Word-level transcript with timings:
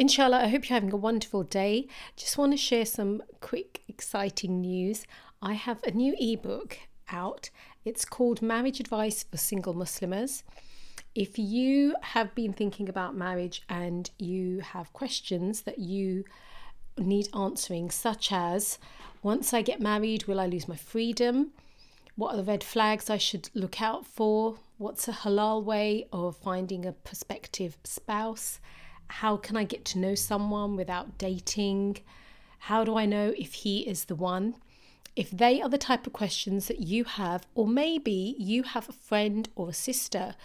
Inshallah, 0.00 0.38
I 0.38 0.48
hope 0.48 0.66
you're 0.66 0.76
having 0.76 0.94
a 0.94 0.96
wonderful 0.96 1.42
day. 1.42 1.86
Just 2.16 2.38
want 2.38 2.52
to 2.52 2.56
share 2.56 2.86
some 2.86 3.22
quick, 3.42 3.82
exciting 3.86 4.62
news. 4.62 5.06
I 5.42 5.52
have 5.52 5.82
a 5.82 5.90
new 5.90 6.16
ebook 6.18 6.78
out. 7.12 7.50
It's 7.84 8.06
called 8.06 8.40
Marriage 8.40 8.80
Advice 8.80 9.24
for 9.24 9.36
Single 9.36 9.74
Muslims. 9.74 10.42
If 11.14 11.38
you 11.38 11.96
have 12.00 12.34
been 12.34 12.54
thinking 12.54 12.88
about 12.88 13.14
marriage 13.14 13.60
and 13.68 14.10
you 14.18 14.60
have 14.60 14.90
questions 14.94 15.60
that 15.64 15.78
you 15.80 16.24
need 16.96 17.28
answering, 17.36 17.90
such 17.90 18.32
as 18.32 18.78
once 19.22 19.52
I 19.52 19.60
get 19.60 19.82
married, 19.82 20.24
will 20.24 20.40
I 20.40 20.46
lose 20.46 20.66
my 20.66 20.76
freedom? 20.76 21.50
What 22.16 22.32
are 22.32 22.38
the 22.38 22.44
red 22.44 22.64
flags 22.64 23.10
I 23.10 23.18
should 23.18 23.50
look 23.52 23.82
out 23.82 24.06
for? 24.06 24.60
What's 24.78 25.08
a 25.08 25.12
halal 25.12 25.62
way 25.62 26.08
of 26.10 26.38
finding 26.38 26.86
a 26.86 26.92
prospective 26.92 27.76
spouse? 27.84 28.60
How 29.10 29.36
can 29.36 29.56
I 29.56 29.64
get 29.64 29.84
to 29.86 29.98
know 29.98 30.14
someone 30.14 30.76
without 30.76 31.18
dating? 31.18 31.98
How 32.60 32.84
do 32.84 32.96
I 32.96 33.06
know 33.06 33.34
if 33.36 33.54
he 33.54 33.80
is 33.80 34.04
the 34.04 34.14
one? 34.14 34.54
If 35.16 35.30
they 35.30 35.60
are 35.60 35.68
the 35.68 35.78
type 35.78 36.06
of 36.06 36.12
questions 36.12 36.68
that 36.68 36.80
you 36.80 37.04
have, 37.04 37.46
or 37.54 37.66
maybe 37.66 38.36
you 38.38 38.62
have 38.62 38.88
a 38.88 38.92
friend 38.92 39.48
or 39.56 39.70
a 39.70 39.74
sister 39.74 40.36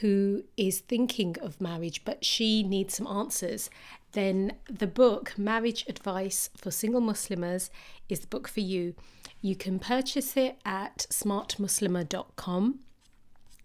who 0.00 0.44
is 0.56 0.80
thinking 0.80 1.36
of 1.40 1.60
marriage 1.60 2.04
but 2.04 2.24
she 2.24 2.62
needs 2.62 2.94
some 2.96 3.06
answers, 3.06 3.68
then 4.12 4.52
the 4.70 4.86
book 4.86 5.34
Marriage 5.36 5.84
Advice 5.88 6.50
for 6.56 6.70
Single 6.70 7.00
Muslims 7.00 7.70
is 8.08 8.20
the 8.20 8.26
book 8.28 8.46
for 8.46 8.60
you. 8.60 8.94
You 9.40 9.56
can 9.56 9.78
purchase 9.78 10.36
it 10.36 10.56
at 10.64 11.06
smartmuslimah.com. 11.10 12.78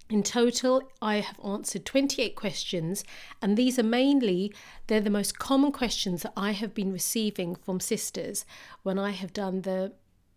In 0.09 0.23
total, 0.23 0.81
I 1.03 1.17
have 1.17 1.39
answered 1.45 1.85
28 1.85 2.35
questions, 2.35 3.03
and 3.43 3.55
these 3.55 3.77
are 3.77 3.83
mainly 3.83 4.51
they're 4.87 5.01
the 5.01 5.11
most 5.11 5.37
common 5.37 5.71
questions 5.71 6.23
that 6.23 6.33
I 6.35 6.51
have 6.51 6.73
been 6.73 6.91
receiving 6.91 7.55
from 7.55 7.79
sisters 7.79 8.43
when 8.81 8.97
I 8.97 9.11
have 9.11 9.33
done 9.33 9.61
the 9.61 9.93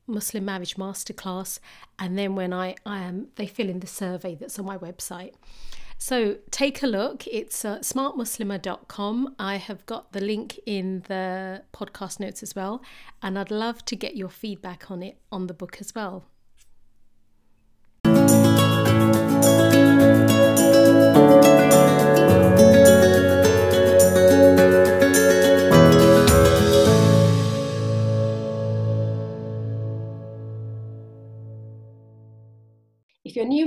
Muslim 0.06 0.44
Marriage 0.44 0.76
Masterclass, 0.76 1.58
and 1.98 2.18
then 2.18 2.34
when 2.34 2.52
I, 2.52 2.74
I 2.84 2.98
am 2.98 3.28
they 3.36 3.46
fill 3.46 3.70
in 3.70 3.80
the 3.80 3.86
survey 3.86 4.34
that's 4.34 4.58
on 4.58 4.66
my 4.66 4.76
website. 4.76 5.32
So 5.96 6.36
take 6.50 6.82
a 6.82 6.86
look. 6.86 7.26
It's 7.26 7.64
uh. 7.64 7.80
I 9.38 9.56
have 9.56 9.86
got 9.86 10.12
the 10.12 10.20
link 10.20 10.60
in 10.66 11.04
the 11.08 11.62
podcast 11.72 12.20
notes 12.20 12.42
as 12.42 12.54
well, 12.54 12.82
and 13.22 13.38
I'd 13.38 13.50
love 13.50 13.86
to 13.86 13.96
get 13.96 14.16
your 14.16 14.28
feedback 14.28 14.90
on 14.90 15.02
it 15.02 15.16
on 15.30 15.46
the 15.46 15.54
book 15.54 15.78
as 15.80 15.94
well. 15.94 16.26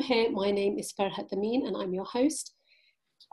Here, 0.06 0.30
my 0.30 0.52
name 0.52 0.78
is 0.78 0.94
Farhat 0.94 1.34
Amin 1.34 1.66
and 1.66 1.76
I'm 1.76 1.92
your 1.92 2.06
host. 2.06 2.54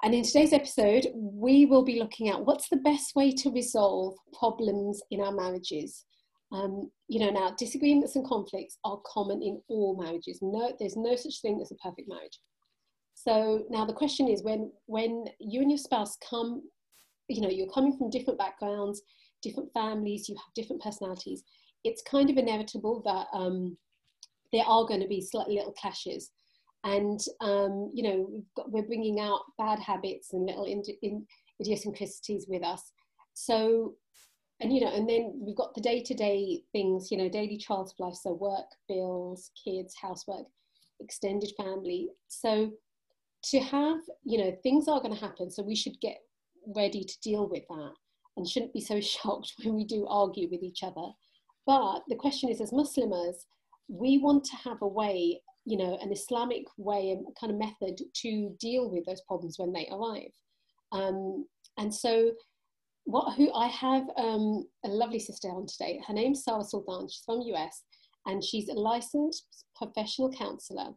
And 0.03 0.15
in 0.15 0.25
today's 0.25 0.55
episode, 0.55 1.07
we 1.15 1.67
will 1.67 1.85
be 1.85 1.99
looking 1.99 2.31
at 2.31 2.43
what's 2.43 2.71
the 2.71 2.79
best 2.79 3.15
way 3.15 3.31
to 3.31 3.51
resolve 3.51 4.15
problems 4.33 5.03
in 5.11 5.21
our 5.21 5.33
marriages. 5.33 6.07
Um, 6.51 6.91
you 7.09 7.21
know, 7.21 7.31
now 7.31 7.55
disagreements 7.59 8.17
and 8.17 8.27
conflicts 8.27 8.79
are 8.87 8.99
common 9.07 9.43
in 9.43 9.61
all 9.69 10.03
marriages. 10.03 10.39
No, 10.41 10.73
there's 10.79 10.97
no 10.97 11.15
such 11.15 11.43
thing 11.43 11.61
as 11.61 11.71
a 11.73 11.75
perfect 11.75 12.09
marriage. 12.09 12.41
So 13.13 13.65
now 13.69 13.85
the 13.85 13.93
question 13.93 14.27
is 14.27 14.43
when 14.43 14.73
when 14.87 15.27
you 15.41 15.61
and 15.61 15.71
your 15.71 15.79
spouse 15.79 16.17
come, 16.29 16.63
you 17.29 17.43
know, 17.43 17.51
you're 17.51 17.71
coming 17.73 17.99
from 17.99 18.09
different 18.09 18.39
backgrounds, 18.39 19.03
different 19.43 19.69
families, 19.75 20.27
you 20.27 20.37
have 20.37 20.55
different 20.55 20.81
personalities. 20.81 21.43
It's 21.85 22.03
kind 22.03 22.31
of 22.31 22.39
inevitable 22.39 23.03
that 23.05 23.27
um, 23.37 23.77
there 24.55 24.65
are 24.65 24.87
going 24.87 25.01
to 25.01 25.09
be 25.09 25.21
slightly 25.21 25.57
little 25.57 25.73
clashes 25.73 26.31
and 26.85 27.21
um, 27.41 27.91
you 27.95 28.03
know 28.03 28.45
got, 28.57 28.71
we're 28.71 28.87
bringing 28.87 29.21
out 29.21 29.41
bad 29.59 29.79
habits 29.79 30.33
and 30.33 30.47
little 30.47 30.65
in, 30.65 30.83
in 31.03 31.27
idiosyncrasies 31.61 32.47
with 32.49 32.65
us. 32.65 32.93
So 33.35 33.95
and 34.61 34.73
you 34.73 34.81
know 34.81 34.93
and 34.93 35.09
then 35.09 35.41
we've 35.41 35.57
got 35.57 35.75
the 35.75 35.81
day-to-day 35.81 36.63
things 36.73 37.11
you 37.11 37.19
know 37.19 37.29
daily 37.29 37.59
trials 37.59 37.93
of 37.93 38.01
life 38.01 38.15
so 38.15 38.35
work 38.35 38.67
bills 38.89 39.51
kids 39.63 39.95
housework 40.01 40.47
extended 41.01 41.53
family. 41.57 42.09
So 42.29 42.71
to 43.45 43.61
have 43.61 43.99
you 44.25 44.39
know 44.39 44.57
things 44.63 44.89
are 44.89 45.01
going 45.01 45.15
to 45.15 45.21
happen 45.21 45.51
so 45.51 45.63
we 45.63 45.77
should 45.77 46.01
get 46.01 46.19
ready 46.77 47.03
to 47.03 47.21
deal 47.21 47.49
with 47.49 47.65
that 47.69 47.93
and 48.37 48.49
shouldn't 48.49 48.73
be 48.73 48.81
so 48.81 49.01
shocked 49.01 49.55
when 49.63 49.75
we 49.75 49.85
do 49.85 50.07
argue 50.09 50.49
with 50.51 50.63
each 50.63 50.83
other. 50.83 51.09
But 51.65 52.01
the 52.09 52.17
question 52.17 52.51
is 52.51 52.61
as 52.61 52.73
muslims 52.73 53.47
we 53.89 54.19
want 54.19 54.45
to 54.45 54.57
have 54.57 54.81
a 54.83 54.87
way, 54.87 55.43
you 55.65 55.77
know, 55.77 55.99
an 56.01 56.13
Islamic 56.13 56.65
way 56.77 57.11
and 57.11 57.27
kind 57.39 57.53
of 57.53 57.59
method 57.59 58.01
to 58.15 58.57
deal 58.59 58.91
with 58.91 59.05
those 59.07 59.23
problems 59.23 59.57
when 59.59 59.73
they 59.73 59.89
arrive. 59.91 60.33
Um, 60.93 61.47
and 61.79 61.95
so, 61.95 62.33
what 63.05 63.35
who 63.35 63.53
I 63.53 63.67
have 63.67 64.05
um, 64.17 64.65
a 64.85 64.89
lovely 64.89 65.19
sister 65.19 65.49
on 65.49 65.67
today. 65.67 66.01
Her 66.07 66.15
name's 66.15 66.45
Sarah 66.45 66.65
Sultan. 66.65 67.09
She's 67.09 67.23
from 67.25 67.41
US, 67.41 67.83
and 68.27 68.43
she's 68.43 68.69
a 68.69 68.75
licensed 68.75 69.65
professional 69.77 70.31
counselor. 70.33 70.91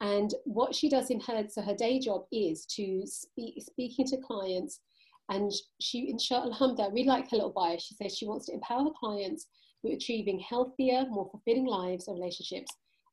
And 0.00 0.32
what 0.44 0.74
she 0.74 0.88
does 0.88 1.10
in 1.10 1.20
her 1.20 1.44
so 1.48 1.62
her 1.62 1.74
day 1.74 1.98
job 1.98 2.22
is 2.32 2.64
to 2.76 3.02
speak 3.06 3.62
speaking 3.62 4.06
to 4.06 4.16
clients. 4.18 4.80
And 5.28 5.52
she, 5.80 6.10
inshallah, 6.10 6.52
alhamdulillah, 6.52 6.92
really 6.92 7.06
like 7.06 7.30
her 7.30 7.36
little 7.36 7.52
bio. 7.52 7.76
She 7.78 7.94
says 7.94 8.16
she 8.16 8.26
wants 8.26 8.46
to 8.46 8.54
empower 8.54 8.84
her 8.84 8.90
clients 8.98 9.46
we're 9.82 9.94
achieving 9.94 10.40
healthier, 10.40 11.06
more 11.08 11.28
fulfilling 11.30 11.66
lives 11.66 12.08
and 12.08 12.18
relationships 12.18 12.70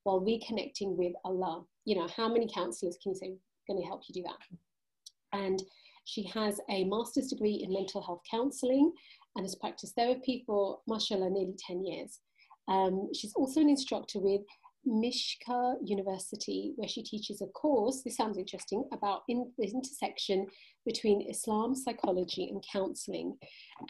while 0.08 0.22
reconnecting 0.22 0.96
with 0.96 1.12
Allah. 1.26 1.66
You 1.84 1.98
know, 1.98 2.08
how 2.16 2.30
many 2.30 2.48
counselors 2.48 2.98
can 3.04 3.12
you 3.12 3.18
say 3.18 3.36
going 3.68 3.82
to 3.82 3.86
help 3.86 4.04
you 4.08 4.14
do 4.14 4.24
that? 4.24 5.38
And 5.38 5.62
she 6.06 6.24
has 6.28 6.62
a 6.70 6.86
master's 6.86 7.28
degree 7.28 7.62
in 7.62 7.74
mental 7.74 8.02
health 8.02 8.22
counseling 8.32 8.94
and 9.36 9.44
has 9.44 9.56
practiced 9.56 9.96
therapy 9.96 10.44
for, 10.48 10.80
mashallah, 10.88 11.30
nearly 11.30 11.56
10 11.68 11.86
years. 11.86 12.22
Um, 12.70 13.10
she's 13.14 13.34
also 13.34 13.60
an 13.60 13.68
instructor 13.68 14.20
with 14.22 14.42
Mishkah 14.88 15.76
University, 15.84 16.72
where 16.78 16.88
she 16.88 17.04
teaches 17.04 17.42
a 17.42 17.48
course, 17.48 18.02
this 18.04 18.16
sounds 18.16 18.38
interesting, 18.38 18.86
about 18.94 19.24
in, 19.28 19.52
the 19.58 19.68
intersection 19.68 20.48
between 20.86 21.30
Islam, 21.30 21.76
psychology, 21.76 22.48
and 22.50 22.64
counseling. 22.72 23.38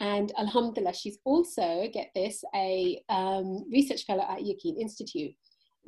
And 0.00 0.32
Alhamdulillah, 0.36 0.94
she's 0.94 1.18
also, 1.24 1.86
get 1.92 2.10
this, 2.16 2.42
a 2.56 3.00
um, 3.08 3.64
research 3.70 4.04
fellow 4.04 4.24
at 4.28 4.40
Yaqeen 4.40 4.80
Institute. 4.80 5.34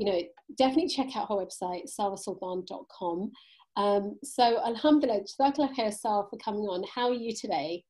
You 0.01 0.07
know, 0.07 0.21
definitely 0.57 0.89
check 0.89 1.15
out 1.15 1.29
her 1.29 1.35
website, 1.35 1.83
sarahsultan.com. 1.95 3.33
Um, 3.77 4.17
so, 4.25 4.59
Alhamdulillah, 4.65 5.25
Jazakallah 5.29 5.77
khair, 5.77 5.93
Sarah, 5.93 6.25
for 6.31 6.39
coming 6.43 6.63
on. 6.63 6.83
How 6.95 7.09
are 7.11 7.21
you 7.27 7.35
today? 7.35 7.85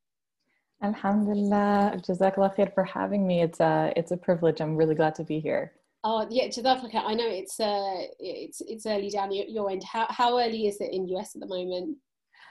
Alhamdulillah, 0.83 2.03
Jazakallah 2.05 2.57
khair 2.57 2.75
for 2.75 2.83
having 2.83 3.29
me. 3.29 3.43
It's 3.43 3.61
a, 3.61 3.93
it's 3.95 4.11
a 4.11 4.17
privilege. 4.17 4.61
I'm 4.61 4.75
really 4.75 4.97
glad 4.97 5.15
to 5.15 5.25
be 5.25 5.39
here. 5.39 5.71
Oh 6.03 6.27
yeah, 6.31 6.49
to 6.49 6.63
that 6.63 6.83
I 7.07 7.15
know 7.15 7.29
it's 7.29 7.61
uh 7.61 8.07
it's 8.19 8.63
it's 8.63 8.87
early 8.87 9.11
down 9.11 9.31
your, 9.33 9.45
your 9.45 9.71
end. 9.71 9.85
How 9.85 10.07
how 10.09 10.39
early 10.39 10.67
is 10.67 10.81
it 10.81 10.93
in 10.93 11.07
US 11.09 11.37
at 11.37 11.43
the 11.43 11.47
moment? 11.47 11.99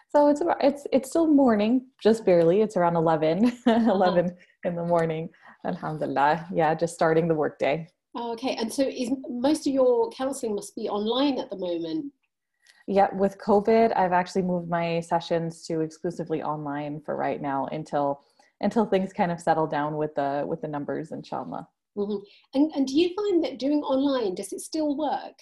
So 0.09 0.27
it's 0.27 0.41
about 0.41 0.63
it's 0.63 0.85
it's 0.93 1.09
still 1.09 1.27
morning, 1.27 1.87
just 2.01 2.23
barely. 2.25 2.61
It's 2.61 2.77
around 2.77 2.95
11, 2.95 3.45
uh-huh. 3.67 3.91
11 3.91 4.37
in 4.65 4.75
the 4.75 4.85
morning. 4.85 5.29
Alhamdulillah. 5.65 6.47
Yeah, 6.53 6.75
just 6.75 6.93
starting 6.93 7.27
the 7.27 7.33
workday. 7.33 7.87
Okay. 8.17 8.55
And 8.55 8.71
so 8.71 8.83
is 8.83 9.11
most 9.29 9.67
of 9.67 9.73
your 9.73 10.09
counseling 10.11 10.55
must 10.55 10.75
be 10.75 10.89
online 10.89 11.37
at 11.37 11.49
the 11.49 11.57
moment? 11.57 12.11
Yeah, 12.87 13.07
with 13.13 13.37
COVID, 13.37 13.95
I've 13.95 14.13
actually 14.13 14.41
moved 14.41 14.67
my 14.67 14.99
sessions 15.01 15.63
to 15.67 15.81
exclusively 15.81 16.41
online 16.41 17.01
for 17.01 17.15
right 17.15 17.39
now 17.39 17.67
until 17.71 18.21
until 18.61 18.85
things 18.85 19.13
kind 19.13 19.31
of 19.31 19.39
settle 19.39 19.67
down 19.67 19.95
with 19.95 20.15
the 20.15 20.43
with 20.47 20.61
the 20.61 20.67
numbers, 20.67 21.11
inshallah. 21.11 21.67
Mm-hmm. 21.95 22.23
And, 22.53 22.71
and 22.75 22.87
do 22.87 22.99
you 22.99 23.13
find 23.15 23.43
that 23.43 23.59
doing 23.59 23.81
online, 23.81 24.35
does 24.35 24.53
it 24.53 24.61
still 24.61 24.95
work? 24.95 25.35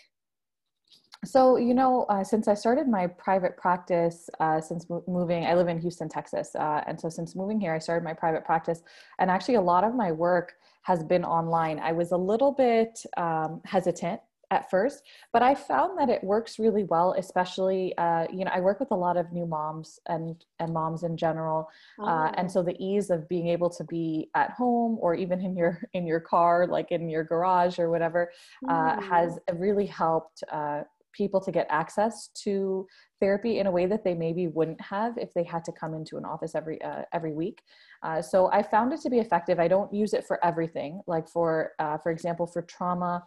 So, 1.26 1.58
you 1.58 1.74
know, 1.74 2.06
uh, 2.10 2.24
since 2.24 2.48
I 2.48 2.54
started 2.54 2.88
my 2.88 3.08
private 3.08 3.58
practice, 3.58 4.30
uh, 4.40 4.62
since 4.62 4.86
moving, 5.08 5.46
I 5.46 5.56
live 5.56 5.68
in 5.68 5.80
Houston, 5.80 6.08
Texas. 6.08 6.56
Uh, 6.56 6.84
and 6.86 7.00
so, 7.00 7.10
since 7.10 7.36
moving 7.36 7.60
here, 7.60 7.74
I 7.74 7.80
started 7.80 8.04
my 8.04 8.14
private 8.14 8.46
practice. 8.46 8.84
And 9.20 9.32
actually, 9.32 9.56
a 9.56 9.62
lot 9.62 9.84
of 9.84 9.96
my 9.96 10.12
work 10.12 10.54
has 10.88 11.04
been 11.04 11.26
online. 11.26 11.80
I 11.80 11.92
was 11.92 12.14
a 12.14 12.18
little 12.18 12.54
bit 12.54 12.98
um, 13.18 13.62
hesitant 13.66 14.22
at 14.50 14.70
first 14.70 15.04
but 15.34 15.42
i 15.42 15.54
found 15.54 15.98
that 16.00 16.08
it 16.08 16.24
works 16.24 16.58
really 16.58 16.86
well 16.86 17.14
especially 17.18 17.94
uh, 17.98 18.26
you 18.32 18.46
know 18.46 18.52
i 18.54 18.62
work 18.62 18.80
with 18.80 18.92
a 18.92 18.96
lot 18.96 19.18
of 19.18 19.30
new 19.34 19.46
moms 19.46 20.00
and 20.08 20.46
and 20.60 20.72
moms 20.74 21.04
in 21.04 21.18
general 21.18 21.68
oh. 22.00 22.06
uh, 22.08 22.32
and 22.38 22.50
so 22.50 22.64
the 22.64 22.78
ease 22.80 23.10
of 23.10 23.28
being 23.28 23.50
able 23.50 23.70
to 23.70 23.84
be 23.84 24.30
at 24.36 24.52
home 24.52 24.98
or 25.02 25.14
even 25.16 25.42
in 25.42 25.54
your 25.58 25.82
in 25.94 26.08
your 26.08 26.22
car 26.22 26.66
like 26.66 26.94
in 26.94 27.10
your 27.10 27.26
garage 27.26 27.78
or 27.78 27.90
whatever 27.90 28.32
uh, 28.70 29.02
has 29.02 29.38
really 29.56 29.86
helped 29.86 30.46
uh, 30.50 30.84
people 31.14 31.42
to 31.42 31.52
get 31.52 31.68
access 31.70 32.30
to 32.44 32.88
therapy 33.20 33.60
in 33.60 33.68
a 33.68 33.72
way 33.72 33.86
that 33.86 34.04
they 34.04 34.14
maybe 34.14 34.48
wouldn't 34.48 34.80
have 34.82 35.18
if 35.18 35.34
they 35.34 35.44
had 35.44 35.64
to 35.66 35.72
come 35.72 35.94
into 35.94 36.18
an 36.18 36.26
office 36.26 36.56
every 36.56 36.82
uh, 36.82 37.04
every 37.14 37.34
week. 37.34 37.64
Uh, 38.04 38.22
so 38.22 38.52
I 38.52 38.62
found 38.64 38.94
it 38.94 39.02
to 39.02 39.10
be 39.10 39.20
effective. 39.20 39.60
I 39.60 39.68
don't 39.68 39.94
use 39.94 40.14
it 40.14 40.26
for 40.26 40.44
everything. 40.46 41.02
Like 41.08 41.28
for 41.28 41.72
uh, 41.80 41.98
for 41.98 42.12
example, 42.12 42.48
for 42.48 42.62
trauma 42.62 43.24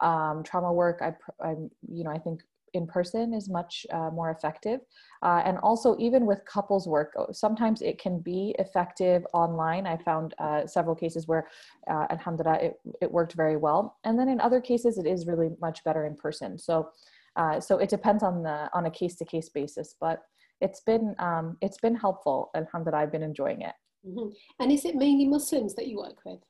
um, 0.00 0.42
trauma 0.42 0.72
work, 0.72 1.00
I, 1.02 1.14
I 1.44 1.52
you 1.88 2.04
know 2.04 2.10
I 2.10 2.18
think 2.18 2.42
in 2.76 2.86
person 2.86 3.32
is 3.32 3.48
much 3.48 3.86
uh, 3.92 4.10
more 4.10 4.30
effective. 4.30 4.80
Uh, 5.22 5.42
and 5.44 5.58
also, 5.58 5.96
even 5.98 6.26
with 6.26 6.44
couples 6.44 6.86
work, 6.86 7.14
oh, 7.16 7.28
sometimes 7.32 7.80
it 7.80 7.98
can 7.98 8.20
be 8.20 8.54
effective 8.58 9.26
online. 9.32 9.86
I 9.86 9.96
found 9.96 10.34
uh, 10.38 10.66
several 10.66 10.94
cases 10.94 11.26
where, 11.26 11.48
alhamdulillah, 11.88 12.58
it, 12.60 12.80
it 13.00 13.10
worked 13.10 13.32
very 13.32 13.56
well. 13.56 13.96
And 14.04 14.18
then 14.18 14.28
in 14.28 14.40
other 14.40 14.60
cases, 14.60 14.98
it 14.98 15.06
is 15.06 15.26
really 15.26 15.50
much 15.60 15.82
better 15.84 16.04
in 16.06 16.16
person. 16.16 16.58
So, 16.58 16.90
uh, 17.36 17.60
so 17.60 17.78
it 17.78 17.88
depends 17.88 18.22
on 18.22 18.42
the 18.42 18.68
on 18.72 18.86
a 18.86 18.90
case 18.90 19.16
to 19.16 19.24
case 19.24 19.48
basis. 19.48 19.94
But 20.00 20.22
it's 20.60 20.80
been 20.80 21.14
um, 21.18 21.56
it's 21.60 21.78
been 21.78 21.94
helpful. 21.94 22.50
Alhamdulillah, 22.54 23.02
I've 23.02 23.12
been 23.12 23.22
enjoying 23.22 23.62
it. 23.62 23.74
Mm-hmm. 24.06 24.28
And 24.60 24.72
is 24.72 24.84
it 24.84 24.94
mainly 24.94 25.26
Muslims 25.26 25.74
that 25.74 25.88
you 25.88 25.98
work 25.98 26.18
with? 26.24 26.40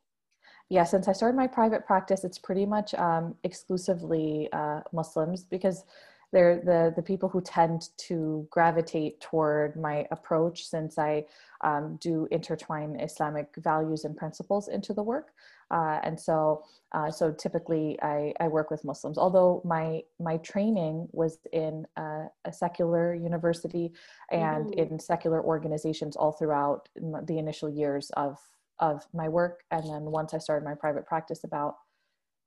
yeah, 0.68 0.84
since 0.84 1.06
I 1.06 1.12
started 1.12 1.36
my 1.36 1.46
private 1.46 1.86
practice, 1.86 2.24
it's 2.24 2.38
pretty 2.38 2.66
much 2.66 2.92
um, 2.94 3.36
exclusively 3.44 4.48
uh, 4.52 4.80
Muslims 4.92 5.44
because 5.44 5.84
they're 6.32 6.56
the 6.56 6.92
the 6.96 7.02
people 7.02 7.28
who 7.28 7.40
tend 7.40 7.90
to 7.98 8.48
gravitate 8.50 9.20
toward 9.20 9.76
my 9.76 10.06
approach 10.10 10.66
since 10.66 10.98
I 10.98 11.24
um, 11.62 11.98
do 12.00 12.26
intertwine 12.32 12.98
Islamic 12.98 13.48
values 13.58 14.04
and 14.04 14.16
principles 14.16 14.66
into 14.66 14.92
the 14.92 15.04
work. 15.04 15.28
Uh, 15.70 16.00
and 16.02 16.18
so, 16.18 16.62
uh, 16.92 17.10
so 17.10 17.32
typically 17.32 17.98
I, 18.02 18.32
I 18.40 18.48
work 18.48 18.70
with 18.70 18.84
Muslims. 18.84 19.18
Although 19.18 19.62
my 19.64 20.02
my 20.20 20.36
training 20.38 21.08
was 21.12 21.38
in 21.52 21.86
a, 21.96 22.26
a 22.44 22.52
secular 22.52 23.14
university 23.14 23.92
and 24.30 24.66
mm. 24.66 24.90
in 24.90 24.98
secular 24.98 25.42
organizations 25.42 26.16
all 26.16 26.32
throughout 26.32 26.88
the 27.24 27.38
initial 27.38 27.68
years 27.68 28.10
of 28.16 28.38
of 28.78 29.06
my 29.14 29.28
work, 29.28 29.64
and 29.70 29.84
then 29.84 30.04
once 30.04 30.34
I 30.34 30.38
started 30.38 30.64
my 30.64 30.74
private 30.74 31.06
practice, 31.06 31.44
about 31.44 31.76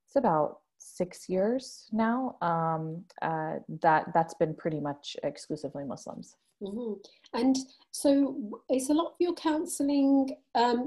it's 0.06 0.16
about 0.16 0.60
six 0.78 1.28
years 1.28 1.88
now. 1.92 2.36
Um, 2.40 3.04
uh, 3.22 3.56
that 3.82 4.12
that's 4.14 4.34
been 4.34 4.54
pretty 4.54 4.80
much 4.80 5.16
exclusively 5.22 5.84
Muslims. 5.84 6.36
Mm-hmm. 6.62 7.38
And 7.38 7.56
so, 7.90 8.62
is 8.70 8.90
a 8.90 8.94
lot 8.94 9.08
of 9.08 9.14
your 9.18 9.34
counselling? 9.34 10.36
Um, 10.54 10.86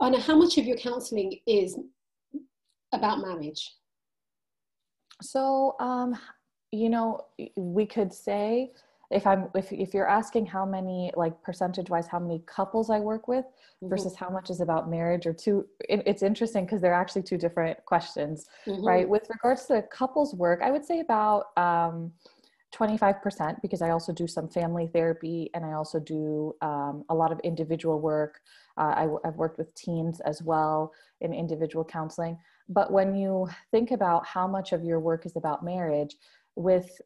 Know 0.00 0.18
how 0.18 0.36
much 0.36 0.58
of 0.58 0.64
your 0.64 0.76
counselling 0.76 1.38
is 1.46 1.78
about 2.92 3.20
marriage. 3.20 3.74
So, 5.20 5.76
um, 5.80 6.16
you 6.72 6.88
know, 6.88 7.20
we 7.56 7.86
could 7.86 8.12
say 8.12 8.72
if 9.10 9.26
i'm 9.26 9.48
if, 9.54 9.72
if 9.72 9.94
you're 9.94 10.08
asking 10.08 10.44
how 10.44 10.66
many 10.66 11.10
like 11.16 11.40
percentage 11.42 11.88
wise 11.88 12.06
how 12.06 12.18
many 12.18 12.42
couples 12.46 12.90
i 12.90 12.98
work 12.98 13.26
with 13.28 13.44
mm-hmm. 13.44 13.88
versus 13.88 14.14
how 14.14 14.28
much 14.28 14.50
is 14.50 14.60
about 14.60 14.90
marriage 14.90 15.26
or 15.26 15.32
two 15.32 15.66
it, 15.88 16.02
it's 16.06 16.22
interesting 16.22 16.64
because 16.64 16.80
they're 16.80 16.94
actually 16.94 17.22
two 17.22 17.38
different 17.38 17.82
questions 17.86 18.46
mm-hmm. 18.66 18.86
right 18.86 19.08
with 19.08 19.26
regards 19.30 19.64
to 19.66 19.74
the 19.74 19.82
couples 19.82 20.34
work 20.34 20.60
i 20.62 20.70
would 20.70 20.84
say 20.84 21.00
about 21.00 21.46
um, 21.56 22.12
25% 22.74 23.62
because 23.62 23.82
I 23.82 23.90
also 23.90 24.12
do 24.12 24.26
some 24.26 24.48
family 24.48 24.88
therapy 24.92 25.50
and 25.54 25.64
I 25.64 25.72
also 25.72 25.98
do 25.98 26.54
um, 26.60 27.04
a 27.08 27.14
lot 27.14 27.32
of 27.32 27.40
individual 27.40 28.00
work. 28.00 28.40
Uh, 28.76 28.94
I, 28.96 29.08
have 29.24 29.36
worked 29.36 29.58
with 29.58 29.74
teens 29.74 30.20
as 30.20 30.42
well 30.42 30.92
in 31.20 31.32
individual 31.32 31.84
counseling. 31.84 32.38
But 32.68 32.92
when 32.92 33.14
you 33.14 33.48
think 33.70 33.90
about 33.90 34.26
how 34.26 34.46
much 34.46 34.72
of 34.72 34.84
your 34.84 35.00
work 35.00 35.24
is 35.24 35.36
about 35.36 35.64
marriage, 35.64 36.14
with 36.58 37.00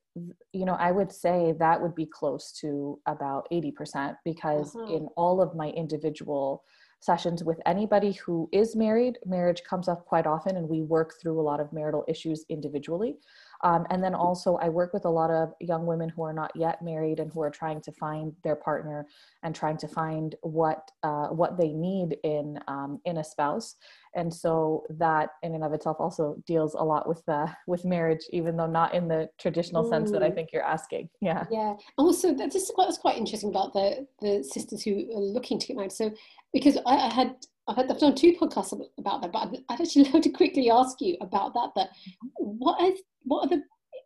you 0.53 0.65
know 0.65 0.77
i 0.81 0.91
would 0.91 1.13
say 1.13 1.55
that 1.59 1.81
would 1.81 1.95
be 1.95 2.07
close 2.07 2.53
to 2.53 2.99
about 3.07 3.47
80% 3.53 4.17
because 4.25 4.75
uh-huh. 4.75 4.87
in 4.87 5.09
all 5.15 5.43
of 5.43 5.55
my 5.55 5.69
individual 5.69 6.65
sessions 7.01 7.45
with 7.45 7.61
anybody 7.67 8.13
who 8.13 8.49
is 8.51 8.75
married 8.75 9.19
marriage 9.27 9.63
comes 9.69 9.89
up 9.89 10.07
quite 10.07 10.27
often 10.27 10.57
and 10.57 10.67
we 10.67 10.81
work 10.81 11.15
through 11.21 11.39
a 11.39 11.43
lot 11.43 11.61
of 11.61 11.71
marital 11.71 12.03
issues 12.09 12.47
individually 12.49 13.17
um, 13.63 13.87
and 13.91 14.03
then 14.03 14.15
also, 14.15 14.57
I 14.57 14.69
work 14.69 14.93
with 14.93 15.05
a 15.05 15.11
lot 15.11 15.31
of 15.31 15.53
young 15.61 15.87
women 15.87 16.09
who 16.09 16.23
are 16.23 16.33
not 16.33 16.51
yet 16.57 16.83
married 16.83 17.21
and 17.21 17.33
who 17.33 17.41
are 17.43 17.51
trying 17.51 17.81
to 17.83 17.93
find 17.93 18.33
their 18.43 18.57
partner 18.57 19.07
and 19.43 19.55
trying 19.55 19.77
to 19.79 19.89
find 19.89 20.35
what 20.43 20.91
uh, 21.03 21.29
what 21.29 21.57
they 21.57 21.69
need 21.69 22.17
in 22.25 22.59
um, 22.67 23.01
in 23.05 23.19
a 23.19 23.25
spouse. 23.25 23.77
And 24.15 24.33
so 24.33 24.85
that, 24.91 25.31
in 25.43 25.55
and 25.55 25.65
of 25.65 25.73
itself, 25.73 25.97
also 25.99 26.37
deals 26.47 26.75
a 26.75 26.85
lot 26.85 27.09
with 27.09 27.25
the 27.27 27.51
with 27.67 27.85
marriage, 27.85 28.25
even 28.31 28.57
though 28.57 28.67
not 28.67 28.95
in 28.95 29.09
the 29.09 29.29
traditional 29.39 29.85
mm. 29.85 29.91
sense 29.91 30.11
that 30.11 30.23
I 30.23 30.31
mm. 30.31 30.35
think 30.35 30.51
you're 30.53 30.65
asking. 30.65 31.09
Yeah. 31.21 31.45
Yeah. 31.51 31.75
Also, 31.97 32.35
this 32.35 32.55
is 32.55 32.71
quite, 32.75 32.87
that's 32.87 32.99
quite 32.99 33.17
interesting 33.17 33.51
about 33.51 33.73
the 33.73 34.07
the 34.21 34.43
sisters 34.43 34.83
who 34.83 35.09
are 35.15 35.21
looking 35.21 35.59
to 35.59 35.67
get 35.67 35.77
married. 35.77 35.93
So, 35.93 36.11
because 36.53 36.77
I, 36.87 36.97
I 36.97 37.13
had 37.13 37.37
I've, 37.69 37.77
had, 37.77 37.91
I've 37.91 37.99
done 37.99 38.15
two 38.15 38.33
podcasts 38.33 38.79
about 38.99 39.23
that, 39.23 39.33
but 39.33 39.49
I'd, 39.69 39.81
actually 39.81 40.05
love 40.13 40.23
to 40.23 40.31
quickly 40.31 40.71
ask 40.71 41.01
you 41.01 41.17
about 41.21 41.55
that. 41.55 41.71
That 41.77 41.91
what 42.37 42.83
is 42.83 43.01
what 43.23 43.47
are 43.47 43.57
the 43.57 43.63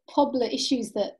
popular 0.08 0.46
issues 0.46 0.92
that 0.92 1.18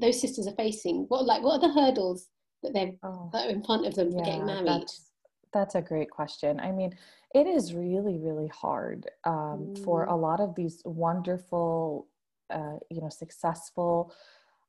those 0.00 0.20
sisters 0.20 0.46
are 0.46 0.54
facing? 0.54 1.04
What 1.08 1.26
like 1.26 1.42
what 1.42 1.62
are 1.62 1.68
the 1.68 1.74
hurdles 1.74 2.28
that 2.62 2.72
they're 2.72 2.92
oh, 3.02 3.30
that 3.32 3.46
are 3.46 3.50
in 3.50 3.62
front 3.62 3.86
of 3.86 3.94
them 3.94 4.10
yeah, 4.10 4.18
for 4.18 4.24
getting 4.24 4.46
married? 4.46 4.66
That's, 4.66 5.10
that's, 5.52 5.74
a 5.74 5.82
great 5.82 6.10
question. 6.10 6.58
I 6.58 6.72
mean, 6.72 6.96
it 7.34 7.46
is 7.46 7.74
really 7.74 8.18
really 8.18 8.48
hard 8.48 9.08
um, 9.24 9.74
mm. 9.74 9.84
for 9.84 10.04
a 10.04 10.16
lot 10.16 10.40
of 10.40 10.54
these 10.54 10.80
wonderful, 10.84 12.08
uh, 12.50 12.78
you 12.90 13.00
know, 13.00 13.10
successful. 13.10 14.12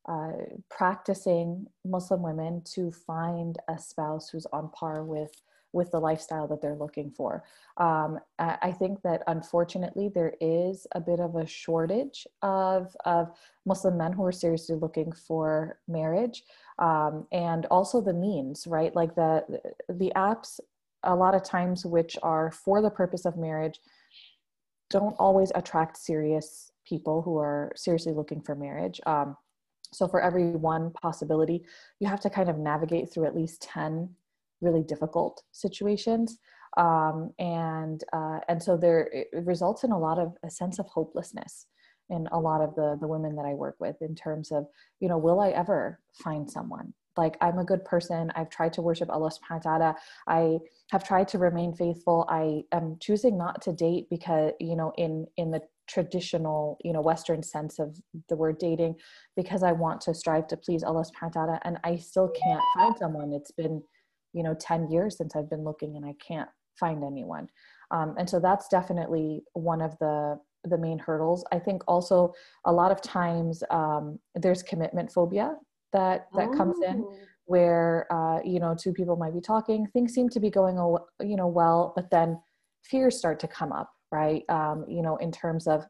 Uh, 0.08 0.30
practicing 0.70 1.66
Muslim 1.84 2.22
women 2.22 2.62
to 2.64 2.92
find 2.92 3.58
a 3.66 3.76
spouse 3.76 4.28
who's 4.28 4.46
on 4.52 4.70
par 4.70 5.02
with 5.02 5.32
with 5.76 5.90
the 5.90 6.00
lifestyle 6.00 6.48
that 6.48 6.62
they're 6.62 6.74
looking 6.74 7.10
for. 7.10 7.44
Um, 7.76 8.18
I 8.38 8.72
think 8.72 9.02
that 9.02 9.22
unfortunately 9.26 10.10
there 10.12 10.32
is 10.40 10.86
a 10.92 11.00
bit 11.00 11.20
of 11.20 11.36
a 11.36 11.46
shortage 11.46 12.26
of, 12.40 12.96
of 13.04 13.30
Muslim 13.66 13.98
men 13.98 14.12
who 14.12 14.24
are 14.24 14.32
seriously 14.32 14.74
looking 14.74 15.12
for 15.12 15.78
marriage 15.86 16.42
um, 16.78 17.26
and 17.30 17.66
also 17.66 18.00
the 18.00 18.14
means, 18.14 18.66
right? 18.66 18.96
Like 18.96 19.14
the, 19.14 19.44
the 19.88 20.10
apps, 20.16 20.58
a 21.02 21.14
lot 21.14 21.34
of 21.34 21.44
times, 21.44 21.84
which 21.84 22.16
are 22.22 22.50
for 22.50 22.80
the 22.80 22.90
purpose 22.90 23.26
of 23.26 23.36
marriage, 23.36 23.78
don't 24.88 25.14
always 25.18 25.52
attract 25.54 25.98
serious 25.98 26.72
people 26.88 27.20
who 27.20 27.36
are 27.36 27.70
seriously 27.76 28.12
looking 28.12 28.40
for 28.40 28.54
marriage. 28.54 29.00
Um, 29.04 29.36
so 29.92 30.08
for 30.08 30.20
every 30.20 30.50
one 30.52 30.90
possibility, 31.02 31.64
you 32.00 32.08
have 32.08 32.20
to 32.20 32.30
kind 32.30 32.48
of 32.48 32.58
navigate 32.58 33.12
through 33.12 33.26
at 33.26 33.36
least 33.36 33.62
10 33.62 34.08
really 34.60 34.82
difficult 34.82 35.42
situations. 35.52 36.38
Um, 36.76 37.30
and 37.38 38.02
uh, 38.12 38.40
and 38.48 38.62
so 38.62 38.76
there 38.76 39.08
it 39.12 39.28
results 39.32 39.84
in 39.84 39.92
a 39.92 39.98
lot 39.98 40.18
of 40.18 40.36
a 40.44 40.50
sense 40.50 40.78
of 40.78 40.86
hopelessness 40.86 41.66
in 42.10 42.28
a 42.32 42.38
lot 42.38 42.60
of 42.60 42.74
the 42.74 42.98
the 43.00 43.08
women 43.08 43.34
that 43.36 43.46
I 43.46 43.54
work 43.54 43.76
with 43.80 43.96
in 44.00 44.14
terms 44.14 44.52
of 44.52 44.66
you 45.00 45.08
know 45.08 45.18
will 45.18 45.40
I 45.40 45.50
ever 45.50 46.00
find 46.22 46.50
someone? 46.50 46.92
Like 47.16 47.38
I'm 47.40 47.58
a 47.58 47.64
good 47.64 47.82
person. 47.84 48.30
I've 48.36 48.50
tried 48.50 48.74
to 48.74 48.82
worship 48.82 49.08
Allah 49.08 49.30
subhanahu 49.30 49.64
wa 49.64 49.78
ta'ala 49.78 49.96
I 50.26 50.58
have 50.90 51.02
tried 51.02 51.28
to 51.28 51.38
remain 51.38 51.74
faithful. 51.74 52.26
I 52.28 52.62
am 52.72 52.98
choosing 53.00 53.38
not 53.38 53.62
to 53.62 53.72
date 53.72 54.08
because 54.10 54.52
you 54.60 54.76
know 54.76 54.92
in 54.98 55.26
in 55.36 55.50
the 55.50 55.62
traditional 55.88 56.76
you 56.84 56.92
know 56.92 57.00
western 57.00 57.42
sense 57.42 57.78
of 57.78 57.96
the 58.28 58.36
word 58.36 58.58
dating 58.58 58.96
because 59.34 59.62
I 59.62 59.72
want 59.72 60.00
to 60.02 60.14
strive 60.14 60.46
to 60.48 60.56
please 60.56 60.82
Allah 60.82 61.04
subhanahu 61.04 61.36
wa 61.36 61.42
ta'ala 61.46 61.60
and 61.64 61.78
I 61.84 61.96
still 61.96 62.28
can't 62.28 62.62
find 62.74 62.98
someone. 62.98 63.32
It's 63.32 63.52
been 63.52 63.82
you 64.36 64.42
know 64.42 64.54
10 64.54 64.90
years 64.90 65.16
since 65.16 65.34
i've 65.34 65.50
been 65.50 65.64
looking 65.64 65.96
and 65.96 66.04
i 66.04 66.14
can't 66.26 66.48
find 66.78 67.02
anyone 67.02 67.48
um, 67.90 68.14
and 68.18 68.28
so 68.28 68.38
that's 68.38 68.68
definitely 68.68 69.42
one 69.54 69.80
of 69.80 69.96
the 69.98 70.38
the 70.64 70.78
main 70.78 70.98
hurdles 70.98 71.44
i 71.52 71.58
think 71.58 71.82
also 71.88 72.32
a 72.66 72.72
lot 72.72 72.92
of 72.92 73.00
times 73.00 73.62
um, 73.70 74.18
there's 74.34 74.62
commitment 74.62 75.10
phobia 75.10 75.54
that 75.92 76.26
that 76.34 76.48
oh. 76.52 76.56
comes 76.56 76.76
in 76.86 77.02
oh. 77.04 77.16
where 77.46 78.06
uh, 78.12 78.40
you 78.44 78.60
know 78.60 78.76
two 78.78 78.92
people 78.92 79.16
might 79.16 79.34
be 79.34 79.40
talking 79.40 79.86
things 79.92 80.12
seem 80.12 80.28
to 80.28 80.40
be 80.40 80.50
going 80.50 80.76
you 81.20 81.36
know 81.36 81.48
well 81.48 81.92
but 81.96 82.10
then 82.10 82.38
fears 82.84 83.16
start 83.16 83.40
to 83.40 83.48
come 83.48 83.72
up 83.72 83.90
right 84.12 84.42
um, 84.50 84.84
you 84.86 85.02
know 85.02 85.16
in 85.16 85.32
terms 85.32 85.66
of 85.66 85.86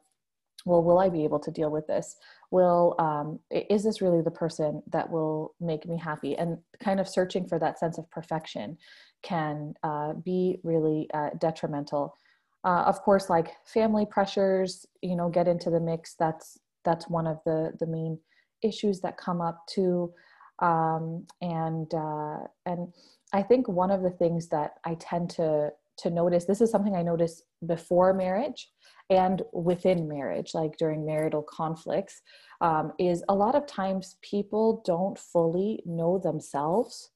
well 0.67 0.83
will 0.83 0.99
i 0.99 1.09
be 1.09 1.23
able 1.23 1.39
to 1.39 1.51
deal 1.51 1.71
with 1.71 1.87
this? 1.87 2.17
Will 2.51 2.95
um, 2.99 3.39
is 3.51 3.83
this 3.83 4.01
really 4.01 4.21
the 4.21 4.31
person 4.31 4.83
that 4.91 5.09
will 5.09 5.55
make 5.59 5.87
me 5.87 5.97
happy? 5.97 6.35
And 6.37 6.57
kind 6.83 6.99
of 6.99 7.07
searching 7.07 7.47
for 7.47 7.57
that 7.59 7.79
sense 7.79 7.97
of 7.97 8.09
perfection 8.11 8.77
can 9.23 9.73
uh, 9.83 10.13
be 10.13 10.59
really 10.63 11.09
uh, 11.13 11.31
detrimental. 11.39 12.15
Uh, 12.63 12.83
of 12.85 13.01
course 13.01 13.29
like 13.29 13.55
family 13.65 14.05
pressures 14.05 14.85
you 15.01 15.15
know 15.15 15.29
get 15.29 15.47
into 15.47 15.69
the 15.69 15.79
mix. 15.79 16.15
That's 16.19 16.59
that's 16.83 17.07
one 17.09 17.27
of 17.27 17.39
the 17.45 17.71
the 17.79 17.87
main 17.87 18.19
issues 18.61 18.99
that 19.01 19.17
come 19.17 19.41
up 19.41 19.65
too. 19.67 20.13
Um, 20.59 21.27
and 21.41 21.93
uh, 21.93 22.39
and 22.65 22.93
i 23.33 23.41
think 23.43 23.67
one 23.67 23.91
of 23.91 24.01
the 24.01 24.09
things 24.09 24.47
that 24.47 24.75
i 24.85 24.95
tend 24.95 25.29
to 25.29 25.71
to 25.99 26.09
notice 26.09 26.45
this 26.45 26.61
is 26.61 26.71
something 26.71 26.95
I 26.95 27.01
notice 27.01 27.43
before 27.65 28.13
marriage 28.13 28.69
and 29.09 29.41
within 29.53 30.07
marriage, 30.07 30.53
like 30.53 30.77
during 30.77 31.05
marital 31.05 31.41
conflicts, 31.41 32.21
um, 32.61 32.93
is 32.99 33.23
a 33.29 33.35
lot 33.35 33.55
of 33.55 33.65
times 33.65 34.17
people 34.21 34.81
don't 34.85 35.17
fully 35.17 35.81
know 35.85 36.17
themselves 36.17 37.11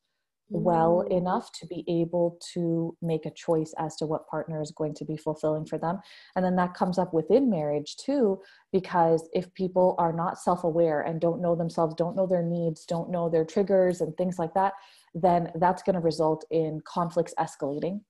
well 0.52 1.06
mm. 1.08 1.18
enough 1.18 1.52
to 1.54 1.66
be 1.66 1.84
able 1.88 2.38
to 2.54 2.96
make 3.02 3.26
a 3.26 3.32
choice 3.32 3.74
as 3.78 3.96
to 3.96 4.06
what 4.06 4.28
partner 4.28 4.62
is 4.62 4.72
going 4.72 4.94
to 4.94 5.06
be 5.06 5.16
fulfilling 5.16 5.66
for 5.66 5.78
them. 5.78 6.00
And 6.36 6.44
then 6.44 6.56
that 6.58 6.74
comes 6.74 7.00
up 7.00 7.14
within 7.14 7.50
marriage 7.50 7.96
too, 7.96 8.42
because 8.72 9.30
if 9.34 9.54
people 9.54 9.96
are 9.98 10.14
not 10.14 10.40
self 10.40 10.64
aware 10.64 11.02
and 11.02 11.22
don't 11.22 11.42
know 11.42 11.56
themselves, 11.56 11.96
don't 11.96 12.16
know 12.16 12.28
their 12.28 12.44
needs, 12.44 12.86
don't 12.86 13.10
know 13.10 13.30
their 13.30 13.46
triggers 13.46 14.02
and 14.02 14.16
things 14.18 14.38
like 14.38 14.54
that, 14.54 14.74
then 15.16 15.52
that's 15.56 15.84
going 15.84 15.96
to 15.96 16.02
result 16.02 16.46
in 16.52 16.82
conflicts 16.86 17.34
escalating. 17.40 18.02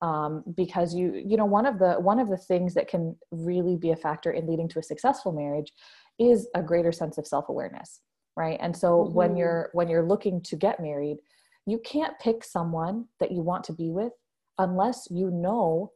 Um, 0.00 0.44
because 0.56 0.94
you 0.94 1.20
you 1.26 1.36
know 1.36 1.44
one 1.44 1.66
of 1.66 1.80
the 1.80 1.94
one 1.94 2.20
of 2.20 2.28
the 2.28 2.36
things 2.36 2.72
that 2.74 2.86
can 2.86 3.16
really 3.32 3.76
be 3.76 3.90
a 3.90 3.96
factor 3.96 4.30
in 4.30 4.46
leading 4.46 4.68
to 4.68 4.78
a 4.78 4.82
successful 4.82 5.32
marriage 5.32 5.72
is 6.20 6.48
a 6.54 6.62
greater 6.62 6.92
sense 6.92 7.18
of 7.18 7.26
self-awareness 7.26 8.00
right 8.36 8.58
and 8.60 8.76
so 8.76 8.98
mm-hmm. 8.98 9.14
when 9.14 9.36
you're 9.36 9.70
when 9.72 9.88
you're 9.88 10.06
looking 10.06 10.40
to 10.42 10.54
get 10.54 10.78
married 10.78 11.18
you 11.66 11.80
can't 11.84 12.18
pick 12.20 12.44
someone 12.44 13.06
that 13.18 13.32
you 13.32 13.42
want 13.42 13.64
to 13.64 13.72
be 13.72 13.90
with 13.90 14.12
unless 14.58 15.08
you 15.10 15.30
know 15.30 15.92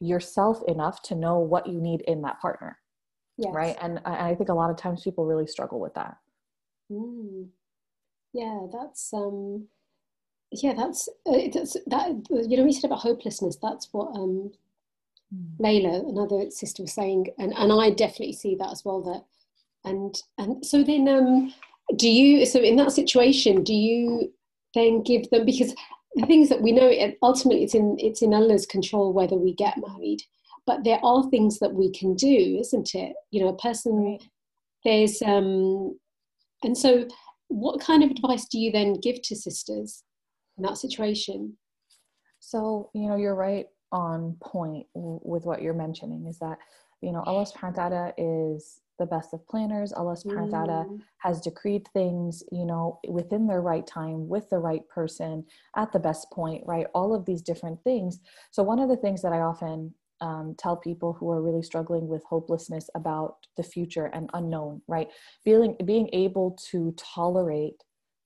yourself 0.00 0.62
enough 0.68 1.02
to 1.02 1.14
know 1.14 1.38
what 1.38 1.66
you 1.66 1.80
need 1.80 2.00
in 2.02 2.22
that 2.22 2.40
partner 2.40 2.78
yes. 3.36 3.52
right 3.52 3.76
and 3.82 4.00
I, 4.04 4.34
think 4.34 4.48
a 4.48 4.54
lot 4.54 4.70
of 4.70 4.76
times 4.76 5.02
people 5.02 5.26
really 5.26 5.46
struggle 5.46 5.80
with 5.80 5.94
that 5.94 6.16
mm. 6.90 7.46
yeah 8.32 8.66
that's 8.72 9.12
um 9.12 9.66
yeah 10.52 10.74
that's, 10.74 11.08
uh, 11.26 11.48
that's 11.52 11.76
that 11.86 12.10
you 12.30 12.56
know 12.56 12.64
we 12.64 12.72
said 12.72 12.84
about 12.84 13.00
hopelessness 13.00 13.56
that's 13.56 13.88
what 13.92 14.08
um 14.16 14.50
mm. 15.34 15.56
layla 15.58 16.08
another 16.08 16.50
sister 16.50 16.82
was 16.82 16.92
saying 16.92 17.26
and 17.38 17.52
and 17.56 17.72
i 17.72 17.90
definitely 17.90 18.32
see 18.32 18.54
that 18.54 18.70
as 18.70 18.84
well 18.84 19.00
that 19.02 19.24
and 19.88 20.22
and 20.38 20.64
so 20.64 20.82
then 20.82 21.08
um 21.08 21.52
do 21.96 22.08
you 22.08 22.44
so 22.46 22.60
in 22.60 22.76
that 22.76 22.92
situation 22.92 23.62
do 23.62 23.74
you 23.74 24.32
then 24.74 25.02
give 25.02 25.28
them 25.30 25.44
because 25.44 25.74
the 26.14 26.26
things 26.26 26.48
that 26.48 26.60
we 26.60 26.72
know 26.72 26.90
ultimately 27.22 27.64
it's 27.64 27.74
in 27.74 27.96
it's 27.98 28.22
in 28.22 28.34
Allah's 28.34 28.66
control 28.66 29.12
whether 29.12 29.36
we 29.36 29.54
get 29.54 29.78
married 29.78 30.22
but 30.66 30.84
there 30.84 31.00
are 31.02 31.28
things 31.30 31.58
that 31.58 31.72
we 31.72 31.90
can 31.90 32.14
do 32.14 32.58
isn't 32.60 32.94
it 32.94 33.14
you 33.30 33.40
know 33.40 33.48
a 33.48 33.56
person 33.56 34.04
right. 34.04 34.22
there's 34.84 35.22
um 35.22 35.98
and 36.62 36.76
so 36.76 37.06
what 37.48 37.80
kind 37.80 38.02
of 38.02 38.10
advice 38.10 38.46
do 38.46 38.58
you 38.58 38.70
then 38.70 38.94
give 38.94 39.20
to 39.22 39.34
sisters 39.34 40.02
in 40.56 40.62
that 40.62 40.76
situation 40.76 41.56
so 42.40 42.90
you 42.94 43.08
know 43.08 43.16
you're 43.16 43.34
right 43.34 43.66
on 43.92 44.36
point 44.40 44.86
with 44.94 45.44
what 45.44 45.62
you're 45.62 45.74
mentioning 45.74 46.26
is 46.26 46.38
that 46.38 46.58
you 47.00 47.12
know 47.12 47.22
Allah 47.26 47.46
subhanahu 47.46 47.76
wa 47.76 47.88
ta'ala 47.88 48.12
is 48.18 48.82
the 48.98 49.06
best 49.06 49.34
of 49.34 49.46
planners. 49.48 49.92
Allah 49.92 50.14
subhanahu 50.14 50.50
wa 50.50 50.64
ta'ala 50.64 50.84
mm. 50.84 51.00
has 51.18 51.40
decreed 51.40 51.86
things, 51.92 52.42
you 52.52 52.64
know, 52.64 53.00
within 53.08 53.46
their 53.46 53.60
right 53.60 53.86
time, 53.86 54.28
with 54.28 54.48
the 54.48 54.58
right 54.58 54.86
person, 54.88 55.44
at 55.76 55.90
the 55.92 55.98
best 55.98 56.30
point, 56.30 56.62
right? 56.66 56.86
All 56.94 57.14
of 57.14 57.24
these 57.24 57.42
different 57.42 57.82
things. 57.82 58.20
So, 58.50 58.62
one 58.62 58.78
of 58.78 58.88
the 58.88 58.96
things 58.96 59.22
that 59.22 59.32
I 59.32 59.40
often 59.40 59.92
um, 60.20 60.54
tell 60.56 60.76
people 60.76 61.12
who 61.12 61.30
are 61.30 61.42
really 61.42 61.62
struggling 61.62 62.06
with 62.06 62.22
hopelessness 62.24 62.88
about 62.94 63.38
the 63.56 63.64
future 63.64 64.06
and 64.06 64.30
unknown, 64.34 64.82
right? 64.86 65.08
Being, 65.44 65.76
being 65.84 66.08
able 66.12 66.56
to 66.70 66.94
tolerate 66.96 67.82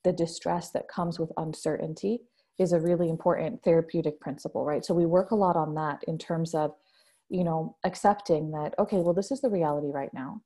the 0.06 0.12
distress 0.12 0.70
that 0.70 0.88
comes 0.88 1.18
with 1.18 1.32
uncertainty 1.36 2.20
is 2.58 2.72
a 2.72 2.80
really 2.80 3.10
important 3.10 3.62
therapeutic 3.62 4.20
principle, 4.20 4.64
right? 4.64 4.84
So, 4.84 4.94
we 4.94 5.04
work 5.04 5.32
a 5.32 5.34
lot 5.34 5.56
on 5.56 5.75
that 5.75 6.02
in 6.08 6.16
terms 6.16 6.54
of 6.54 6.72
you 7.28 7.42
know 7.42 7.76
accepting 7.82 8.52
that 8.52 8.72
okay 8.78 8.98
well 8.98 9.12
this 9.12 9.32
is 9.32 9.40
the 9.40 9.50
reality 9.50 9.88
right 9.90 10.14
now 10.14 10.40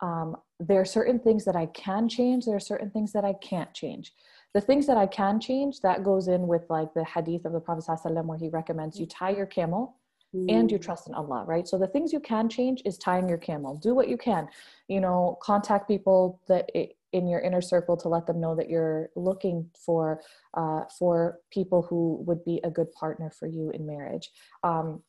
um, 0.00 0.36
there 0.60 0.80
are 0.80 0.84
certain 0.84 1.18
things 1.18 1.44
that 1.44 1.56
I 1.56 1.66
can 1.66 2.08
change. 2.08 2.44
There 2.44 2.56
are 2.56 2.60
certain 2.60 2.90
things 2.90 3.12
that 3.12 3.24
I 3.24 3.34
can't 3.34 3.72
change. 3.72 4.12
The 4.52 4.60
things 4.60 4.86
that 4.86 4.96
I 4.96 5.06
can 5.06 5.40
change, 5.40 5.80
that 5.80 6.04
goes 6.04 6.28
in 6.28 6.46
with 6.46 6.62
like 6.68 6.92
the 6.94 7.04
hadith 7.04 7.44
of 7.44 7.52
the 7.52 7.60
Prophet 7.60 7.84
where 8.26 8.38
he 8.38 8.48
recommends 8.50 9.00
you 9.00 9.06
tie 9.06 9.30
your 9.30 9.46
camel. 9.46 9.96
And 10.34 10.70
you 10.70 10.78
mm. 10.78 10.82
trust 10.82 11.08
in 11.08 11.14
Allah, 11.14 11.44
right? 11.46 11.66
So 11.66 11.78
the 11.78 11.86
things 11.86 12.12
you 12.12 12.20
can 12.20 12.48
change 12.48 12.82
is 12.84 12.98
tying 12.98 13.28
your 13.28 13.38
camel. 13.38 13.76
Do 13.76 13.94
what 13.94 14.08
you 14.08 14.16
can. 14.16 14.48
You 14.88 15.00
know, 15.00 15.38
contact 15.40 15.88
people 15.88 16.40
that 16.48 16.70
in 17.12 17.28
your 17.28 17.40
inner 17.40 17.60
circle 17.60 17.96
to 17.96 18.08
let 18.08 18.26
them 18.26 18.40
know 18.40 18.56
that 18.56 18.68
you're 18.68 19.10
looking 19.14 19.70
for 19.86 20.20
uh, 20.54 20.82
for 20.98 21.38
people 21.52 21.82
who 21.82 22.22
would 22.26 22.44
be 22.44 22.60
a 22.64 22.70
good 22.70 22.90
partner 22.92 23.30
for 23.30 23.46
you 23.46 23.70
in 23.70 23.86
marriage. 23.86 24.30
Um, 24.62 25.02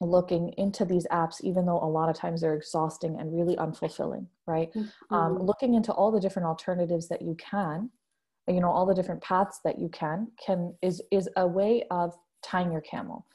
looking 0.00 0.54
into 0.58 0.84
these 0.84 1.06
apps 1.10 1.42
even 1.42 1.66
though 1.66 1.80
a 1.82 1.88
lot 1.88 2.08
of 2.08 2.16
times 2.16 2.40
they're 2.40 2.54
exhausting 2.54 3.18
and 3.18 3.34
really 3.34 3.56
unfulfilling 3.56 4.24
right 4.46 4.70
um, 4.76 4.82
mm-hmm. 4.84 5.14
um, 5.14 5.38
looking 5.38 5.74
into 5.74 5.90
all 5.92 6.12
the 6.12 6.20
different 6.20 6.46
alternatives 6.46 7.08
that 7.08 7.20
you 7.20 7.34
can 7.34 7.90
you 8.46 8.60
know 8.60 8.70
all 8.70 8.86
the 8.86 8.94
different 8.94 9.20
paths 9.20 9.58
that 9.64 9.76
you 9.76 9.88
can 9.88 10.28
can 10.44 10.72
is 10.82 11.02
is 11.10 11.28
a 11.36 11.44
way 11.44 11.82
of 11.90 12.14
tying 12.44 12.70
your 12.70 12.80
camel 12.82 13.26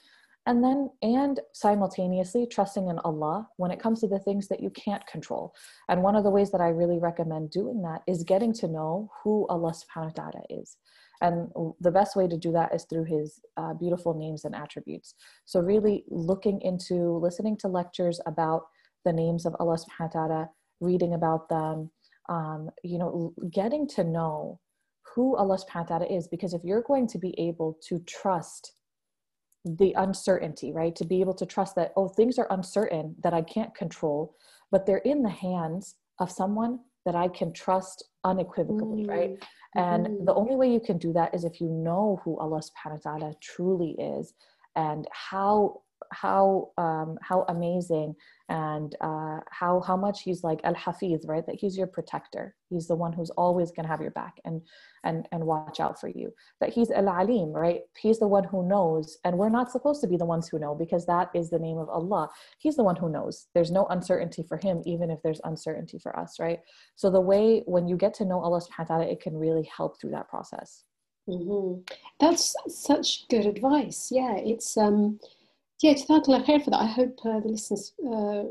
and 0.46 0.64
then 0.64 0.90
and 1.02 1.40
simultaneously 1.54 2.46
trusting 2.46 2.88
in 2.88 2.98
allah 3.00 3.48
when 3.58 3.72
it 3.72 3.80
comes 3.80 4.00
to 4.02 4.08
the 4.08 4.20
things 4.20 4.48
that 4.48 4.62
you 4.62 4.70
can't 4.72 5.06
control 5.08 5.54
and 5.90 6.02
one 6.02 6.16
of 6.16 6.24
the 6.24 6.30
ways 6.30 6.52
that 6.52 6.62
i 6.62 6.70
really 6.70 7.00
recommend 7.00 7.50
doing 7.50 7.82
that 7.82 8.02
is 8.08 8.24
getting 8.24 8.54
to 8.54 8.68
know 8.68 9.10
who 9.24 9.46
allah 9.50 9.72
subhanahu 9.72 10.18
wa 10.18 10.30
ta'ala 10.30 10.44
is 10.50 10.78
and 11.24 11.50
the 11.80 11.92
best 11.92 12.18
way 12.18 12.28
to 12.28 12.38
do 12.38 12.52
that 12.52 12.76
is 12.76 12.84
through 12.84 13.06
his 13.06 13.40
uh, 13.56 13.74
beautiful 13.74 14.14
names 14.14 14.44
and 14.44 14.54
attributes. 14.54 15.16
So, 15.46 15.62
really 15.62 16.04
looking 16.10 16.62
into 16.62 17.18
listening 17.18 17.56
to 17.58 17.70
lectures 17.70 18.20
about 18.26 18.64
the 19.06 19.14
names 19.14 19.46
of 19.46 19.56
Allah 19.58 19.78
subhanahu 19.78 20.16
wa 20.16 20.28
ta'ala, 20.28 20.50
reading 20.82 21.14
about 21.14 21.48
them, 21.48 21.92
um, 22.28 22.70
you 22.84 22.98
know, 22.98 23.34
getting 23.52 23.88
to 23.96 24.04
know 24.04 24.60
who 25.16 25.38
Allah 25.38 25.58
subhanahu 25.58 25.90
wa 25.90 25.98
ta'ala 25.98 26.06
is. 26.08 26.28
Because 26.28 26.54
if 26.54 26.62
you're 26.66 26.84
going 26.84 27.08
to 27.08 27.18
be 27.18 27.34
able 27.40 27.78
to 27.88 28.00
trust 28.00 28.74
the 29.66 29.94
uncertainty, 29.94 30.72
right? 30.72 30.96
To 30.96 31.06
be 31.06 31.22
able 31.22 31.34
to 31.36 31.46
trust 31.46 31.76
that, 31.76 31.94
oh, 31.96 32.08
things 32.08 32.38
are 32.38 32.48
uncertain 32.50 33.16
that 33.24 33.34
I 33.34 33.42
can't 33.42 33.74
control, 33.76 34.36
but 34.72 34.86
they're 34.86 34.98
in 34.98 35.24
the 35.24 35.30
hands 35.30 35.96
of 36.20 36.32
someone 36.32 36.80
that 37.06 37.16
I 37.16 37.28
can 37.28 37.54
trust 37.54 38.04
unequivocally, 38.24 39.04
mm. 39.04 39.10
right? 39.10 39.44
And 39.76 40.06
mm-hmm. 40.06 40.26
the 40.26 40.34
only 40.34 40.56
way 40.56 40.72
you 40.72 40.80
can 40.80 40.98
do 40.98 41.14
that 41.14 41.34
is 41.34 41.44
if 41.44 41.60
you 41.60 41.68
know 41.70 42.22
who 42.24 42.38
Allah 42.40 42.62
subhanahu 42.62 43.06
wa 43.06 43.18
ta'ala 43.18 43.34
truly 43.42 43.92
is 44.00 44.34
and 44.76 45.08
how 45.12 45.82
how 46.14 46.72
um, 46.78 47.18
how 47.22 47.46
amazing 47.50 48.16
and 48.50 48.96
uh, 49.02 49.40
how 49.50 49.82
how 49.82 49.98
much 49.98 50.22
he's 50.22 50.44
like 50.44 50.60
al 50.64 50.76
hafiz 50.76 51.26
right? 51.28 51.46
That 51.46 51.56
he's 51.56 51.78
your 51.78 51.88
protector. 51.88 52.56
He's 52.70 52.88
the 52.88 52.96
one 52.96 53.14
who's 53.14 53.30
always 53.32 53.72
going 53.72 53.86
to 53.86 53.90
have 53.90 54.02
your 54.02 54.12
back 54.12 54.36
and 54.46 54.62
and 55.04 55.28
and 55.32 55.44
watch 55.46 55.80
out 55.80 56.00
for 56.00 56.10
you. 56.10 56.32
That 56.60 56.74
he's 56.74 56.92
al 56.92 57.10
alim 57.10 57.52
right? 57.52 57.82
He's 57.98 58.20
the 58.20 58.28
one 58.28 58.44
who 58.44 58.68
knows 58.68 59.18
and 59.24 59.38
we're 59.38 59.50
not 59.50 59.72
supposed 59.72 60.02
to 60.02 60.08
be 60.08 60.18
the 60.18 60.26
ones 60.26 60.48
who 60.48 60.60
know 60.60 60.76
because 60.76 61.06
that 61.06 61.30
is 61.34 61.50
the 61.50 61.60
name 61.60 61.78
of 61.78 61.90
allah. 61.90 62.30
He's 62.60 62.76
the 62.76 62.84
one 62.84 62.96
who 62.96 63.10
knows. 63.10 63.48
There's 63.56 63.72
no 63.72 63.86
uncertainty 63.88 64.44
for 64.44 64.58
him 64.58 64.82
even 64.86 65.10
if 65.10 65.22
there's 65.24 65.42
uncertainty 65.46 65.98
for 66.00 66.18
us 66.18 66.40
right? 66.40 66.60
So 66.96 67.10
the 67.10 67.22
way 67.22 67.64
when 67.66 67.88
you 67.88 67.98
get 67.98 68.14
to 68.16 68.26
know 68.26 68.40
allah 68.40 68.62
subhanahu 68.62 68.90
wa 68.90 68.98
ta'ala 68.98 69.06
it 69.06 69.22
can 69.22 69.36
really 69.38 69.70
help 69.76 70.00
through 70.00 70.12
that 70.12 70.30
process. 70.30 70.84
Mm-hmm. 71.30 71.80
that's 72.20 72.54
such 72.68 73.30
good 73.30 73.46
advice. 73.46 74.10
Yeah 74.12 74.36
it's 74.36 74.76
um 74.78 75.20
yeah, 75.84 75.94
Jazakallah 75.94 76.46
khair 76.46 76.64
for 76.64 76.72
that. 76.72 76.82
I 76.82 76.88
hope 76.88 77.20
uh, 77.26 77.40
the 77.42 77.50
listeners 77.50 77.94
uh, 78.06 78.44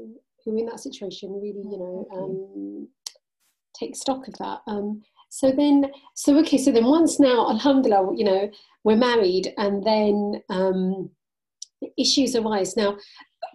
who 0.45 0.55
are 0.55 0.59
in 0.59 0.67
that 0.67 0.81
situation 0.81 1.33
really, 1.33 1.65
you 1.65 1.79
know, 1.79 2.07
um, 2.15 2.89
take 3.75 3.97
stock 3.97 4.29
of 4.29 4.35
that. 4.39 4.61
Um, 4.67 5.03
so 5.31 5.51
then, 5.51 5.91
so 6.15 6.39
okay, 6.41 6.59
so 6.59 6.71
then 6.71 6.85
once 6.85 7.19
now, 7.19 7.49
Alhamdulillah, 7.49 8.15
you 8.17 8.25
know, 8.25 8.51
we're 8.85 8.97
married, 8.97 9.55
and 9.57 9.83
then 9.83 10.43
um, 10.51 11.09
issues 11.97 12.37
arise. 12.37 12.77
Now, 12.77 12.99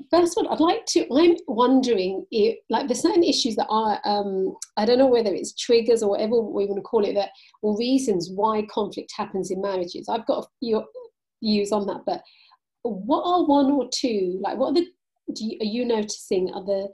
first 0.09 0.35
of 0.35 0.45
all, 0.45 0.53
I'd 0.53 0.59
like 0.59 0.85
to. 0.87 1.05
I'm 1.13 1.35
wondering 1.47 2.25
if, 2.31 2.57
like, 2.71 2.87
there's 2.87 3.03
certain 3.03 3.23
issues 3.23 3.55
that 3.57 3.67
are. 3.69 3.99
Um, 4.05 4.55
I 4.75 4.85
don't 4.85 4.97
know 4.97 5.05
whether 5.05 5.31
it's 5.31 5.53
triggers 5.53 6.01
or 6.01 6.09
whatever 6.09 6.41
we 6.41 6.65
want 6.65 6.77
to 6.77 6.81
call 6.81 7.05
it, 7.05 7.13
that 7.13 7.29
or 7.61 7.77
reasons 7.77 8.31
why 8.33 8.65
conflict 8.71 9.11
happens 9.15 9.51
in 9.51 9.61
marriages. 9.61 10.09
I've 10.09 10.25
got 10.25 10.45
a 10.45 10.47
few 10.59 10.83
views 11.43 11.71
on 11.71 11.85
that, 11.85 12.01
but 12.07 12.23
what 12.89 13.23
are 13.23 13.45
one 13.45 13.71
or 13.71 13.89
two 13.93 14.39
like 14.41 14.57
what 14.57 14.69
are 14.69 14.73
the 14.73 14.87
do 15.33 15.45
you, 15.45 15.57
are 15.61 15.65
you 15.65 15.85
noticing 15.85 16.51
are 16.53 16.63
the 16.63 16.87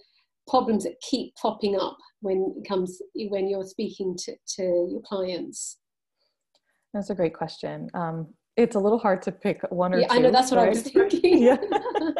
problems 0.47 0.83
that 0.83 0.99
keep 1.01 1.33
popping 1.35 1.77
up 1.79 1.97
when 2.21 2.53
it 2.57 2.67
comes 2.67 3.01
when 3.29 3.47
you're 3.47 3.63
speaking 3.63 4.15
to, 4.17 4.35
to 4.47 4.63
your 4.91 5.01
clients 5.05 5.77
that's 6.93 7.09
a 7.09 7.15
great 7.15 7.33
question 7.33 7.89
um, 7.93 8.27
it's 8.55 8.75
a 8.75 8.79
little 8.79 8.99
hard 8.99 9.21
to 9.23 9.31
pick 9.31 9.61
one 9.71 9.93
or 9.93 9.99
yeah, 9.99 10.07
two. 10.07 10.13
I 10.13 10.19
know 10.19 10.31
that's 10.31 10.51
what 10.51 10.57
right? 10.57 10.67
I 10.67 10.69
was 10.69 10.81
thinking. 10.83 11.41
yeah. 11.41 11.57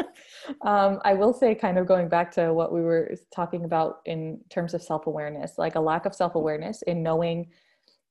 um, 0.61 0.99
I 1.05 1.13
will 1.13 1.33
say, 1.33 1.53
kind 1.53 1.77
of 1.77 1.85
going 1.85 2.09
back 2.09 2.31
to 2.31 2.53
what 2.53 2.73
we 2.73 2.81
were 2.81 3.11
talking 3.33 3.65
about 3.65 3.99
in 4.05 4.39
terms 4.49 4.73
of 4.73 4.81
self 4.81 5.05
awareness, 5.05 5.57
like 5.57 5.75
a 5.75 5.79
lack 5.79 6.05
of 6.05 6.15
self 6.15 6.35
awareness 6.35 6.81
in 6.83 7.03
knowing 7.03 7.49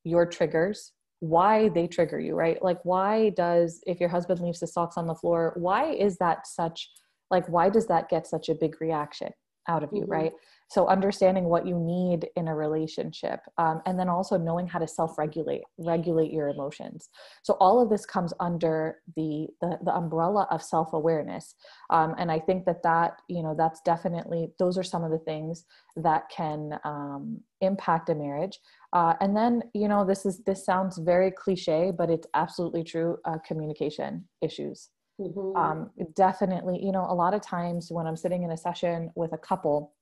your 0.04 0.24
triggers, 0.26 0.92
why 1.22 1.68
they 1.68 1.86
trigger 1.86 2.18
you 2.18 2.34
right? 2.34 2.60
Like 2.60 2.80
why 2.82 3.30
does 3.30 3.80
if 3.86 4.00
your 4.00 4.08
husband 4.08 4.40
leaves 4.40 4.58
his 4.58 4.72
socks 4.72 4.96
on 4.96 5.06
the 5.06 5.14
floor 5.14 5.52
why 5.56 5.92
is 5.92 6.16
that 6.18 6.48
such 6.48 6.90
like 7.30 7.48
why 7.48 7.70
does 7.70 7.86
that 7.86 8.08
get 8.08 8.26
such 8.26 8.48
a 8.48 8.56
big 8.56 8.80
reaction 8.80 9.30
out 9.68 9.82
of 9.82 9.90
you 9.92 10.02
mm-hmm. 10.02 10.12
right? 10.12 10.32
So 10.68 10.88
understanding 10.88 11.44
what 11.44 11.66
you 11.66 11.78
need 11.78 12.28
in 12.36 12.48
a 12.48 12.54
relationship 12.54 13.40
um, 13.58 13.82
and 13.86 13.98
then 13.98 14.08
also 14.08 14.38
knowing 14.38 14.66
how 14.66 14.78
to 14.78 14.88
self-regulate 14.88 15.62
regulate 15.78 16.32
your 16.32 16.48
emotions. 16.48 17.10
So 17.42 17.54
all 17.60 17.80
of 17.82 17.90
this 17.90 18.06
comes 18.06 18.32
under 18.40 18.98
the 19.16 19.48
the, 19.60 19.78
the 19.84 19.94
umbrella 19.94 20.46
of 20.50 20.62
self-awareness 20.62 21.54
um, 21.90 22.14
and 22.18 22.30
i 22.30 22.38
think 22.38 22.64
that 22.64 22.82
that 22.82 23.20
you 23.28 23.42
know 23.42 23.54
that's 23.56 23.80
definitely 23.82 24.48
those 24.58 24.78
are 24.78 24.82
some 24.82 25.04
of 25.04 25.10
the 25.10 25.18
things 25.18 25.64
that 25.96 26.28
can 26.34 26.78
um, 26.84 27.40
impact 27.60 28.08
a 28.08 28.14
marriage. 28.14 28.58
Uh, 28.92 29.14
and 29.20 29.36
then 29.36 29.62
you 29.74 29.88
know 29.88 30.04
this 30.04 30.26
is 30.26 30.42
this 30.44 30.66
sounds 30.66 30.98
very 30.98 31.30
cliche 31.30 31.90
but 31.96 32.10
it's 32.10 32.26
absolutely 32.34 32.84
true 32.84 33.16
uh, 33.24 33.38
communication 33.46 34.22
issues 34.42 34.90
mm-hmm. 35.22 35.56
Um, 35.56 35.90
definitely 36.14 36.78
you 36.82 36.92
know 36.92 37.06
a 37.08 37.14
lot 37.14 37.34
of 37.34 37.42
times 37.42 37.90
when 37.90 38.06
i'm 38.06 38.16
sitting 38.16 38.42
in 38.42 38.50
a 38.50 38.56
session 38.56 39.10
with 39.14 39.32
a 39.32 39.38
couple 39.38 39.92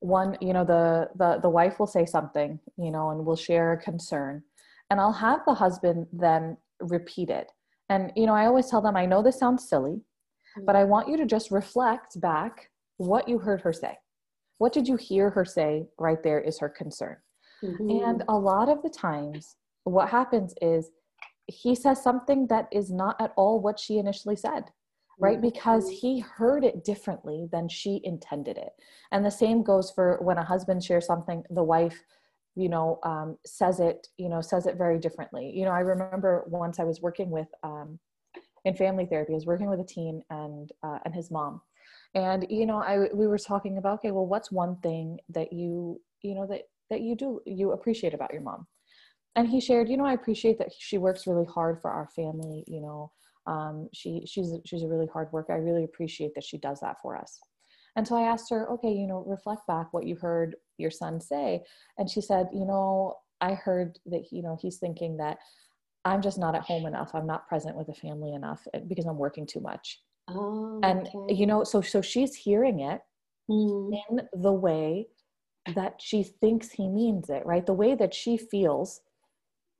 one 0.00 0.36
you 0.40 0.52
know 0.52 0.64
the 0.64 1.08
the 1.16 1.38
the 1.42 1.48
wife 1.48 1.78
will 1.78 1.86
say 1.86 2.06
something 2.06 2.58
you 2.76 2.90
know 2.90 3.10
and 3.10 3.24
will 3.24 3.36
share 3.36 3.72
a 3.72 3.82
concern 3.82 4.42
and 4.90 5.00
i'll 5.00 5.12
have 5.12 5.40
the 5.46 5.54
husband 5.54 6.06
then 6.12 6.56
repeat 6.80 7.28
it 7.28 7.52
and 7.90 8.10
you 8.16 8.26
know 8.26 8.34
i 8.34 8.46
always 8.46 8.68
tell 8.68 8.80
them 8.80 8.96
i 8.96 9.04
know 9.04 9.22
this 9.22 9.38
sounds 9.38 9.68
silly 9.68 10.00
but 10.66 10.74
i 10.74 10.84
want 10.84 11.08
you 11.08 11.16
to 11.16 11.26
just 11.26 11.50
reflect 11.50 12.20
back 12.20 12.70
what 12.96 13.28
you 13.28 13.38
heard 13.38 13.60
her 13.60 13.72
say 13.72 13.96
what 14.58 14.72
did 14.72 14.88
you 14.88 14.96
hear 14.96 15.30
her 15.30 15.44
say 15.44 15.86
right 15.98 16.22
there 16.22 16.40
is 16.40 16.58
her 16.58 16.68
concern 16.68 17.16
mm-hmm. 17.62 18.04
and 18.04 18.24
a 18.28 18.34
lot 18.34 18.68
of 18.68 18.82
the 18.82 18.90
times 18.90 19.56
what 19.84 20.08
happens 20.08 20.54
is 20.60 20.90
he 21.46 21.74
says 21.74 22.02
something 22.02 22.46
that 22.48 22.68
is 22.72 22.90
not 22.90 23.20
at 23.20 23.32
all 23.36 23.60
what 23.60 23.78
she 23.78 23.98
initially 23.98 24.36
said 24.36 24.64
right? 25.20 25.38
Mm-hmm. 25.38 25.48
because 25.48 25.88
he 25.88 26.18
heard 26.20 26.64
it 26.64 26.82
differently 26.82 27.46
than 27.52 27.68
she 27.68 28.00
intended 28.04 28.56
it. 28.56 28.72
And 29.12 29.24
the 29.24 29.30
same 29.30 29.62
goes 29.62 29.90
for 29.90 30.18
when 30.22 30.38
a 30.38 30.44
husband 30.44 30.82
shares 30.82 31.06
something 31.06 31.44
the 31.50 31.62
wife 31.62 32.02
you 32.56 32.68
know 32.68 32.98
um, 33.04 33.38
says 33.46 33.78
it 33.78 34.08
you 34.16 34.28
know 34.28 34.40
says 34.40 34.66
it 34.66 34.76
very 34.76 34.98
differently. 34.98 35.52
You 35.54 35.66
know 35.66 35.70
i 35.70 35.80
remember 35.80 36.44
once 36.48 36.80
i 36.80 36.84
was 36.84 37.00
working 37.00 37.30
with 37.30 37.46
um, 37.62 37.98
in 38.64 38.74
family 38.74 39.06
therapy 39.06 39.32
i 39.32 39.34
was 39.34 39.46
working 39.46 39.70
with 39.70 39.80
a 39.80 39.84
teen 39.84 40.22
and 40.30 40.72
uh, 40.82 40.98
and 41.04 41.14
his 41.14 41.30
mom. 41.30 41.60
And 42.14 42.46
you 42.50 42.66
know 42.66 42.82
i 42.82 43.08
we 43.14 43.28
were 43.28 43.38
talking 43.38 43.78
about 43.78 43.98
okay 43.98 44.10
well 44.10 44.26
what's 44.26 44.50
one 44.50 44.76
thing 44.78 45.18
that 45.28 45.52
you 45.52 46.00
you 46.22 46.34
know 46.34 46.46
that 46.46 46.62
that 46.90 47.02
you 47.02 47.14
do 47.14 47.40
you 47.46 47.72
appreciate 47.72 48.14
about 48.14 48.32
your 48.32 48.42
mom 48.42 48.66
and 49.36 49.48
he 49.48 49.60
shared 49.60 49.88
you 49.88 49.96
know 49.96 50.06
i 50.06 50.12
appreciate 50.12 50.58
that 50.58 50.72
she 50.76 50.98
works 50.98 51.26
really 51.26 51.46
hard 51.46 51.80
for 51.80 51.90
our 51.90 52.08
family 52.14 52.64
you 52.66 52.80
know 52.80 53.10
um, 53.46 53.88
she 53.92 54.24
she's 54.26 54.52
she's 54.64 54.82
a 54.82 54.88
really 54.88 55.08
hard 55.12 55.28
worker. 55.32 55.52
I 55.52 55.56
really 55.56 55.84
appreciate 55.84 56.34
that 56.34 56.44
she 56.44 56.58
does 56.58 56.80
that 56.80 56.96
for 57.02 57.16
us. 57.16 57.38
And 57.96 58.06
so 58.06 58.16
I 58.16 58.22
asked 58.22 58.50
her, 58.50 58.70
okay, 58.70 58.92
you 58.92 59.06
know, 59.06 59.24
reflect 59.26 59.66
back 59.66 59.92
what 59.92 60.06
you 60.06 60.14
heard 60.14 60.54
your 60.78 60.92
son 60.92 61.20
say, 61.20 61.62
and 61.98 62.08
she 62.08 62.20
said, 62.20 62.48
you 62.52 62.64
know, 62.64 63.16
I 63.40 63.54
heard 63.54 63.98
that 64.06 64.24
you 64.30 64.42
know 64.42 64.56
he's 64.60 64.78
thinking 64.78 65.16
that 65.16 65.38
I'm 66.04 66.22
just 66.22 66.38
not 66.38 66.54
at 66.54 66.62
home 66.62 66.86
enough. 66.86 67.10
I'm 67.14 67.26
not 67.26 67.48
present 67.48 67.76
with 67.76 67.88
the 67.88 67.94
family 67.94 68.34
enough 68.34 68.66
eh, 68.74 68.80
because 68.86 69.06
I'm 69.06 69.18
working 69.18 69.46
too 69.46 69.60
much. 69.60 70.00
Oh, 70.28 70.80
and 70.82 71.08
okay. 71.12 71.34
you 71.34 71.46
know, 71.46 71.64
so 71.64 71.80
so 71.80 72.00
she's 72.00 72.34
hearing 72.34 72.80
it 72.80 73.00
mm. 73.50 73.90
in 74.10 74.20
the 74.34 74.52
way 74.52 75.08
that 75.74 75.96
she 75.98 76.22
thinks 76.22 76.70
he 76.70 76.88
means 76.88 77.30
it, 77.30 77.44
right? 77.44 77.66
The 77.66 77.72
way 77.72 77.94
that 77.94 78.14
she 78.14 78.36
feels 78.36 79.00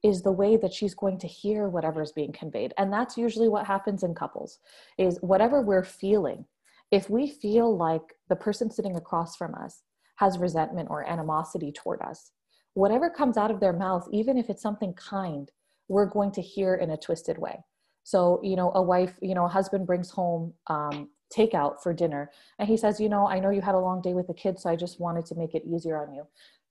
is 0.02 0.22
the 0.22 0.32
way 0.32 0.56
that 0.56 0.72
she's 0.72 0.94
going 0.94 1.18
to 1.18 1.26
hear 1.26 1.68
whatever 1.68 2.02
is 2.02 2.12
being 2.12 2.32
conveyed. 2.32 2.72
And 2.78 2.92
that's 2.92 3.18
usually 3.18 3.48
what 3.48 3.66
happens 3.66 4.02
in 4.02 4.14
couples 4.14 4.58
is 4.98 5.18
whatever 5.20 5.60
we're 5.60 5.84
feeling 5.84 6.46
if 6.90 7.08
we 7.08 7.28
feel 7.28 7.76
like 7.76 8.16
the 8.28 8.36
person 8.36 8.70
sitting 8.70 8.96
across 8.96 9.36
from 9.36 9.54
us 9.54 9.82
has 10.16 10.38
resentment 10.38 10.88
or 10.90 11.08
animosity 11.08 11.72
toward 11.72 12.00
us 12.02 12.32
whatever 12.74 13.10
comes 13.10 13.36
out 13.36 13.50
of 13.50 13.60
their 13.60 13.72
mouth 13.72 14.06
even 14.12 14.38
if 14.38 14.48
it's 14.48 14.62
something 14.62 14.94
kind 14.94 15.50
we're 15.88 16.06
going 16.06 16.30
to 16.30 16.40
hear 16.40 16.76
in 16.76 16.90
a 16.90 16.96
twisted 16.96 17.36
way. 17.36 17.58
So 18.04 18.40
you 18.42 18.56
know 18.56 18.72
a 18.74 18.82
wife 18.82 19.14
you 19.20 19.34
know 19.34 19.44
a 19.44 19.48
husband 19.48 19.86
brings 19.86 20.10
home 20.10 20.54
um, 20.68 21.10
takeout 21.36 21.82
for 21.82 21.92
dinner 21.92 22.30
and 22.58 22.68
he 22.68 22.76
says 22.76 22.98
you 22.98 23.08
know 23.08 23.28
i 23.28 23.38
know 23.38 23.50
you 23.50 23.60
had 23.60 23.76
a 23.76 23.78
long 23.78 24.02
day 24.02 24.14
with 24.14 24.26
the 24.26 24.34
kids 24.34 24.64
so 24.64 24.70
i 24.70 24.74
just 24.74 24.98
wanted 24.98 25.24
to 25.26 25.36
make 25.36 25.54
it 25.54 25.62
easier 25.64 25.96
on 25.96 26.12
you. 26.12 26.26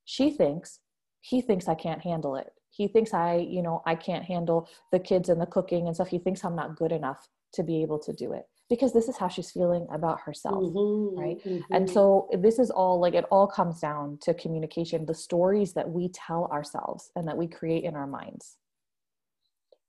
She 0.06 0.32
thinks 0.32 0.80
he 1.21 1.41
thinks 1.41 1.67
i 1.67 1.75
can't 1.75 2.01
handle 2.01 2.36
it 2.36 2.51
he 2.80 2.88
thinks 2.88 3.13
i 3.13 3.36
you 3.36 3.62
know 3.62 3.84
i 3.86 3.94
can't 3.94 4.24
handle 4.24 4.68
the 4.92 5.00
kids 5.00 5.30
and 5.30 5.39
the 5.39 5.46
cooking 5.46 5.86
and 5.86 5.96
stuff 5.96 6.08
he 6.08 6.18
thinks 6.18 6.44
i'm 6.44 6.56
not 6.56 6.76
good 6.76 6.92
enough 6.92 7.28
to 7.54 7.63
be 7.63 7.82
able 7.82 8.00
to 8.00 8.13
do 8.13 8.34
it. 8.34 8.46
Because 8.70 8.94
this 8.94 9.08
is 9.08 9.18
how 9.18 9.28
she's 9.28 9.50
feeling 9.50 9.88
about 9.92 10.20
herself 10.22 10.63
mm-hmm, 10.63 11.20
right? 11.20 11.44
Mm-hmm. 11.44 11.74
and 11.74 11.89
so 11.89 12.30
this 12.39 12.60
is 12.60 12.70
all 12.70 13.00
like 13.00 13.15
it 13.15 13.26
all 13.32 13.48
comes 13.48 13.80
down 13.80 14.20
to 14.22 14.34
communication 14.36 15.06
the 15.06 15.13
stories 15.13 15.74
that 15.74 15.89
we 15.89 16.10
tell 16.10 16.46
ourselves 16.52 17.10
and 17.15 17.28
that 17.28 17.38
we 17.38 17.48
create 17.48 17.84
in 17.84 17.96
our 17.96 18.06
minds. 18.06 18.58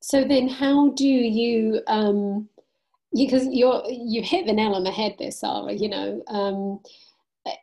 So 0.00 0.24
then 0.24 0.48
how 0.48 0.90
do 0.92 1.06
you 1.06 1.82
um 1.88 2.48
because 3.14 3.46
you're 3.50 3.82
you 3.90 4.22
hit 4.22 4.46
the 4.46 4.52
nail 4.52 4.72
on 4.72 4.84
the 4.84 4.90
head 4.90 5.16
there 5.18 5.32
sarah 5.32 5.72
you 5.72 5.88
know 5.88 6.22
um 6.28 6.80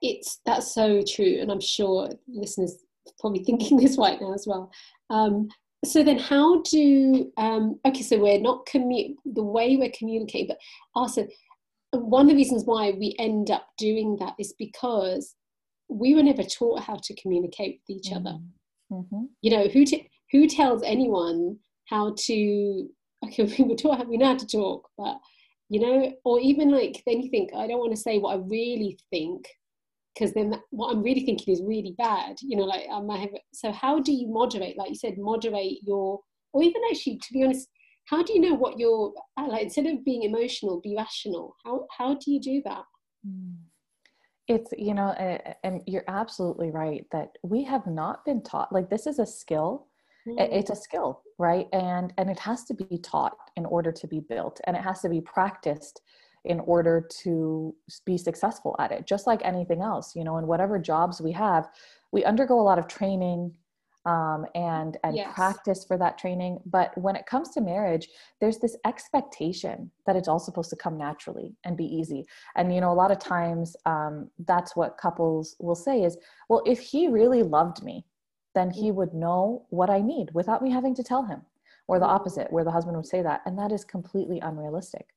it's 0.02 0.42
that's 0.46 0.74
so 0.74 1.02
true 1.02 1.38
and 1.40 1.50
i'm 1.50 1.62
sure 1.62 2.10
listeners 2.28 2.84
probably 3.20 3.42
thinking 3.46 3.78
this 3.78 3.98
right 3.98 4.20
now 4.20 4.34
as 4.34 4.46
well 4.46 4.70
um, 5.10 5.48
so 5.86 6.04
then 6.04 6.18
how 6.18 6.62
do 6.64 7.32
um, 7.38 7.80
okay 7.86 8.02
so 8.02 8.18
we're 8.20 8.40
not 8.40 8.66
commu- 8.66 9.16
the 9.26 9.44
way 9.44 9.78
we're 9.78 9.92
communicating 9.98 10.48
but 10.48 10.58
also 10.96 11.28
one 11.92 12.24
of 12.24 12.30
the 12.30 12.36
reasons 12.36 12.64
why 12.66 12.92
we 12.92 13.16
end 13.20 13.52
up 13.52 13.68
doing 13.78 14.18
that 14.20 14.34
is 14.40 14.54
because 14.58 15.36
we 15.90 16.16
were 16.16 16.24
never 16.24 16.44
taught 16.44 16.82
how 16.82 16.98
to 17.02 17.16
communicate 17.22 17.80
with 17.88 17.98
each 17.98 18.12
other 18.12 18.32
mm-hmm. 18.32 18.96
mm-hmm. 18.96 19.26
you 19.42 19.52
know 19.52 19.68
who 19.68 19.86
t- 19.86 20.10
who 20.32 20.48
tells 20.48 20.84
anyone 20.84 21.58
how 21.86 22.14
to 22.18 22.90
okay 23.24 23.44
we 23.58 23.64
were 23.64 23.76
taught 23.76 24.00
how 24.00 24.04
we 24.04 24.18
know 24.18 24.28
how 24.28 24.38
to 24.38 24.48
talk 24.48 24.88
but 24.98 25.18
you 25.70 25.80
know 25.80 26.12
or 26.26 26.40
even 26.40 26.72
like 26.72 27.04
then 27.06 27.22
you 27.22 27.30
think 27.30 27.52
i 27.56 27.68
don't 27.68 27.80
want 27.80 27.92
to 27.92 28.02
say 28.02 28.18
what 28.18 28.36
i 28.36 28.42
really 28.48 28.98
think 29.10 29.48
because 30.18 30.34
then 30.34 30.54
what 30.72 30.92
I'm 30.92 31.04
really 31.04 31.26
thinking 31.26 31.54
is 31.54 31.62
really 31.62 31.94
bad. 31.98 32.38
You 32.42 32.58
know, 32.58 32.64
like 32.64 32.86
I 32.92 33.00
might 33.02 33.20
have. 33.20 33.30
So 33.54 33.72
how 33.72 34.00
do 34.00 34.12
you 34.12 34.28
moderate? 34.28 34.78
Like 34.78 34.90
you 34.90 34.96
said, 34.96 35.18
moderate 35.18 35.80
your, 35.84 36.20
or 36.54 36.64
even 36.64 36.82
actually, 36.90 37.18
to 37.18 37.34
be 37.34 37.44
honest, 37.44 37.68
how 38.06 38.24
do 38.24 38.34
you 38.34 38.42
know 38.42 38.54
what 38.54 38.80
you're 38.80 39.14
uh, 39.38 39.48
like? 39.48 39.64
Instead 39.64 39.86
of 39.88 40.04
being 40.06 40.24
emotional, 40.24 40.82
be 40.82 40.96
rational. 40.96 41.56
How 41.66 41.86
how 41.96 42.16
do 42.16 42.32
you 42.32 42.40
do 42.40 42.62
that? 42.66 42.84
Hmm. 43.26 43.52
It's 44.48 44.72
you 44.78 44.94
know, 44.94 45.12
and 45.64 45.82
you're 45.86 46.06
absolutely 46.08 46.72
right 46.72 47.06
that 47.12 47.32
we 47.44 47.64
have 47.66 47.86
not 47.86 48.24
been 48.26 48.42
taught. 48.42 48.72
Like 48.72 48.90
this 48.90 49.06
is 49.06 49.20
a 49.20 49.26
skill. 49.26 49.88
Mm. 50.26 50.36
It's 50.40 50.70
a 50.70 50.76
skill, 50.76 51.22
right? 51.38 51.68
And 51.74 52.14
and 52.18 52.30
it 52.30 52.40
has 52.40 52.64
to 52.66 52.74
be 52.74 52.98
taught 52.98 53.38
in 53.58 53.66
order 53.66 53.92
to 53.92 54.08
be 54.08 54.22
built, 54.22 54.62
and 54.66 54.76
it 54.76 54.84
has 54.84 55.02
to 55.02 55.10
be 55.10 55.22
practiced 55.22 56.02
in 56.48 56.62
order 56.62 57.06
to 57.10 57.76
be 58.06 58.18
successful 58.18 58.76
at 58.80 58.92
it 58.92 59.06
just 59.06 59.28
like 59.28 59.42
anything 59.44 59.82
else 59.82 60.16
you 60.16 60.24
know 60.24 60.38
in 60.38 60.48
whatever 60.48 60.80
jobs 60.80 61.22
we 61.22 61.32
have 61.32 61.68
we 62.12 62.24
undergo 62.24 62.60
a 62.60 62.62
lot 62.62 62.80
of 62.80 62.88
training 62.88 63.54
um, 64.06 64.46
and 64.56 64.98
and 65.04 65.18
yes. 65.18 65.34
practice 65.36 65.84
for 65.84 65.98
that 65.98 66.18
training 66.18 66.60
but 66.66 66.98
when 66.98 67.18
it 67.18 67.26
comes 67.26 67.50
to 67.50 67.62
marriage 67.62 68.08
there's 68.40 68.60
this 68.60 68.78
expectation 68.86 69.92
that 70.06 70.16
it's 70.16 70.30
all 70.30 70.40
supposed 70.40 70.70
to 70.70 70.78
come 70.78 70.98
naturally 70.98 71.54
and 71.66 71.76
be 71.76 71.86
easy 71.86 72.26
and 72.56 72.74
you 72.74 72.80
know 72.80 72.92
a 72.92 73.02
lot 73.02 73.12
of 73.12 73.20
times 73.20 73.76
um, 73.86 74.30
that's 74.46 74.76
what 74.76 74.98
couples 74.98 75.56
will 75.60 75.76
say 75.76 76.04
is 76.04 76.18
well 76.48 76.64
if 76.66 76.80
he 76.80 77.10
really 77.10 77.44
loved 77.44 77.84
me 77.84 78.06
then 78.56 78.72
he 78.72 78.90
would 78.92 79.14
know 79.14 79.66
what 79.70 79.90
i 79.90 80.00
need 80.00 80.30
without 80.34 80.62
me 80.62 80.72
having 80.72 80.96
to 80.96 81.04
tell 81.04 81.24
him 81.24 81.42
or 81.90 82.00
the 82.00 82.06
mm-hmm. 82.06 82.16
opposite 82.16 82.52
where 82.52 82.64
the 82.64 82.72
husband 82.72 82.96
would 82.96 83.06
say 83.06 83.22
that 83.22 83.42
and 83.46 83.60
that 83.60 83.74
is 83.74 83.84
completely 83.84 84.40
unrealistic 84.40 85.08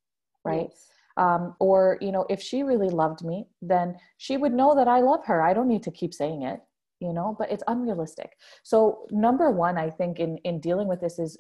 right 0.45 0.67
yes 0.71 0.91
um, 1.21 1.55
or 1.61 1.99
you 2.01 2.11
know 2.11 2.27
if 2.29 2.41
she 2.43 2.63
really 2.63 2.89
loved 2.89 3.23
me 3.23 3.47
then 3.63 3.95
she 4.17 4.37
would 4.37 4.53
know 4.53 4.75
that 4.75 4.89
i 4.89 5.01
love 5.01 5.25
her. 5.27 5.41
I 5.43 5.53
don't 5.55 5.69
need 5.69 5.85
to 5.85 5.91
keep 5.93 6.13
saying 6.15 6.43
it 6.43 6.61
you 7.01 7.13
know 7.13 7.37
but 7.39 7.51
it's 7.53 7.63
unrealistic. 7.69 8.33
So 8.63 9.07
number 9.11 9.51
one 9.51 9.79
i 9.79 9.89
think 9.91 10.19
in 10.19 10.39
in 10.39 10.61
dealing 10.61 10.89
with 10.89 11.01
this 11.01 11.19
is 11.19 11.39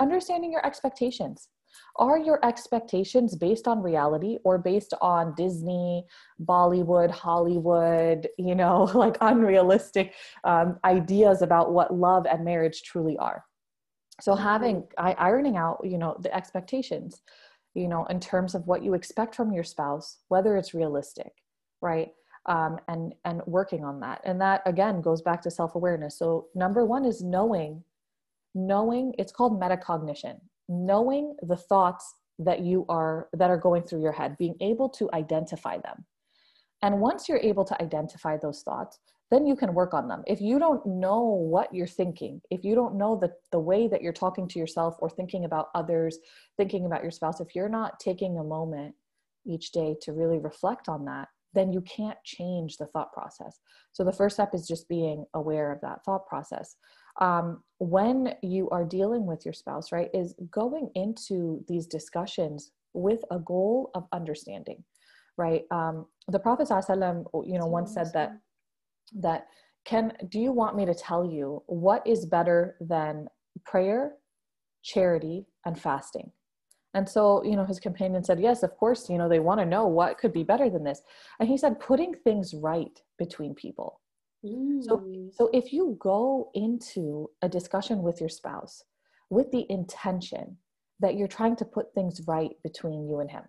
understanding 0.00 0.50
your 0.50 0.66
expectations. 0.66 1.48
Are 1.96 2.18
your 2.18 2.38
expectations 2.46 3.34
based 3.34 3.66
on 3.66 3.82
reality 3.82 4.38
or 4.44 4.58
based 4.58 4.94
on 5.00 5.34
disney 5.34 6.04
bollywood 6.40 7.10
hollywood 7.10 8.28
you 8.38 8.54
know 8.54 8.84
like 8.94 9.16
unrealistic 9.20 10.14
um, 10.44 10.78
ideas 10.84 11.42
about 11.42 11.72
what 11.72 11.92
love 11.92 12.26
and 12.26 12.44
marriage 12.44 12.82
truly 12.84 13.16
are? 13.18 13.44
So 14.20 14.36
having 14.36 14.86
I, 14.96 15.14
ironing 15.14 15.56
out 15.56 15.80
you 15.84 15.98
know 15.98 16.16
the 16.20 16.34
expectations 16.34 17.22
you 17.74 17.88
know 17.88 18.04
in 18.06 18.20
terms 18.20 18.54
of 18.54 18.66
what 18.66 18.82
you 18.82 18.94
expect 18.94 19.34
from 19.34 19.52
your 19.52 19.64
spouse 19.64 20.18
whether 20.28 20.56
it's 20.56 20.74
realistic 20.74 21.32
right? 21.84 22.08
Um, 22.46 22.78
and 22.88 23.14
and 23.24 23.42
working 23.46 23.84
on 23.84 24.00
that. 24.00 24.20
And 24.24 24.40
that 24.40 24.62
again 24.66 25.00
goes 25.00 25.22
back 25.22 25.40
to 25.42 25.50
self-awareness. 25.50 26.18
So 26.18 26.48
number 26.54 26.84
one 26.84 27.04
is 27.04 27.22
knowing 27.22 27.84
knowing 28.56 29.14
it's 29.18 29.32
called 29.32 29.60
metacognition. 29.60 30.40
Knowing 30.68 31.36
the 31.42 31.56
thoughts 31.56 32.14
that 32.38 32.60
you 32.60 32.84
are 32.88 33.28
that 33.32 33.50
are 33.50 33.58
going 33.58 33.82
through 33.82 34.02
your 34.02 34.12
head 34.12 34.36
being 34.38 34.56
able 34.60 34.88
to 34.88 35.08
identify 35.12 35.78
them 35.78 36.04
and 36.84 37.00
once 37.00 37.28
you're 37.28 37.38
able 37.38 37.64
to 37.64 37.82
identify 37.82 38.36
those 38.36 38.62
thoughts 38.62 38.98
then 39.30 39.46
you 39.46 39.56
can 39.56 39.74
work 39.74 39.94
on 39.94 40.06
them. 40.06 40.22
If 40.26 40.40
you 40.40 40.58
don't 40.58 40.84
know 40.84 41.22
what 41.24 41.74
you're 41.74 41.86
thinking 41.86 42.40
if 42.50 42.62
you 42.62 42.74
don't 42.74 42.96
know 42.96 43.16
the, 43.16 43.32
the 43.50 43.58
way 43.58 43.88
that 43.88 44.02
you're 44.02 44.12
talking 44.12 44.46
to 44.48 44.58
yourself 44.58 44.96
or 45.00 45.10
thinking 45.10 45.44
about 45.44 45.68
others 45.74 46.18
thinking 46.56 46.86
about 46.86 47.02
your 47.02 47.10
spouse 47.10 47.40
if 47.40 47.54
you're 47.54 47.68
not 47.80 47.98
taking 47.98 48.38
a 48.38 48.44
moment 48.44 48.94
each 49.46 49.72
day 49.72 49.96
to 50.02 50.12
really 50.12 50.38
reflect 50.38 50.88
on 50.88 51.04
that 51.06 51.28
then 51.54 51.72
you 51.72 51.80
can't 51.82 52.18
change 52.24 52.76
the 52.76 52.86
thought 52.86 53.12
process. 53.12 53.60
So 53.92 54.04
the 54.04 54.12
first 54.12 54.36
step 54.36 54.54
is 54.54 54.66
just 54.66 54.88
being 54.88 55.24
aware 55.34 55.72
of 55.72 55.80
that 55.80 56.04
thought 56.04 56.26
process. 56.26 56.76
Um, 57.20 57.62
when 57.78 58.34
you 58.42 58.68
are 58.70 58.84
dealing 58.84 59.24
with 59.24 59.44
your 59.44 59.54
spouse, 59.54 59.92
right, 59.92 60.10
is 60.12 60.34
going 60.50 60.90
into 60.94 61.64
these 61.68 61.86
discussions 61.86 62.72
with 62.92 63.20
a 63.30 63.38
goal 63.38 63.90
of 63.94 64.06
understanding, 64.12 64.82
right? 65.36 65.62
Um, 65.70 66.06
the 66.28 66.38
Prophet 66.38 66.68
ﷺ, 66.68 67.26
you 67.46 67.58
know, 67.58 67.66
once 67.66 67.92
said 67.92 68.12
that 68.14 68.38
that 69.20 69.46
can 69.84 70.12
do 70.28 70.40
you 70.40 70.50
want 70.50 70.76
me 70.76 70.86
to 70.86 70.94
tell 70.94 71.24
you 71.24 71.62
what 71.66 72.06
is 72.06 72.24
better 72.24 72.76
than 72.80 73.28
prayer, 73.64 74.14
charity, 74.82 75.46
and 75.66 75.78
fasting? 75.78 76.30
And 76.94 77.08
so, 77.08 77.42
you 77.44 77.56
know, 77.56 77.64
his 77.64 77.80
companion 77.80 78.22
said, 78.24 78.40
Yes, 78.40 78.62
of 78.62 78.76
course, 78.76 79.10
you 79.10 79.18
know, 79.18 79.28
they 79.28 79.40
want 79.40 79.60
to 79.60 79.66
know 79.66 79.86
what 79.86 80.16
could 80.16 80.32
be 80.32 80.44
better 80.44 80.70
than 80.70 80.84
this. 80.84 81.02
And 81.40 81.48
he 81.48 81.56
said, 81.58 81.80
putting 81.80 82.14
things 82.14 82.54
right 82.54 82.98
between 83.18 83.54
people. 83.54 84.00
So, 84.80 84.98
Mm. 84.98 85.34
so 85.34 85.50
if 85.52 85.72
you 85.72 85.96
go 85.98 86.50
into 86.54 87.30
a 87.42 87.48
discussion 87.48 88.02
with 88.02 88.20
your 88.20 88.28
spouse 88.28 88.84
with 89.30 89.50
the 89.50 89.66
intention 89.70 90.58
that 91.00 91.16
you're 91.16 91.26
trying 91.28 91.56
to 91.56 91.64
put 91.64 91.92
things 91.94 92.20
right 92.28 92.54
between 92.62 93.08
you 93.08 93.20
and 93.20 93.30
him, 93.30 93.42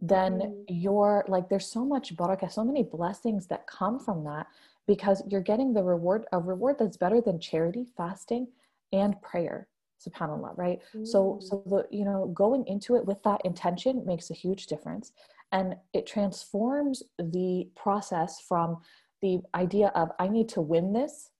then 0.00 0.40
Mm. 0.40 0.64
you're 0.68 1.24
like, 1.28 1.48
there's 1.48 1.66
so 1.66 1.84
much 1.84 2.14
barakah, 2.16 2.50
so 2.50 2.64
many 2.64 2.82
blessings 2.82 3.46
that 3.46 3.66
come 3.66 3.98
from 3.98 4.24
that 4.24 4.46
because 4.86 5.22
you're 5.26 5.40
getting 5.40 5.72
the 5.72 5.82
reward, 5.82 6.26
a 6.32 6.38
reward 6.38 6.76
that's 6.78 6.96
better 6.96 7.20
than 7.20 7.38
charity, 7.40 7.84
fasting, 7.96 8.48
and 8.92 9.20
prayer. 9.22 9.68
Subhanallah, 9.98 10.56
right? 10.58 10.80
So, 11.02 11.34
Mm. 11.38 11.42
so 11.42 11.62
the 11.66 11.86
you 11.90 12.04
know 12.04 12.26
going 12.28 12.66
into 12.66 12.96
it 12.96 13.06
with 13.06 13.22
that 13.22 13.40
intention 13.44 14.04
makes 14.04 14.30
a 14.30 14.34
huge 14.34 14.66
difference, 14.66 15.12
and 15.52 15.76
it 15.94 16.06
transforms 16.06 17.02
the 17.18 17.68
process 17.74 18.38
from 18.40 18.82
the 19.22 19.40
idea 19.54 19.88
of 19.94 20.12
I 20.18 20.28
need 20.28 20.48
to 20.50 20.60
win 20.60 20.92
this, 20.92 21.30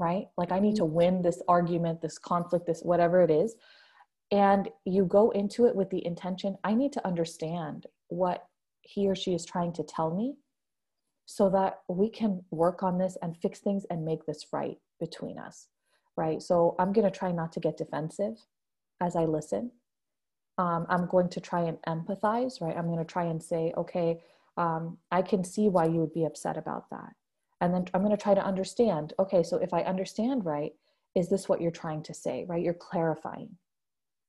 right? 0.00 0.28
Like 0.36 0.50
I 0.50 0.58
need 0.58 0.74
to 0.76 0.84
win 0.84 1.22
this 1.22 1.40
argument, 1.46 2.00
this 2.02 2.18
conflict, 2.18 2.66
this 2.66 2.82
whatever 2.82 3.22
it 3.22 3.30
is. 3.30 3.54
And 4.32 4.68
you 4.86 5.04
go 5.04 5.30
into 5.30 5.66
it 5.66 5.76
with 5.76 5.90
the 5.90 6.04
intention 6.04 6.56
I 6.64 6.74
need 6.74 6.92
to 6.94 7.06
understand 7.06 7.86
what 8.08 8.46
he 8.80 9.06
or 9.06 9.14
she 9.14 9.34
is 9.34 9.44
trying 9.44 9.72
to 9.74 9.84
tell 9.84 10.14
me 10.14 10.36
so 11.26 11.48
that 11.50 11.80
we 11.88 12.08
can 12.10 12.42
work 12.50 12.82
on 12.82 12.98
this 12.98 13.16
and 13.22 13.36
fix 13.36 13.60
things 13.60 13.84
and 13.90 14.04
make 14.04 14.26
this 14.26 14.46
right 14.52 14.78
between 14.98 15.38
us, 15.38 15.68
right? 16.16 16.42
So 16.42 16.74
I'm 16.78 16.92
going 16.92 17.10
to 17.10 17.16
try 17.16 17.30
not 17.30 17.52
to 17.52 17.60
get 17.60 17.76
defensive 17.76 18.38
as 19.00 19.14
I 19.16 19.24
listen. 19.26 19.70
Um, 20.58 20.86
I'm 20.88 21.06
going 21.06 21.28
to 21.30 21.40
try 21.40 21.62
and 21.62 21.78
empathize, 21.86 22.60
right? 22.60 22.76
I'm 22.76 22.86
going 22.86 22.98
to 22.98 23.04
try 23.04 23.24
and 23.24 23.42
say, 23.42 23.72
okay, 23.76 24.20
um, 24.56 24.98
I 25.10 25.22
can 25.22 25.44
see 25.44 25.68
why 25.68 25.86
you 25.86 26.00
would 26.00 26.12
be 26.12 26.24
upset 26.24 26.56
about 26.56 26.90
that. 26.90 27.12
And 27.60 27.72
then 27.72 27.84
I'm 27.94 28.02
going 28.02 28.16
to 28.16 28.22
try 28.22 28.34
to 28.34 28.44
understand, 28.44 29.12
okay, 29.18 29.42
so 29.42 29.56
if 29.58 29.72
I 29.72 29.82
understand 29.82 30.44
right, 30.44 30.72
is 31.14 31.28
this 31.28 31.48
what 31.48 31.60
you're 31.60 31.70
trying 31.70 32.02
to 32.04 32.14
say, 32.14 32.44
right? 32.48 32.62
You're 32.62 32.74
clarifying, 32.74 33.56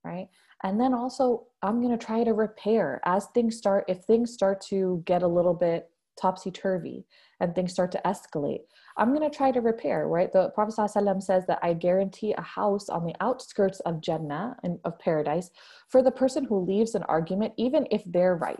right? 0.03 0.27
And 0.63 0.79
then 0.79 0.93
also, 0.93 1.45
I'm 1.61 1.81
going 1.81 1.97
to 1.97 2.05
try 2.05 2.23
to 2.23 2.33
repair 2.33 3.01
as 3.05 3.27
things 3.27 3.57
start, 3.57 3.85
if 3.87 4.03
things 4.03 4.33
start 4.33 4.61
to 4.67 5.03
get 5.05 5.23
a 5.23 5.27
little 5.27 5.53
bit 5.53 5.89
topsy 6.19 6.51
turvy 6.51 7.05
and 7.39 7.55
things 7.55 7.71
start 7.71 7.91
to 7.91 8.01
escalate, 8.05 8.61
I'm 8.97 9.13
going 9.13 9.29
to 9.29 9.35
try 9.35 9.51
to 9.51 9.61
repair, 9.61 10.07
right? 10.07 10.31
The 10.31 10.49
Prophet 10.49 10.75
ﷺ 10.75 11.23
says 11.23 11.45
that 11.47 11.59
I 11.63 11.73
guarantee 11.73 12.33
a 12.33 12.41
house 12.41 12.87
on 12.87 13.05
the 13.05 13.15
outskirts 13.19 13.79
of 13.81 14.01
Jannah 14.01 14.55
and 14.63 14.79
of 14.85 14.99
paradise 14.99 15.49
for 15.89 16.03
the 16.03 16.11
person 16.11 16.45
who 16.45 16.59
leaves 16.59 16.95
an 16.95 17.03
argument, 17.03 17.53
even 17.57 17.87
if 17.91 18.03
they're 18.05 18.35
right 18.35 18.59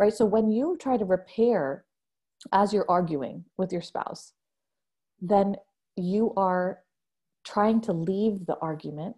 right? 0.00 0.14
So 0.14 0.24
when 0.24 0.50
you 0.50 0.76
try 0.80 0.96
to 0.96 1.04
repair 1.04 1.84
as 2.52 2.72
you're 2.72 2.90
arguing 2.90 3.44
with 3.58 3.70
your 3.70 3.82
spouse, 3.82 4.32
then 5.20 5.56
you 5.94 6.32
are 6.36 6.78
trying 7.44 7.82
to 7.82 7.92
leave 7.92 8.46
the 8.46 8.56
argument 8.62 9.14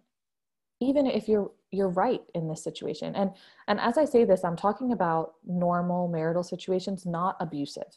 even 0.83 1.05
if 1.07 1.27
you're 1.27 1.51
you're 1.71 1.89
right 1.89 2.21
in 2.35 2.47
this 2.47 2.63
situation. 2.63 3.15
And 3.15 3.31
and 3.67 3.79
as 3.79 3.97
i 3.97 4.05
say 4.05 4.21
this 4.25 4.43
i'm 4.43 4.55
talking 4.55 4.91
about 4.91 5.25
normal 5.65 6.07
marital 6.07 6.43
situations 6.43 7.05
not 7.05 7.35
abusive. 7.39 7.91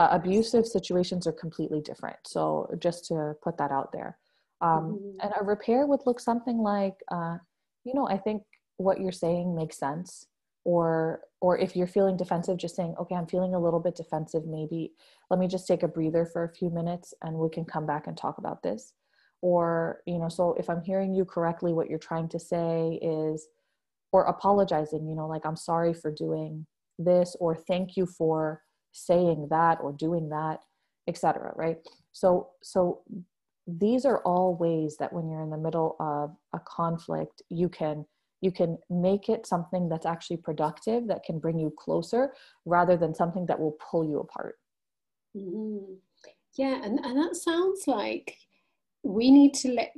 Uh, 0.00 0.08
abusive 0.12 0.64
situations 0.66 1.26
are 1.26 1.32
completely 1.44 1.80
different. 1.80 2.16
So 2.24 2.40
just 2.78 3.04
to 3.06 3.34
put 3.42 3.58
that 3.58 3.72
out 3.78 3.90
there. 3.92 4.18
Um, 4.60 4.84
Mhm. 4.84 5.16
and 5.22 5.32
a 5.40 5.44
repair 5.44 5.86
would 5.86 6.06
look 6.06 6.20
something 6.20 6.58
like 6.72 6.96
uh, 7.16 7.36
you 7.86 7.94
know 7.94 8.06
i 8.08 8.18
think 8.26 8.42
what 8.76 9.00
you're 9.00 9.20
saying 9.26 9.54
makes 9.54 9.78
sense. 9.78 10.26
Or 10.64 11.22
or 11.40 11.52
if 11.58 11.70
you're 11.76 11.86
feeling 11.96 12.16
defensive 12.16 12.56
just 12.64 12.76
saying 12.76 12.94
okay 13.00 13.14
i'm 13.18 13.26
feeling 13.34 13.54
a 13.54 13.58
little 13.66 13.80
bit 13.80 13.94
defensive 14.02 14.44
maybe 14.58 14.92
let 15.30 15.38
me 15.40 15.46
just 15.54 15.66
take 15.70 15.82
a 15.84 15.88
breather 15.96 16.24
for 16.26 16.42
a 16.44 16.54
few 16.58 16.68
minutes 16.80 17.14
and 17.22 17.32
we 17.42 17.48
can 17.56 17.64
come 17.64 17.86
back 17.86 18.06
and 18.08 18.16
talk 18.16 18.36
about 18.38 18.62
this 18.62 18.92
or 19.40 20.02
you 20.06 20.18
know 20.18 20.28
so 20.28 20.54
if 20.58 20.68
i'm 20.68 20.82
hearing 20.82 21.14
you 21.14 21.24
correctly 21.24 21.72
what 21.72 21.88
you're 21.88 21.98
trying 21.98 22.28
to 22.28 22.38
say 22.38 22.98
is 23.02 23.48
or 24.12 24.24
apologizing 24.24 25.06
you 25.06 25.14
know 25.14 25.26
like 25.26 25.44
i'm 25.44 25.56
sorry 25.56 25.94
for 25.94 26.10
doing 26.10 26.66
this 26.98 27.36
or 27.40 27.54
thank 27.54 27.96
you 27.96 28.06
for 28.06 28.62
saying 28.92 29.46
that 29.50 29.78
or 29.80 29.92
doing 29.92 30.28
that 30.28 30.58
etc 31.06 31.52
right 31.56 31.78
so 32.12 32.48
so 32.62 33.02
these 33.66 34.04
are 34.04 34.22
all 34.22 34.56
ways 34.56 34.96
that 34.98 35.12
when 35.12 35.28
you're 35.28 35.42
in 35.42 35.50
the 35.50 35.56
middle 35.58 35.94
of 36.00 36.34
a 36.54 36.60
conflict 36.66 37.42
you 37.48 37.68
can 37.68 38.04
you 38.40 38.50
can 38.52 38.78
make 38.88 39.28
it 39.28 39.46
something 39.46 39.88
that's 39.88 40.06
actually 40.06 40.36
productive 40.36 41.06
that 41.06 41.24
can 41.24 41.38
bring 41.38 41.58
you 41.58 41.72
closer 41.76 42.32
rather 42.64 42.96
than 42.96 43.14
something 43.14 43.46
that 43.46 43.58
will 43.58 43.76
pull 43.90 44.04
you 44.04 44.18
apart 44.18 44.56
Mhm. 45.36 45.98
Yeah, 46.56 46.80
and, 46.82 46.98
and 47.04 47.16
that 47.18 47.36
sounds 47.36 47.86
like 47.86 48.36
we 49.08 49.30
need 49.30 49.54
to 49.54 49.72
let 49.72 49.92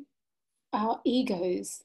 our 0.73 1.01
egos 1.05 1.83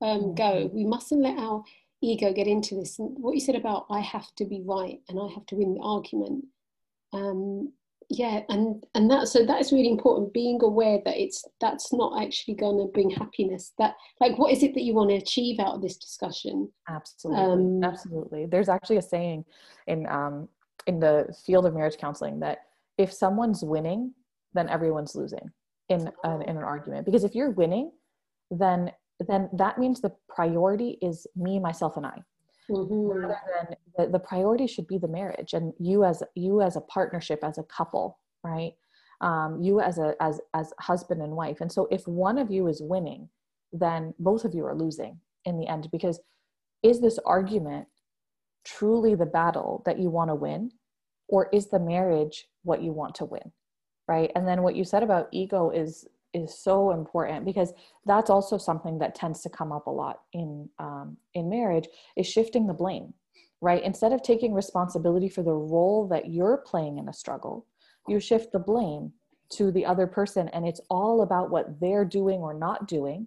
um, 0.00 0.34
go. 0.34 0.68
Mhm. 0.68 0.72
We 0.74 0.84
mustn't 0.84 1.20
let 1.20 1.38
our 1.38 1.64
ego 2.00 2.32
get 2.32 2.46
into 2.46 2.76
this. 2.76 2.98
And 2.98 3.18
what 3.18 3.34
you 3.34 3.40
said 3.40 3.56
about 3.56 3.86
I 3.90 4.00
have 4.00 4.32
to 4.36 4.44
be 4.44 4.62
right 4.62 5.00
and 5.08 5.18
I 5.18 5.26
have 5.34 5.44
to 5.46 5.56
win 5.56 5.74
the 5.74 5.80
argument. 5.80 6.44
Um, 7.12 7.72
yeah, 8.10 8.42
and 8.48 8.86
and 8.94 9.10
that 9.10 9.28
so 9.28 9.44
that 9.44 9.60
is 9.60 9.72
really 9.72 9.90
important. 9.90 10.32
Being 10.32 10.62
aware 10.62 11.00
that 11.04 11.20
it's 11.20 11.44
that's 11.60 11.92
not 11.92 12.22
actually 12.22 12.54
going 12.54 12.78
to 12.78 12.86
bring 12.92 13.10
happiness. 13.10 13.72
That 13.78 13.96
like, 14.20 14.38
what 14.38 14.52
is 14.52 14.62
it 14.62 14.72
that 14.74 14.82
you 14.82 14.94
want 14.94 15.10
to 15.10 15.16
achieve 15.16 15.58
out 15.60 15.74
of 15.74 15.82
this 15.82 15.96
discussion? 15.96 16.72
absolutely 16.88 17.42
Um, 17.42 17.84
absolutely 17.84 18.46
there's 18.46 18.68
actually 18.68 18.96
a 18.96 19.02
saying 19.02 19.44
in 19.88 20.06
um 20.06 20.48
in 20.86 21.00
the 21.00 21.34
field 21.44 21.66
of 21.66 21.74
marriage 21.74 21.98
counseling 21.98 22.40
that 22.40 22.60
if 22.96 23.12
someone's 23.12 23.62
winning 23.62 24.14
then 24.54 24.68
everyone's 24.68 25.14
losing 25.14 25.50
in 25.88 26.10
an, 26.24 26.42
in 26.42 26.56
an 26.56 26.62
argument. 26.62 27.06
Because 27.06 27.24
if 27.24 27.34
you're 27.34 27.50
winning 27.50 27.92
then 28.50 28.90
then 29.26 29.50
that 29.52 29.78
means 29.78 30.00
the 30.00 30.12
priority 30.28 30.96
is 31.02 31.26
me 31.36 31.58
myself 31.58 31.96
and 31.96 32.06
i. 32.06 32.22
Mhm. 32.70 33.22
rather 33.22 33.40
than 33.56 33.76
the, 33.96 34.12
the 34.12 34.18
priority 34.18 34.66
should 34.66 34.86
be 34.86 34.98
the 34.98 35.08
marriage 35.08 35.54
and 35.54 35.72
you 35.78 36.04
as 36.04 36.22
you 36.34 36.60
as 36.60 36.76
a 36.76 36.82
partnership 36.82 37.40
as 37.42 37.58
a 37.58 37.62
couple 37.64 38.18
right? 38.44 38.72
Um, 39.20 39.60
you 39.60 39.80
as 39.80 39.98
a 39.98 40.14
as 40.20 40.40
as 40.54 40.72
husband 40.78 41.22
and 41.22 41.34
wife. 41.34 41.60
And 41.60 41.72
so 41.72 41.88
if 41.90 42.06
one 42.06 42.38
of 42.38 42.50
you 42.50 42.68
is 42.68 42.80
winning 42.82 43.28
then 43.72 44.14
both 44.18 44.44
of 44.44 44.54
you 44.54 44.64
are 44.64 44.74
losing 44.74 45.20
in 45.44 45.58
the 45.58 45.66
end. 45.66 45.88
Because 45.90 46.20
is 46.82 47.00
this 47.00 47.18
argument 47.26 47.86
truly 48.64 49.14
the 49.14 49.26
battle 49.26 49.82
that 49.84 49.98
you 49.98 50.10
want 50.10 50.30
to 50.30 50.34
win? 50.34 50.70
Or 51.28 51.48
is 51.52 51.68
the 51.68 51.80
marriage 51.80 52.48
what 52.62 52.82
you 52.82 52.92
want 52.92 53.14
to 53.16 53.24
win 53.24 53.52
right? 54.08 54.30
And 54.34 54.48
then 54.48 54.62
what 54.62 54.74
you 54.74 54.84
said 54.84 55.02
about 55.02 55.28
ego 55.32 55.70
is 55.70 56.06
is 56.34 56.58
so 56.58 56.90
important 56.90 57.46
because 57.46 57.72
that's 58.04 58.28
also 58.28 58.58
something 58.58 58.98
that 58.98 59.14
tends 59.14 59.40
to 59.40 59.48
come 59.48 59.72
up 59.72 59.86
a 59.86 59.90
lot 59.90 60.20
in 60.32 60.68
um, 60.78 61.16
in 61.34 61.48
marriage 61.48 61.88
is 62.16 62.26
shifting 62.26 62.66
the 62.66 62.74
blame 62.74 63.14
right? 63.60 63.82
Instead 63.82 64.12
of 64.12 64.22
taking 64.22 64.54
responsibility 64.54 65.28
for 65.28 65.42
the 65.42 65.52
role 65.52 66.06
that 66.06 66.30
you're 66.30 66.58
playing 66.58 66.98
in 66.98 67.08
a 67.08 67.12
struggle 67.12 67.66
you 68.08 68.18
shift 68.18 68.52
the 68.52 68.58
blame 68.58 69.12
to 69.50 69.70
the 69.70 69.84
other 69.84 70.06
person 70.06 70.48
and 70.48 70.66
it's 70.66 70.80
all 70.90 71.22
about 71.22 71.50
what 71.50 71.80
they're 71.80 72.04
doing 72.04 72.40
or 72.40 72.54
not 72.54 72.88
doing 72.88 73.26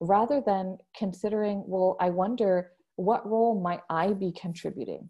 rather 0.00 0.40
than 0.40 0.78
considering 0.96 1.64
well 1.66 1.96
i 2.00 2.08
wonder 2.08 2.70
what 2.96 3.28
role 3.28 3.60
might 3.60 3.80
i 3.90 4.12
be 4.12 4.32
contributing 4.32 5.08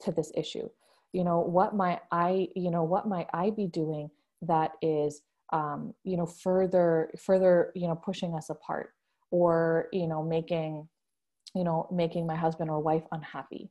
to 0.00 0.10
this 0.10 0.32
issue? 0.36 0.68
You 1.12 1.24
know 1.24 1.40
what 1.40 1.74
might 1.76 2.00
i 2.10 2.48
you 2.56 2.70
know 2.70 2.84
what 2.84 3.06
might 3.06 3.28
i 3.34 3.50
be 3.50 3.66
doing 3.66 4.10
that 4.42 4.72
is 4.82 5.22
um, 5.52 5.94
you 6.04 6.16
know 6.16 6.26
further 6.26 7.10
further 7.18 7.72
you 7.74 7.86
know 7.88 7.94
pushing 7.94 8.34
us 8.34 8.50
apart 8.50 8.90
or 9.30 9.88
you 9.92 10.06
know 10.06 10.22
making 10.22 10.88
you 11.54 11.64
know 11.64 11.86
making 11.90 12.26
my 12.26 12.36
husband 12.36 12.70
or 12.70 12.80
wife 12.80 13.04
unhappy 13.12 13.70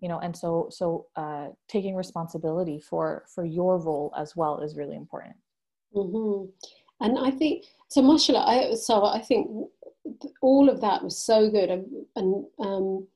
you 0.00 0.08
know? 0.08 0.18
And 0.18 0.36
so 0.36 0.68
so 0.70 1.06
uh, 1.16 1.48
taking 1.66 1.96
responsibility 1.96 2.78
for 2.78 3.24
for 3.34 3.44
your 3.46 3.78
role 3.78 4.12
as 4.18 4.36
well 4.36 4.60
is 4.60 4.76
really 4.76 4.96
important. 4.96 5.36
Mm-hmm. 5.94 6.50
and 7.02 7.16
i 7.20 7.30
think 7.30 7.66
so 7.86 8.02
mashallah 8.02 8.44
I, 8.44 8.74
so 8.74 9.04
i 9.04 9.20
think 9.20 9.46
all 10.42 10.68
of 10.68 10.80
that 10.80 11.04
was 11.04 11.16
so 11.16 11.48
good. 11.48 11.70
And, 11.70 11.86
and 12.16 12.44
um, 12.58 13.06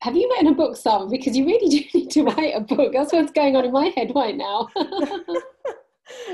have 0.00 0.16
you 0.16 0.28
written 0.28 0.48
a 0.48 0.54
book 0.54 0.76
Sarah? 0.76 1.06
because 1.06 1.36
you 1.36 1.46
really 1.46 1.68
do 1.92 1.98
need 1.98 2.10
to 2.10 2.24
write 2.24 2.54
a 2.56 2.60
book. 2.60 2.92
That's 2.92 3.12
what's 3.12 3.30
going 3.30 3.54
on 3.54 3.64
in 3.64 3.70
my 3.70 3.92
head 3.96 4.10
right 4.14 4.36
now 4.36 4.68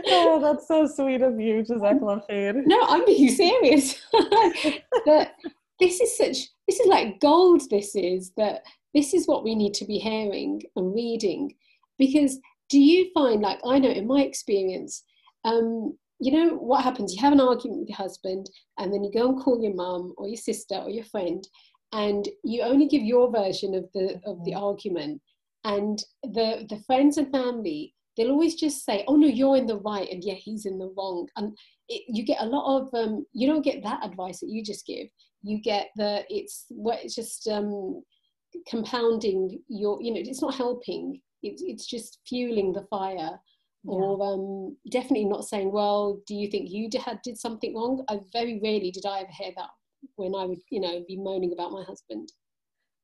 oh, 0.06 0.40
that's 0.40 0.68
so 0.68 0.86
sweet 0.86 1.22
of 1.22 1.40
you, 1.40 1.62
Jazakallah 1.62 2.22
khair. 2.28 2.62
No, 2.66 2.80
I'm 2.82 3.04
being 3.04 3.28
serious. 3.28 4.00
but 5.06 5.32
this 5.78 6.00
is 6.00 6.16
such, 6.16 6.48
this 6.66 6.80
is 6.80 6.86
like 6.86 7.20
gold, 7.20 7.62
this 7.70 7.94
is, 7.94 8.32
that 8.36 8.62
this 8.94 9.14
is 9.14 9.26
what 9.26 9.44
we 9.44 9.54
need 9.54 9.74
to 9.74 9.84
be 9.84 9.98
hearing 9.98 10.62
and 10.76 10.94
reading. 10.94 11.54
Because 11.98 12.38
do 12.68 12.78
you 12.78 13.10
find, 13.12 13.42
like, 13.42 13.58
I 13.64 13.78
know 13.78 13.90
in 13.90 14.06
my 14.06 14.22
experience, 14.22 15.04
um, 15.44 15.96
you 16.20 16.32
know 16.32 16.54
what 16.54 16.84
happens? 16.84 17.14
You 17.14 17.20
have 17.22 17.32
an 17.32 17.40
argument 17.40 17.80
with 17.80 17.88
your 17.88 17.96
husband, 17.96 18.50
and 18.78 18.92
then 18.92 19.02
you 19.02 19.10
go 19.10 19.28
and 19.30 19.40
call 19.40 19.62
your 19.62 19.74
mum 19.74 20.14
or 20.18 20.28
your 20.28 20.36
sister 20.36 20.76
or 20.76 20.90
your 20.90 21.04
friend, 21.04 21.46
and 21.92 22.28
you 22.44 22.62
only 22.62 22.86
give 22.86 23.02
your 23.02 23.30
version 23.32 23.74
of 23.74 23.86
the 23.94 24.20
of 24.26 24.44
the 24.44 24.52
mm-hmm. 24.52 24.62
argument, 24.62 25.22
and 25.64 26.04
the 26.22 26.66
the 26.68 26.82
friends 26.86 27.16
and 27.16 27.32
family 27.32 27.94
they'll 28.20 28.32
always 28.32 28.54
just 28.54 28.84
say, 28.84 29.04
"Oh 29.08 29.16
no, 29.16 29.26
you're 29.26 29.56
in 29.56 29.66
the 29.66 29.78
right," 29.78 30.08
and 30.10 30.22
yeah, 30.22 30.34
he's 30.34 30.66
in 30.66 30.78
the 30.78 30.92
wrong. 30.96 31.26
And 31.36 31.56
it, 31.88 32.02
you 32.06 32.24
get 32.24 32.42
a 32.42 32.46
lot 32.46 32.78
of 32.78 32.94
um, 32.94 33.24
you 33.32 33.46
don't 33.46 33.64
get 33.64 33.82
that 33.82 34.04
advice 34.04 34.40
that 34.40 34.50
you 34.50 34.62
just 34.62 34.86
give. 34.86 35.08
You 35.42 35.60
get 35.62 35.88
the 35.96 36.24
it's 36.28 36.66
what 36.68 36.98
it's 37.02 37.14
just 37.14 37.48
um, 37.48 38.02
compounding 38.68 39.60
your 39.68 40.00
you 40.02 40.12
know 40.12 40.20
it's 40.22 40.42
not 40.42 40.54
helping. 40.54 41.20
It's 41.42 41.62
it's 41.64 41.86
just 41.86 42.18
fueling 42.28 42.72
the 42.72 42.86
fire. 42.90 43.38
Yeah. 43.82 43.92
Or 43.92 44.34
um, 44.34 44.76
definitely 44.90 45.24
not 45.24 45.46
saying, 45.46 45.72
well, 45.72 46.20
do 46.26 46.34
you 46.34 46.50
think 46.50 46.68
you 46.70 46.90
did, 46.90 47.00
did 47.24 47.38
something 47.38 47.74
wrong? 47.74 48.04
I 48.10 48.20
very 48.30 48.60
rarely 48.62 48.90
did 48.90 49.06
I 49.06 49.20
ever 49.20 49.30
hear 49.32 49.52
that 49.56 49.70
when 50.16 50.34
I 50.34 50.44
would, 50.44 50.58
you 50.70 50.80
know, 50.80 51.02
be 51.08 51.16
moaning 51.16 51.54
about 51.54 51.72
my 51.72 51.82
husband. 51.82 52.30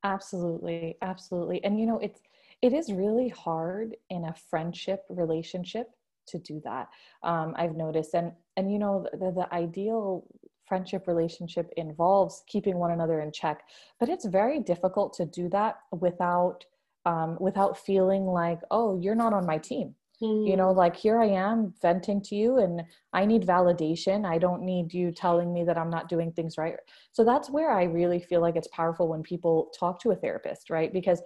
Absolutely, 0.04 0.98
absolutely. 1.00 1.64
And 1.64 1.80
you 1.80 1.86
know, 1.86 1.98
it's 1.98 2.20
it 2.62 2.72
is 2.72 2.92
really 2.92 3.28
hard 3.28 3.96
in 4.10 4.24
a 4.24 4.34
friendship 4.50 5.04
relationship 5.08 5.88
to 6.26 6.38
do 6.38 6.60
that 6.64 6.88
um, 7.22 7.54
i've 7.56 7.76
noticed 7.76 8.14
and 8.14 8.32
and 8.56 8.72
you 8.72 8.78
know 8.78 9.06
the, 9.12 9.32
the 9.32 9.46
ideal 9.52 10.24
friendship 10.66 11.06
relationship 11.06 11.72
involves 11.76 12.42
keeping 12.48 12.76
one 12.76 12.90
another 12.90 13.20
in 13.20 13.30
check 13.32 13.62
but 14.00 14.08
it's 14.08 14.24
very 14.24 14.60
difficult 14.60 15.12
to 15.12 15.24
do 15.24 15.48
that 15.48 15.76
without 15.92 16.64
um, 17.04 17.36
without 17.40 17.78
feeling 17.78 18.26
like 18.26 18.58
oh 18.70 18.98
you're 19.00 19.14
not 19.14 19.32
on 19.32 19.46
my 19.46 19.58
team 19.58 19.94
mm. 20.20 20.48
you 20.48 20.56
know 20.56 20.72
hmm. 20.72 20.78
like 20.78 20.96
here 20.96 21.20
i 21.20 21.26
am 21.26 21.72
venting 21.80 22.20
to 22.20 22.34
you 22.34 22.58
and 22.58 22.82
i 23.12 23.24
need 23.24 23.46
validation 23.46 24.26
i 24.26 24.38
don't 24.38 24.62
need 24.62 24.92
you 24.92 25.12
telling 25.12 25.52
me 25.52 25.62
that 25.62 25.78
i'm 25.78 25.90
not 25.90 26.08
doing 26.08 26.32
things 26.32 26.58
right 26.58 26.74
so 27.12 27.24
that's 27.24 27.48
where 27.48 27.70
i 27.70 27.84
really 27.84 28.20
feel 28.20 28.40
like 28.40 28.56
it's 28.56 28.68
powerful 28.68 29.08
when 29.08 29.22
people 29.22 29.70
talk 29.78 30.00
to 30.00 30.10
a 30.10 30.16
therapist 30.16 30.68
right 30.68 30.92
because 30.92 31.22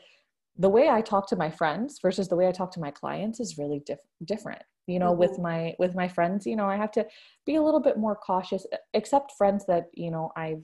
the 0.60 0.68
way 0.68 0.90
I 0.90 1.00
talk 1.00 1.26
to 1.28 1.36
my 1.36 1.50
friends 1.50 1.98
versus 2.02 2.28
the 2.28 2.36
way 2.36 2.46
I 2.46 2.52
talk 2.52 2.70
to 2.72 2.80
my 2.80 2.90
clients 2.90 3.40
is 3.40 3.56
really 3.56 3.80
diff- 3.86 3.98
different. 4.26 4.62
You 4.86 4.98
know, 4.98 5.10
mm-hmm. 5.12 5.20
with 5.20 5.38
my 5.38 5.74
with 5.78 5.94
my 5.94 6.06
friends, 6.06 6.46
you 6.46 6.54
know, 6.54 6.66
I 6.66 6.76
have 6.76 6.92
to 6.92 7.06
be 7.46 7.54
a 7.54 7.62
little 7.62 7.80
bit 7.80 7.96
more 7.96 8.14
cautious. 8.14 8.66
Except 8.92 9.32
friends 9.38 9.64
that 9.66 9.86
you 9.94 10.10
know 10.10 10.30
I've 10.36 10.62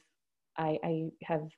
I, 0.59 0.79
I 0.85 1.05
have 1.23 1.49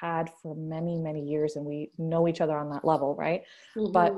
had 0.00 0.30
for 0.40 0.54
many 0.54 0.98
many 0.98 1.22
years, 1.22 1.56
and 1.56 1.64
we 1.64 1.90
know 1.98 2.28
each 2.28 2.40
other 2.40 2.56
on 2.56 2.70
that 2.70 2.84
level, 2.84 3.16
right? 3.16 3.42
Mm-hmm. 3.76 3.92
But 3.92 4.14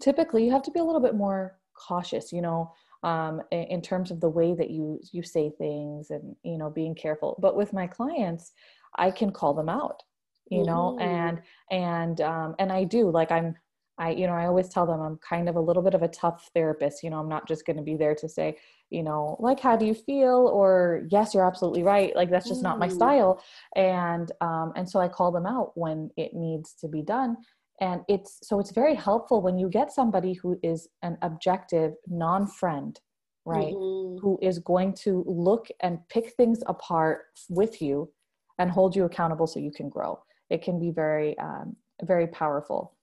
typically, 0.00 0.44
you 0.44 0.52
have 0.52 0.62
to 0.62 0.70
be 0.70 0.80
a 0.80 0.84
little 0.84 1.00
bit 1.00 1.14
more 1.14 1.58
cautious. 1.74 2.32
You 2.32 2.40
know, 2.40 2.72
um, 3.02 3.42
in, 3.50 3.64
in 3.64 3.82
terms 3.82 4.10
of 4.10 4.20
the 4.20 4.30
way 4.30 4.54
that 4.54 4.70
you 4.70 5.00
you 5.12 5.22
say 5.22 5.50
things, 5.58 6.10
and 6.10 6.34
you 6.44 6.56
know, 6.56 6.70
being 6.70 6.94
careful. 6.94 7.38
But 7.42 7.56
with 7.56 7.74
my 7.74 7.86
clients, 7.86 8.52
I 8.96 9.10
can 9.10 9.32
call 9.32 9.52
them 9.52 9.68
out 9.68 10.02
you 10.50 10.64
know 10.64 10.96
mm-hmm. 10.98 11.08
and 11.08 11.42
and 11.70 12.20
um 12.20 12.54
and 12.58 12.72
i 12.72 12.84
do 12.84 13.10
like 13.10 13.30
i'm 13.30 13.54
i 13.98 14.10
you 14.10 14.26
know 14.26 14.32
i 14.32 14.46
always 14.46 14.68
tell 14.68 14.86
them 14.86 15.00
i'm 15.00 15.18
kind 15.18 15.48
of 15.48 15.56
a 15.56 15.60
little 15.60 15.82
bit 15.82 15.94
of 15.94 16.02
a 16.02 16.08
tough 16.08 16.50
therapist 16.54 17.02
you 17.02 17.10
know 17.10 17.18
i'm 17.18 17.28
not 17.28 17.46
just 17.46 17.64
going 17.66 17.76
to 17.76 17.82
be 17.82 17.96
there 17.96 18.14
to 18.14 18.28
say 18.28 18.56
you 18.90 19.02
know 19.02 19.36
like 19.40 19.60
how 19.60 19.76
do 19.76 19.86
you 19.86 19.94
feel 19.94 20.50
or 20.52 21.06
yes 21.10 21.34
you're 21.34 21.46
absolutely 21.46 21.82
right 21.82 22.14
like 22.16 22.30
that's 22.30 22.48
just 22.48 22.60
mm. 22.60 22.64
not 22.64 22.78
my 22.78 22.88
mm. 22.88 22.92
style 22.92 23.42
and 23.76 24.32
um 24.40 24.72
and 24.76 24.88
so 24.88 25.00
i 25.00 25.08
call 25.08 25.32
them 25.32 25.46
out 25.46 25.72
when 25.74 26.10
it 26.16 26.32
needs 26.34 26.74
to 26.74 26.88
be 26.88 27.02
done 27.02 27.36
and 27.80 28.02
it's 28.08 28.38
so 28.42 28.60
it's 28.60 28.70
very 28.70 28.94
helpful 28.94 29.42
when 29.42 29.58
you 29.58 29.68
get 29.68 29.92
somebody 29.92 30.34
who 30.34 30.58
is 30.62 30.88
an 31.02 31.16
objective 31.22 31.94
non-friend 32.06 33.00
right 33.44 33.74
mm-hmm. 33.74 34.18
who 34.18 34.38
is 34.42 34.58
going 34.60 34.92
to 34.94 35.24
look 35.26 35.66
and 35.80 35.98
pick 36.08 36.32
things 36.36 36.60
apart 36.66 37.22
with 37.48 37.82
you 37.82 38.10
and 38.58 38.70
hold 38.70 38.94
you 38.94 39.04
accountable 39.04 39.46
so 39.46 39.58
you 39.58 39.72
can 39.72 39.88
grow 39.88 40.18
it 40.52 40.62
can 40.62 40.78
be 40.78 40.90
very 40.90 41.36
um, 41.38 41.76
very 42.02 42.26
powerful. 42.26 42.94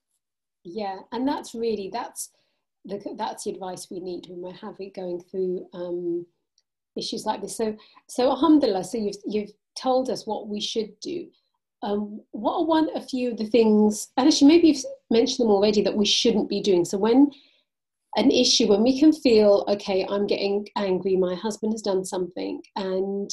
Yeah 0.64 0.98
and 1.12 1.26
that's 1.26 1.54
really 1.54 1.90
that's 1.92 2.30
the 2.84 2.98
that's 3.16 3.44
the 3.44 3.50
advice 3.50 3.88
we 3.90 4.00
need 4.00 4.26
when 4.28 4.40
we're 4.40 4.52
having 4.52 4.92
going 4.94 5.20
through 5.20 5.66
um, 5.74 6.26
issues 6.96 7.26
like 7.26 7.40
this. 7.40 7.56
So 7.56 7.76
so 8.08 8.30
alhamdulillah 8.30 8.84
so 8.84 8.98
you've 8.98 9.16
you've 9.26 9.52
told 9.76 10.10
us 10.10 10.26
what 10.26 10.48
we 10.48 10.60
should 10.60 10.98
do. 11.00 11.28
Um, 11.82 12.20
what 12.32 12.56
are 12.56 12.66
one 12.66 12.88
a 12.94 13.00
few 13.00 13.30
of 13.30 13.38
the 13.38 13.46
things 13.46 14.08
and 14.16 14.28
actually 14.28 14.48
maybe 14.48 14.68
you've 14.68 14.84
mentioned 15.10 15.46
them 15.46 15.54
already 15.54 15.82
that 15.82 15.96
we 15.96 16.04
shouldn't 16.06 16.48
be 16.48 16.60
doing. 16.60 16.84
So 16.84 16.98
when 16.98 17.30
an 18.16 18.30
issue 18.30 18.66
when 18.66 18.82
we 18.82 18.98
can 18.98 19.12
feel 19.12 19.64
okay 19.68 20.04
i'm 20.10 20.26
getting 20.26 20.66
angry 20.76 21.16
my 21.16 21.34
husband 21.34 21.72
has 21.72 21.82
done 21.82 22.04
something 22.04 22.60
and 22.76 23.30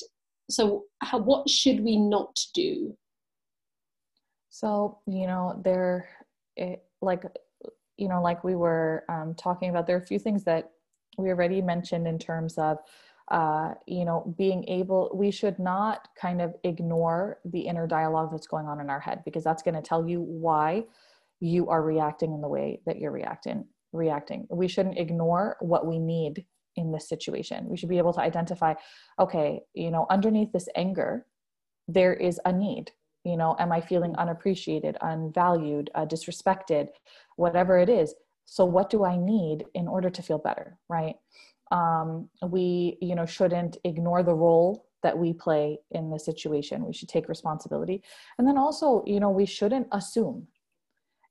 so 0.50 0.84
how, 1.02 1.18
what 1.18 1.50
should 1.50 1.84
we 1.84 1.98
not 1.98 2.38
do 2.54 2.96
so, 4.60 4.98
you 5.06 5.28
know, 5.28 5.62
there, 5.64 6.10
it, 6.56 6.84
like, 7.00 7.22
you 7.98 8.08
know, 8.08 8.24
like 8.24 8.44
we 8.44 8.56
were 8.56 9.04
um, 9.08 9.36
talking 9.36 9.70
about, 9.70 9.86
there 9.86 9.96
are 9.96 10.02
a 10.02 10.06
few 10.08 10.18
things 10.18 10.44
that 10.46 10.72
we 11.16 11.30
already 11.30 11.62
mentioned 11.62 12.08
in 12.08 12.18
terms 12.18 12.58
of, 12.58 12.80
uh, 13.30 13.76
you 13.86 14.04
know, 14.04 14.34
being 14.36 14.68
able, 14.68 15.12
we 15.14 15.30
should 15.30 15.60
not 15.60 16.08
kind 16.20 16.42
of 16.42 16.56
ignore 16.64 17.38
the 17.46 17.60
inner 17.60 17.86
dialogue 17.86 18.30
that's 18.32 18.48
going 18.48 18.66
on 18.66 18.82
in 18.82 18.90
our 18.90 19.00
head 19.00 19.22
because 19.26 19.44
that's 19.44 19.62
going 19.62 19.76
to 19.76 19.82
tell 19.82 20.10
you 20.10 20.22
why 20.22 20.84
you 21.40 21.70
are 21.70 21.84
reacting 21.84 22.34
in 22.34 22.42
the 22.42 22.48
way 22.48 22.82
that 22.88 22.98
you're 22.98 23.12
reacting. 23.12 23.64
Reacting. 23.94 24.48
We 24.50 24.68
shouldn't 24.68 24.98
ignore 24.98 25.58
what 25.60 25.86
we 25.86 26.00
need 26.00 26.48
in 26.76 26.92
this 26.92 27.08
situation. 27.08 27.70
We 27.70 27.78
should 27.78 27.90
be 27.90 28.00
able 28.00 28.14
to 28.14 28.22
identify, 28.22 28.74
okay, 29.20 29.62
you 29.76 29.92
know, 29.92 30.08
underneath 30.10 30.52
this 30.52 30.68
anger, 30.76 31.28
there 31.88 32.16
is 32.16 32.42
a 32.44 32.52
need 32.52 32.92
you 33.28 33.38
know 33.38 33.56
am 33.60 33.72
i 33.72 33.82
feeling 33.82 34.16
unappreciated 34.24 34.98
unvalued 35.02 35.90
uh, 35.96 36.06
disrespected 36.06 36.88
whatever 37.36 37.78
it 37.78 37.90
is 37.90 38.16
so 38.46 38.64
what 38.66 38.90
do 38.90 39.04
i 39.04 39.16
need 39.18 39.66
in 39.74 39.88
order 39.88 40.10
to 40.10 40.22
feel 40.22 40.40
better 40.40 40.78
right? 40.90 41.16
Um, 41.72 42.30
we 42.42 42.98
you 43.02 43.16
know 43.16 43.26
shouldn't 43.26 43.78
ignore 43.84 44.24
the 44.24 44.34
role 44.34 44.86
that 45.04 45.18
we 45.18 45.34
play 45.34 45.78
in 45.92 46.10
the 46.10 46.20
situation. 46.20 46.86
We 46.86 46.94
should 46.94 47.10
take 47.10 47.30
responsibility. 47.30 48.02
And 48.38 48.48
then 48.48 48.58
also 48.58 49.04
you 49.06 49.20
know 49.20 49.30
we 49.30 49.46
shouldn't 49.46 49.88
assume 49.92 50.48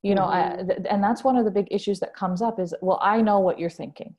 you 0.03 0.15
know 0.15 0.27
mm-hmm. 0.27 0.61
I, 0.61 0.75
th- 0.75 0.87
and 0.91 1.03
that's 1.03 1.25
one 1.25 1.37
of 1.37 1.45
the 1.45 1.51
big 1.51 1.69
issues 1.71 2.01
that 2.01 2.15
comes 2.15 2.43
up 2.43 2.61
is 2.61 2.75
well 2.83 2.99
i 3.03 3.21
know 3.21 3.41
what 3.41 3.59
you're 3.59 3.71
thinking 3.71 4.15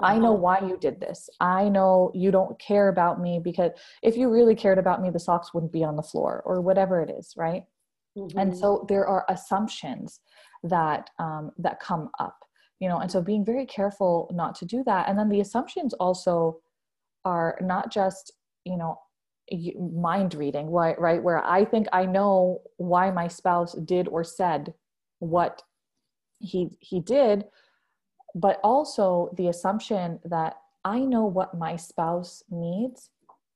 I 0.00 0.18
know 0.18 0.32
uh-huh. 0.32 0.42
why 0.42 0.60
you 0.60 0.78
did 0.80 1.00
this. 1.00 1.28
I 1.40 1.68
know 1.68 2.10
you 2.14 2.30
don't 2.30 2.58
care 2.58 2.88
about 2.88 3.20
me 3.20 3.40
because 3.42 3.72
if 4.02 4.16
you 4.16 4.30
really 4.30 4.54
cared 4.54 4.78
about 4.78 5.02
me, 5.02 5.10
the 5.10 5.20
socks 5.20 5.52
wouldn't 5.52 5.72
be 5.72 5.84
on 5.84 5.96
the 5.96 6.02
floor 6.02 6.42
or 6.44 6.60
whatever 6.60 7.00
it 7.02 7.10
is, 7.10 7.34
right? 7.36 7.64
Mm-hmm. 8.16 8.38
And 8.38 8.56
so 8.56 8.84
there 8.88 9.06
are 9.06 9.24
assumptions 9.28 10.20
that 10.64 11.10
um, 11.18 11.50
that 11.58 11.80
come 11.80 12.10
up, 12.18 12.36
you 12.80 12.88
know, 12.88 12.98
and 12.98 13.10
so 13.10 13.22
being 13.22 13.44
very 13.44 13.66
careful 13.66 14.30
not 14.32 14.54
to 14.56 14.64
do 14.64 14.82
that. 14.84 15.08
And 15.08 15.18
then 15.18 15.28
the 15.28 15.40
assumptions 15.40 15.94
also 15.94 16.60
are 17.24 17.58
not 17.60 17.90
just, 17.92 18.32
you 18.64 18.76
know, 18.76 18.98
mind 19.78 20.34
reading, 20.34 20.70
right? 20.70 20.98
Right, 20.98 21.22
where 21.22 21.44
I 21.44 21.64
think 21.64 21.86
I 21.92 22.06
know 22.06 22.62
why 22.76 23.10
my 23.10 23.28
spouse 23.28 23.74
did 23.74 24.08
or 24.08 24.24
said 24.24 24.74
what 25.18 25.62
he 26.38 26.70
he 26.80 27.00
did 27.00 27.44
but 28.34 28.60
also 28.62 29.32
the 29.36 29.48
assumption 29.48 30.18
that 30.24 30.56
I 30.84 31.00
know 31.00 31.26
what 31.26 31.56
my 31.56 31.76
spouse 31.76 32.42
needs 32.50 33.10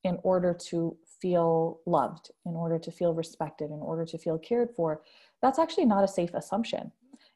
in 0.04 0.18
order 0.22 0.54
to 0.68 0.96
feel 1.20 1.80
loved, 1.86 2.30
in 2.44 2.54
order 2.54 2.78
to 2.78 2.92
feel 2.92 3.14
respected, 3.14 3.70
in 3.70 3.80
order 3.80 4.04
to 4.04 4.18
feel 4.18 4.38
cared 4.38 4.70
for, 4.76 5.02
that's 5.42 5.58
actually 5.58 5.86
not 5.86 6.04
a 6.04 6.08
safe 6.08 6.32
assumption. 6.34 6.92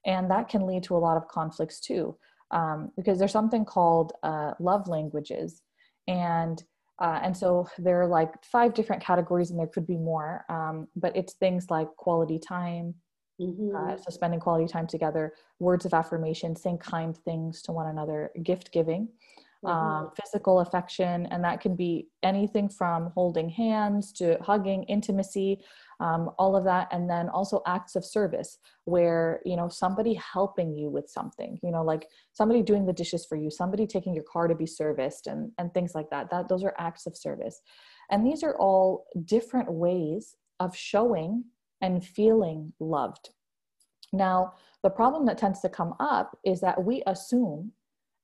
And 0.07 0.31
that 0.31 0.49
can 0.49 0.67
lead 0.67 0.85
to 0.85 0.97
a 0.97 0.99
lot 0.99 1.17
of 1.17 1.29
conflicts 1.29 1.81
too. 1.81 2.17
um, 2.51 2.91
because 2.97 3.19
there's 3.19 3.33
something 3.33 3.65
called 3.65 4.13
uh, 4.23 4.53
love 4.61 4.89
languages 4.89 5.63
and 6.09 6.63
uh, 6.99 7.19
and 7.23 7.35
so 7.35 7.67
there 7.79 8.03
are 8.03 8.07
like 8.07 8.31
five 8.45 8.75
different 8.75 9.03
categories 9.03 9.51
and 9.51 9.59
there 9.59 9.67
could 9.67 9.87
be 9.87 9.97
more 9.97 10.45
um, 10.49 10.87
but 10.97 11.17
it's 11.17 11.35
things 11.35 11.71
like 11.71 11.89
quality 11.97 12.39
time 12.39 12.95
mm-hmm. 13.41 13.75
uh, 13.75 13.97
so 13.97 14.11
spending 14.11 14.41
quality 14.41 14.67
time 14.67 14.87
together 14.87 15.33
words 15.59 15.85
of 15.85 15.95
affirmation 15.95 16.55
saying 16.55 16.79
kind 16.79 17.17
things 17.17 17.63
to 17.63 17.73
one 17.73 17.87
another 17.87 18.31
gift 18.43 18.73
giving 18.73 19.09
mm-hmm. 19.65 19.69
um, 19.69 20.11
physical 20.21 20.61
affection 20.61 21.27
and 21.31 21.43
that 21.45 21.61
can 21.61 21.75
be 21.75 22.09
anything 22.23 22.69
from 22.69 23.11
holding 23.15 23.49
hands 23.49 24.13
to 24.13 24.37
hugging 24.43 24.85
intimacy 24.85 25.61
um, 26.01 26.31
all 26.39 26.57
of 26.57 26.65
that 26.65 26.89
and 26.93 27.09
then 27.09 27.29
also 27.29 27.63
acts 27.67 27.95
of 27.95 28.05
service 28.05 28.59
where 28.85 29.41
you 29.45 29.57
know 29.57 29.69
somebody 29.69 30.15
helping 30.15 30.77
you 30.77 30.89
with 30.89 31.09
something 31.09 31.59
you 31.63 31.71
know 31.71 31.83
like 31.83 32.09
somebody 32.33 32.63
doing 32.63 32.87
the 32.87 32.93
dishes 32.93 33.27
for 33.27 33.37
you 33.37 33.51
somebody 33.51 33.87
taking 33.87 34.15
your 34.15 34.25
car 34.25 34.49
to 34.49 34.55
be 34.55 34.67
serviced 34.67 35.27
and 35.27 35.53
and 35.59 35.73
things 35.75 35.95
like 35.95 36.09
that 36.11 36.31
that 36.31 36.49
those 36.49 36.65
are 36.65 36.75
acts 36.79 37.07
of 37.07 37.17
service 37.17 37.61
and 38.11 38.27
these 38.27 38.43
are 38.43 38.57
all 38.57 39.07
different 39.25 39.71
ways 39.71 40.37
of 40.59 40.77
showing 40.77 41.45
and 41.81 42.05
feeling 42.05 42.73
loved. 42.81 43.31
Now 44.13 44.55
the 44.83 44.91
problem 44.91 45.27
that 45.27 45.39
tends 45.39 45.61
to 45.61 45.69
come 45.69 45.95
up 46.01 46.39
is 46.45 46.61
that 46.61 46.83
we 46.83 47.03
assume 47.07 47.73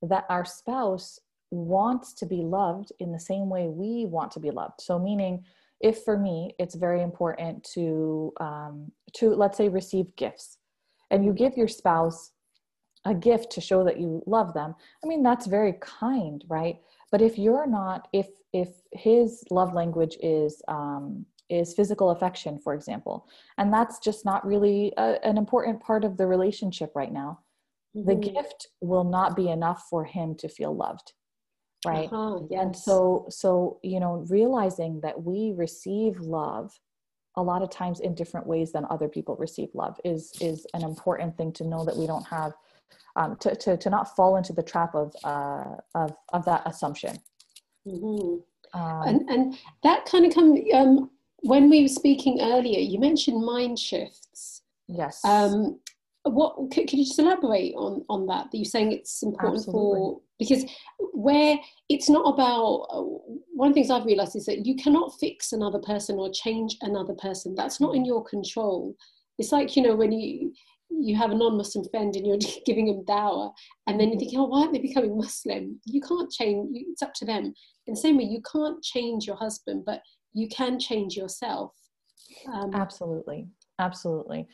that 0.01 0.25
our 0.29 0.45
spouse 0.45 1.19
wants 1.49 2.13
to 2.13 2.25
be 2.25 2.41
loved 2.41 2.91
in 2.99 3.11
the 3.11 3.19
same 3.19 3.49
way 3.49 3.67
we 3.67 4.05
want 4.05 4.31
to 4.31 4.39
be 4.39 4.51
loved. 4.51 4.81
So 4.81 4.99
meaning 4.99 5.43
if 5.79 6.03
for 6.03 6.17
me 6.17 6.55
it's 6.59 6.75
very 6.75 7.01
important 7.01 7.63
to 7.73 8.33
um, 8.39 8.91
to 9.13 9.29
let's 9.35 9.57
say 9.57 9.69
receive 9.69 10.15
gifts 10.15 10.57
and 11.11 11.23
you 11.23 11.33
give 11.33 11.55
your 11.55 11.67
spouse 11.67 12.31
a 13.05 13.13
gift 13.13 13.51
to 13.51 13.61
show 13.61 13.83
that 13.83 13.99
you 13.99 14.21
love 14.25 14.53
them 14.55 14.73
i 15.03 15.07
mean 15.07 15.21
that's 15.21 15.45
very 15.45 15.73
kind 15.79 16.43
right? 16.49 16.79
But 17.11 17.21
if 17.21 17.37
you're 17.37 17.67
not 17.67 18.07
if 18.13 18.27
if 18.53 18.69
his 18.91 19.43
love 19.49 19.73
language 19.73 20.17
is 20.21 20.61
um, 20.67 21.25
is 21.49 21.73
physical 21.73 22.09
affection 22.11 22.59
for 22.59 22.73
example 22.73 23.27
and 23.57 23.73
that's 23.73 23.99
just 23.99 24.25
not 24.25 24.45
really 24.45 24.93
a, 24.97 25.17
an 25.23 25.37
important 25.37 25.79
part 25.79 26.03
of 26.03 26.17
the 26.17 26.25
relationship 26.25 26.91
right 26.95 27.11
now 27.11 27.39
mm-hmm. 27.95 28.07
the 28.09 28.15
gift 28.15 28.67
will 28.81 29.03
not 29.03 29.35
be 29.35 29.49
enough 29.49 29.85
for 29.89 30.03
him 30.03 30.35
to 30.35 30.47
feel 30.47 30.75
loved 30.75 31.13
right 31.85 32.09
uh-huh, 32.11 32.39
yes. 32.49 32.61
and 32.61 32.75
so 32.75 33.25
so 33.29 33.79
you 33.83 33.99
know 33.99 34.25
realizing 34.29 34.99
that 35.01 35.21
we 35.21 35.53
receive 35.55 36.19
love 36.19 36.71
a 37.37 37.41
lot 37.41 37.61
of 37.61 37.69
times 37.69 37.99
in 37.99 38.15
different 38.15 38.47
ways 38.47 38.71
than 38.71 38.85
other 38.89 39.07
people 39.07 39.35
receive 39.37 39.69
love 39.73 39.99
is 40.03 40.31
is 40.41 40.65
an 40.73 40.83
important 40.83 41.37
thing 41.37 41.51
to 41.53 41.63
know 41.63 41.85
that 41.85 41.95
we 41.95 42.07
don't 42.07 42.25
have 42.27 42.53
um, 43.15 43.35
to, 43.37 43.55
to 43.55 43.77
to 43.77 43.89
not 43.89 44.15
fall 44.15 44.35
into 44.35 44.53
the 44.53 44.63
trap 44.63 44.95
of 44.95 45.15
uh, 45.23 45.75
of 45.95 46.15
of 46.33 46.43
that 46.45 46.63
assumption 46.65 47.17
mm-hmm. 47.87 48.79
um, 48.79 49.07
and 49.07 49.29
and 49.29 49.57
that 49.83 50.05
kind 50.05 50.25
of 50.25 50.33
come 50.33 50.57
um, 50.73 51.09
when 51.41 51.69
we 51.69 51.81
were 51.81 51.87
speaking 51.87 52.39
earlier 52.41 52.79
you 52.79 52.99
mentioned 52.99 53.43
mind 53.43 53.79
shifts. 53.79 54.61
Yes. 54.87 55.23
Um 55.23 55.79
what 56.23 56.55
could, 56.71 56.87
could 56.87 56.99
you 56.99 57.05
just 57.05 57.19
elaborate 57.19 57.73
on 57.75 58.03
on 58.09 58.25
that? 58.27 58.51
That 58.51 58.57
you're 58.57 58.65
saying 58.65 58.91
it's 58.91 59.23
important 59.23 59.59
Absolutely. 59.59 59.99
for 59.99 60.21
because 60.39 60.65
where 61.13 61.57
it's 61.89 62.09
not 62.09 62.33
about 62.33 62.87
uh, 62.91 63.01
one 63.53 63.69
of 63.69 63.73
the 63.73 63.81
things 63.81 63.89
i've 63.89 64.05
realized 64.05 64.35
is 64.35 64.45
that 64.45 64.65
you 64.65 64.75
cannot 64.75 65.17
fix 65.19 65.51
another 65.51 65.79
person 65.79 66.17
or 66.17 66.29
change 66.31 66.77
another 66.81 67.13
person. 67.13 67.55
That's 67.55 67.79
not 67.79 67.95
in 67.95 68.05
your 68.05 68.23
control. 68.23 68.95
It's 69.37 69.51
like 69.51 69.75
you 69.75 69.83
know 69.83 69.95
when 69.95 70.11
you 70.11 70.53
you 70.89 71.15
have 71.15 71.31
a 71.31 71.35
non-muslim 71.35 71.85
friend 71.89 72.15
and 72.15 72.25
you're 72.25 72.37
giving 72.65 72.87
them 72.87 73.03
dawah 73.05 73.51
and 73.87 73.99
then 73.99 74.09
you're 74.09 74.19
thinking 74.19 74.39
oh 74.39 74.45
why 74.45 74.61
aren't 74.61 74.73
they 74.73 74.79
becoming 74.79 75.17
muslim 75.17 75.79
you 75.85 76.01
can't 76.01 76.31
change 76.31 76.69
it's 76.73 77.01
up 77.01 77.13
to 77.13 77.25
them 77.25 77.53
in 77.85 77.93
the 77.93 77.99
same 77.99 78.17
way 78.17 78.23
you 78.23 78.41
can't 78.51 78.81
change 78.83 79.25
your 79.25 79.35
husband 79.35 79.83
but 79.85 80.01
you 80.33 80.47
can 80.49 80.79
change 80.79 81.15
yourself 81.15 81.71
um, 82.53 82.71
absolutely 82.73 83.47
absolutely 83.79 84.47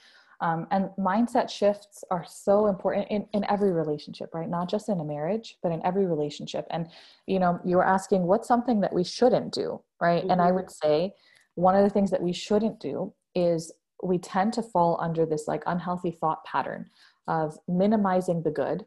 um, 0.43 0.67
and 0.71 0.89
mindset 0.99 1.49
shifts 1.49 2.03
are 2.11 2.25
so 2.27 2.67
important 2.67 3.07
in, 3.09 3.25
in 3.31 3.45
every 3.49 3.71
relationship, 3.71 4.33
right? 4.33 4.49
Not 4.49 4.69
just 4.69 4.89
in 4.89 4.99
a 4.99 5.05
marriage, 5.05 5.55
but 5.63 5.71
in 5.71 5.81
every 5.85 6.05
relationship. 6.05 6.67
And, 6.69 6.89
you 7.27 7.39
know, 7.39 7.61
you 7.63 7.77
were 7.77 7.87
asking 7.87 8.23
what's 8.23 8.47
something 8.47 8.81
that 8.81 8.91
we 8.91 9.05
shouldn't 9.05 9.53
do, 9.53 9.81
right? 10.01 10.21
Mm-hmm. 10.21 10.31
And 10.31 10.41
I 10.41 10.47
mm-hmm. 10.47 10.55
would 10.55 10.71
say 10.71 11.13
one 11.55 11.75
of 11.75 11.83
the 11.83 11.89
things 11.89 12.11
that 12.11 12.21
we 12.21 12.33
shouldn't 12.33 12.81
do 12.81 13.13
is 13.33 13.71
we 14.05 14.17
tend 14.17 14.53
to 14.53 14.61
fall 14.61 14.97
under 15.01 15.25
this 15.25 15.47
like 15.47 15.63
unhealthy 15.65 16.11
thought 16.11 16.43
pattern 16.45 16.89
of 17.27 17.57
minimizing 17.67 18.43
the 18.43 18.51
good 18.51 18.85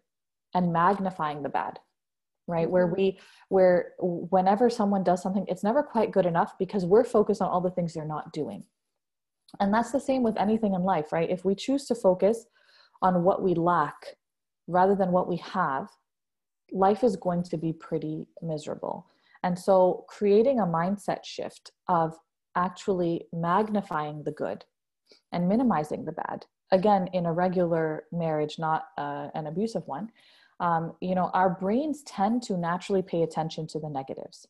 and 0.55 0.73
magnifying 0.73 1.43
the 1.43 1.49
bad 1.49 1.79
right 2.47 2.65
mm-hmm. 2.65 2.73
where 2.73 2.87
we 2.87 3.19
where 3.49 3.93
whenever 4.01 4.69
someone 4.71 5.03
does 5.03 5.23
something 5.23 5.45
it's 5.49 5.65
never 5.65 5.83
quite 5.83 6.13
good 6.13 6.27
enough 6.27 6.55
because 6.59 6.85
we're 6.85 7.05
focused 7.05 7.43
on 7.43 7.49
all 7.49 7.61
the 7.61 7.71
things 7.71 7.95
they're 7.95 8.05
not 8.05 8.33
doing 8.33 8.65
and 9.61 9.73
that's 9.73 9.93
the 9.93 10.01
same 10.01 10.23
with 10.23 10.37
anything 10.37 10.75
in 10.75 10.83
life, 10.83 11.13
right? 11.13 11.31
If 11.31 11.45
we 11.45 11.55
choose 11.55 11.87
to 11.87 11.95
focus 11.95 12.47
on 13.03 13.23
what 13.23 13.43
we 13.43 13.55
lack 13.55 14.17
rather 14.67 14.95
than 14.95 15.13
what 15.13 15.29
we 15.29 15.37
have, 15.39 15.89
life 16.73 17.05
is 17.05 17.17
going 17.17 17.43
to 17.45 17.57
be 17.57 17.73
pretty 17.73 18.27
miserable. 18.43 19.07
And 19.43 19.59
so, 19.59 20.05
creating 20.09 20.59
a 20.59 20.67
mindset 20.67 21.25
shift 21.25 21.71
of 21.89 22.17
actually 22.57 23.29
magnifying 23.33 24.25
the 24.25 24.33
good 24.33 24.65
and 25.33 25.49
minimizing 25.49 26.05
the 26.05 26.13
bad, 26.13 26.47
again, 26.73 27.09
in 27.13 27.27
a 27.27 27.33
regular 27.33 28.05
marriage, 28.13 28.59
not 28.59 28.87
uh, 28.99 29.29
an 29.35 29.47
abusive 29.47 29.87
one, 29.87 30.11
um, 30.61 30.95
you 31.01 31.15
know, 31.15 31.31
our 31.35 31.51
brains 31.51 32.03
tend 32.05 32.43
to 32.45 32.57
naturally 32.57 33.03
pay 33.03 33.23
attention 33.23 33.67
to 33.69 33.79
the 33.79 33.91
negatives. 33.91 34.47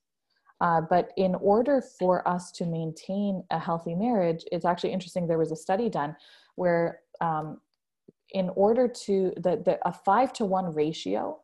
Uh, 0.61 0.81
but 0.81 1.11
in 1.17 1.35
order 1.35 1.83
for 1.99 2.27
us 2.27 2.51
to 2.51 2.65
maintain 2.65 3.43
a 3.51 3.59
healthy 3.59 3.95
marriage, 3.95 4.45
it's 4.53 4.65
actually 4.65 4.93
interesting. 4.93 5.27
There 5.27 5.39
was 5.39 5.53
a 5.53 5.57
study 5.57 5.91
done 5.91 6.17
where, 6.55 7.01
um, 7.21 7.61
in 8.31 8.51
order 8.57 8.89
to 8.89 9.33
the, 9.37 9.63
the 9.65 9.79
a 9.87 9.93
five 9.93 10.33
to 10.35 10.45
one 10.45 10.75
ratio 10.75 11.39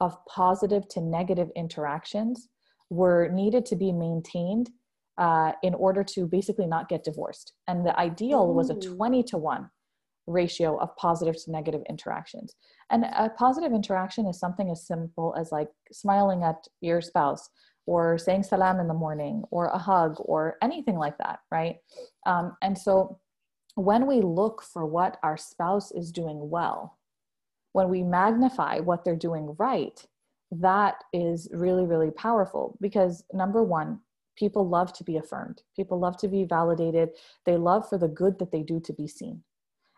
of 0.00 0.16
positive 0.26 0.88
to 0.88 1.00
negative 1.00 1.50
interactions 1.54 2.48
were 2.90 3.28
needed 3.28 3.64
to 3.66 3.76
be 3.76 3.92
maintained 3.92 4.70
uh, 5.18 5.52
in 5.62 5.74
order 5.74 6.02
to 6.02 6.26
basically 6.26 6.66
not 6.66 6.88
get 6.88 7.04
divorced. 7.04 7.52
And 7.68 7.86
the 7.86 7.98
ideal 7.98 8.52
was 8.52 8.70
a 8.70 8.74
20 8.74 9.22
to 9.24 9.38
1 9.38 9.70
ratio 10.26 10.78
of 10.78 10.96
positive 10.96 11.36
to 11.44 11.52
negative 11.52 11.82
interactions. 11.88 12.54
And 12.90 13.04
a 13.04 13.30
positive 13.36 13.72
interaction 13.72 14.26
is 14.26 14.38
something 14.38 14.70
as 14.70 14.86
simple 14.86 15.34
as 15.38 15.52
like 15.52 15.68
smiling 15.92 16.42
at 16.42 16.66
your 16.80 17.00
spouse, 17.00 17.48
or 17.86 18.18
saying 18.18 18.42
salam 18.42 18.80
in 18.80 18.88
the 18.88 18.94
morning 18.94 19.42
or 19.50 19.66
a 19.66 19.78
hug 19.78 20.16
or 20.18 20.56
anything 20.62 20.96
like 20.96 21.18
that, 21.18 21.40
right? 21.50 21.76
Um, 22.26 22.56
and 22.62 22.76
so 22.76 23.20
when 23.74 24.06
we 24.06 24.20
look 24.20 24.62
for 24.62 24.86
what 24.86 25.18
our 25.22 25.36
spouse 25.36 25.92
is 25.92 26.12
doing 26.12 26.48
well, 26.48 26.98
when 27.72 27.88
we 27.88 28.02
magnify 28.02 28.78
what 28.78 29.04
they're 29.04 29.16
doing 29.16 29.54
right, 29.58 30.00
that 30.50 31.02
is 31.12 31.48
really, 31.52 31.84
really 31.84 32.10
powerful 32.12 32.78
because 32.80 33.24
number 33.32 33.62
one, 33.62 34.00
people 34.37 34.67
love 34.67 34.93
to 34.93 35.03
be 35.03 35.17
affirmed, 35.17 35.61
people 35.75 35.99
love 35.99 36.17
to 36.17 36.27
be 36.27 36.45
validated, 36.45 37.09
they 37.45 37.57
love 37.57 37.87
for 37.87 37.97
the 37.97 38.07
good 38.07 38.39
that 38.39 38.51
they 38.51 38.63
do 38.63 38.79
to 38.79 38.93
be 38.93 39.07
seen. 39.07 39.43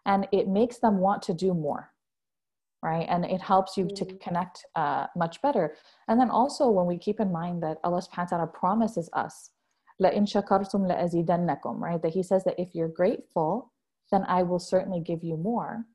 And 0.05 0.27
it 0.31 0.47
makes 0.47 0.79
them 0.79 0.97
want 0.97 1.21
to 1.23 1.33
do 1.33 1.53
more 1.53 1.91
right? 2.83 3.05
And 3.09 3.25
it 3.25 3.41
helps 3.41 3.77
you 3.77 3.85
mm-hmm. 3.85 4.05
to 4.05 4.17
connect 4.17 4.65
uh, 4.75 5.07
much 5.15 5.41
better. 5.41 5.75
And 6.07 6.19
then 6.19 6.29
also 6.29 6.69
when 6.69 6.85
we 6.85 6.97
keep 6.97 7.19
in 7.19 7.31
mind 7.31 7.61
that 7.63 7.77
Allah 7.83 8.01
subhanahu 8.01 8.31
wa 8.31 8.37
ta'ala 8.37 8.47
promises 8.47 9.09
us, 9.13 9.51
لَإِن 10.01 10.25
شَكَرْتُمْ 10.25 10.89
لَأَزِيدَنَّكُمْ, 10.89 11.79
right? 11.79 12.01
That 12.01 12.13
He 12.13 12.23
says 12.23 12.43
that 12.45 12.59
if 12.59 12.73
you're 12.73 12.87
grateful, 12.87 13.71
then 14.11 14.25
I 14.27 14.43
will 14.43 14.59
certainly 14.59 14.99
give 14.99 15.23
you 15.23 15.37
more. 15.37 15.85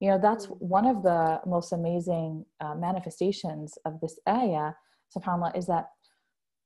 You 0.00 0.10
know, 0.10 0.18
that's 0.18 0.46
mm-hmm. 0.46 0.66
one 0.66 0.86
of 0.86 1.02
the 1.02 1.40
most 1.46 1.72
amazing 1.72 2.46
uh, 2.60 2.74
manifestations 2.74 3.76
of 3.84 4.00
this 4.00 4.18
ayah, 4.28 4.72
subhanAllah, 5.14 5.56
is 5.56 5.66
that 5.66 5.90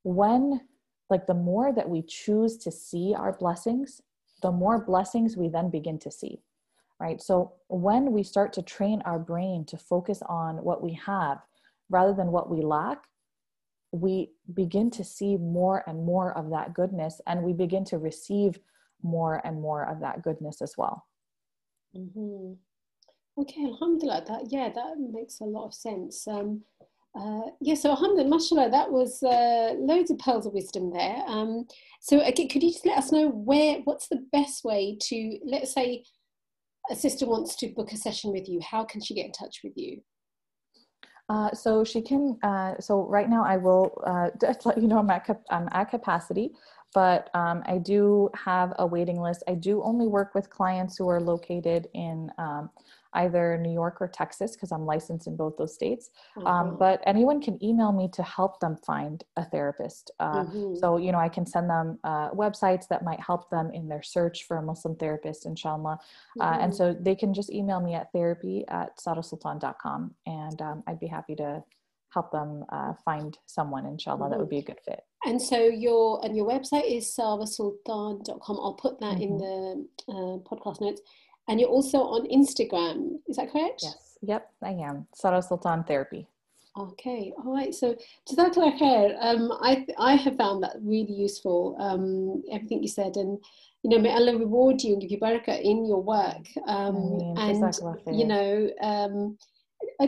when, 0.05 0.61
like, 1.10 1.26
the 1.28 1.34
more 1.34 1.74
that 1.74 1.90
we 1.90 2.04
choose 2.04 2.58
to 2.58 2.72
see 2.72 3.14
our 3.18 3.34
blessings, 3.34 4.02
the 4.42 4.52
more 4.52 4.84
blessings 4.84 5.36
we 5.36 5.50
then 5.50 5.70
begin 5.70 6.00
to 6.00 6.12
see 6.12 6.42
right? 7.00 7.22
So 7.22 7.54
when 7.68 8.12
we 8.12 8.24
start 8.24 8.54
to 8.54 8.62
train 8.62 9.02
our 9.06 9.20
brain 9.20 9.66
to 9.66 9.78
focus 9.78 10.22
on 10.28 10.58
what 10.58 10.84
we 10.84 10.94
have 11.06 11.40
rather 11.90 12.14
than 12.14 12.32
what 12.32 12.50
we 12.50 12.62
lack, 12.62 13.00
we 13.92 14.32
begin 14.54 14.92
to 14.92 15.04
see 15.04 15.38
more 15.38 15.84
and 15.88 16.06
more 16.06 16.38
of 16.38 16.52
that 16.52 16.74
goodness 16.74 17.22
and 17.26 17.42
we 17.42 17.54
begin 17.54 17.86
to 17.86 17.98
receive 17.98 18.60
more 19.02 19.42
and 19.46 19.60
more 19.60 19.90
of 19.90 20.02
that 20.02 20.22
goodness 20.22 20.62
as 20.62 20.74
well. 20.78 21.06
Mm-hmm. 21.96 22.54
Okay, 23.42 23.66
alhamdulillah, 23.66 24.26
that, 24.28 24.42
yeah, 24.50 24.70
that 24.70 24.96
makes 25.00 25.40
a 25.40 25.46
lot 25.46 25.68
of 25.68 25.74
sense. 25.74 26.28
Um, 26.28 26.62
uh, 27.16 27.50
yeah, 27.62 27.76
so 27.76 27.92
alhamdulillah, 27.92 28.30
mashallah, 28.30 28.70
that 28.70 28.92
was 28.92 29.22
uh, 29.24 29.74
loads 29.78 30.12
of 30.12 30.20
pearls 30.20 30.46
of 30.46 30.54
wisdom 30.54 30.92
there. 30.92 31.24
Um, 31.28 31.66
so 32.02 32.22
again, 32.22 32.48
could 32.48 32.64
you 32.64 32.72
just 32.72 32.86
let 32.86 32.98
us 32.98 33.12
know 33.12 33.30
where, 33.30 33.80
what's 33.84 34.08
the 34.08 34.26
best 34.32 34.64
way 34.64 34.98
to, 35.02 35.40
let's 35.44 35.74
say, 35.74 36.04
a 36.90 36.96
sister 36.96 37.26
wants 37.26 37.56
to 37.58 37.68
book 37.70 37.92
a 37.92 37.98
session 37.98 38.32
with 38.32 38.48
you, 38.48 38.60
how 38.62 38.84
can 38.84 39.02
she 39.02 39.14
get 39.14 39.26
in 39.26 39.32
touch 39.32 39.62
with 39.64 39.74
you? 39.76 40.02
Uh, 41.30 41.54
so 41.54 41.84
she 41.84 42.02
can. 42.02 42.38
Uh, 42.42 42.74
so 42.80 43.06
right 43.06 43.30
now, 43.30 43.44
I 43.44 43.58
will 43.58 44.02
uh, 44.06 44.30
just 44.42 44.66
let 44.66 44.82
you 44.82 44.88
know 44.88 44.98
I'm 44.98 45.10
at 45.12 45.26
cap- 45.26 45.46
I'm 45.52 45.70
at 45.72 45.92
capacity, 45.92 46.52
but 46.94 47.30
um, 47.36 47.62
I 47.66 47.78
do 47.78 48.30
have 48.34 48.74
a 48.80 48.88
waiting 48.88 49.22
list. 49.22 49.44
I 49.48 49.54
do 49.54 49.84
only 49.84 50.08
work 50.08 50.34
with 50.34 50.50
clients 50.50 50.98
who 50.98 51.08
are 51.08 51.22
located 51.22 51.88
in 51.94 52.32
um, 52.40 52.72
either 53.14 53.58
New 53.58 53.72
York 53.72 53.98
or 54.02 54.08
Texas 54.08 54.56
because 54.56 54.72
I'm 54.72 54.86
licensed 54.86 55.28
in 55.28 55.36
both 55.36 55.58
those 55.58 55.74
states. 55.74 56.10
Um, 56.38 56.44
mm-hmm. 56.46 56.78
but 56.78 57.02
anyone 57.06 57.42
can 57.42 57.64
email 57.64 57.92
me 57.92 58.10
to 58.14 58.24
help 58.24 58.60
them 58.60 58.76
find 58.76 59.24
a 59.38 59.46
therapist. 59.46 60.12
Uh, 60.20 60.44
mm-hmm. 60.44 60.76
So, 60.76 60.98
you 60.98 61.12
know, 61.12 61.20
I 61.20 61.30
can 61.30 61.46
send 61.46 61.70
them 61.70 62.00
uh, 62.04 62.32
websites 62.32 62.88
that 62.90 63.04
might 63.04 63.20
help 63.20 63.50
them 63.50 63.72
in 63.72 63.88
their 63.88 64.04
search 64.04 64.44
for 64.44 64.58
a 64.58 64.62
Muslim 64.62 64.96
therapist, 64.96 65.46
inshallah. 65.46 66.00
Mm-hmm. 66.38 66.42
Uh, 66.42 66.58
and 66.60 66.76
so 66.76 66.94
mm-hmm. 66.94 67.04
they 67.04 67.16
can 67.16 67.34
just 67.34 67.52
email 67.52 67.80
me 67.80 67.96
at 67.96 68.12
therapy 68.12 68.66
at 68.68 68.98
sarasultan.com 68.98 70.14
and 70.26 70.62
um, 70.62 70.84
I'd 70.88 71.00
be 71.00 71.08
happy 71.08 71.36
to 71.36 71.64
help 72.14 72.32
them 72.32 72.66
uh, 72.70 72.94
find 73.06 73.38
someone 73.46 73.86
inshallah 73.86 74.30
that 74.30 74.40
would 74.40 74.50
be 74.50 74.58
a 74.58 74.64
good 74.64 74.80
fit 74.84 75.02
and 75.26 75.42
so 75.42 75.60
your 75.60 76.24
and 76.26 76.36
your 76.36 76.48
website 76.48 76.90
is 76.90 77.06
sarasultan.com 77.06 78.58
i'll 78.58 78.74
put 78.74 79.00
that 79.00 79.22
in 79.22 79.38
the 79.38 79.86
uh, 80.10 80.38
podcast 80.50 80.82
notes 80.82 81.02
and 81.50 81.60
you're 81.60 81.70
also 81.70 81.98
on 81.98 82.28
Instagram. 82.30 83.20
Is 83.28 83.36
that 83.38 83.52
correct? 83.52 83.82
Yes. 83.84 84.18
Yep, 84.22 84.52
I 84.64 84.70
am. 84.70 85.08
Sara 85.14 85.42
Sultan 85.42 85.84
Therapy. 85.84 86.28
Okay, 86.78 87.34
all 87.38 87.54
right. 87.54 87.74
So, 87.74 87.96
Jazakallah 88.30 88.80
khair. 88.80 89.18
Um, 89.20 89.52
I 89.62 89.86
I 89.98 90.14
have 90.16 90.38
found 90.38 90.64
that 90.64 90.78
really 90.82 91.14
useful. 91.14 91.76
Um, 91.80 92.44
everything 92.54 92.82
you 92.84 92.88
said, 92.88 93.18
and 93.18 93.44
you 93.84 93.90
know, 93.90 94.00
may 94.00 94.12
Allah 94.12 94.38
reward 94.38 94.82
you 94.82 94.94
and 94.94 95.02
give 95.02 95.12
you 95.12 95.20
barakah 95.20 95.62
in 95.62 95.86
your 95.86 96.02
work. 96.02 96.46
Um, 96.68 97.20
and 97.38 97.74
you 98.12 98.28
know, 98.28 98.70
um, 98.82 99.38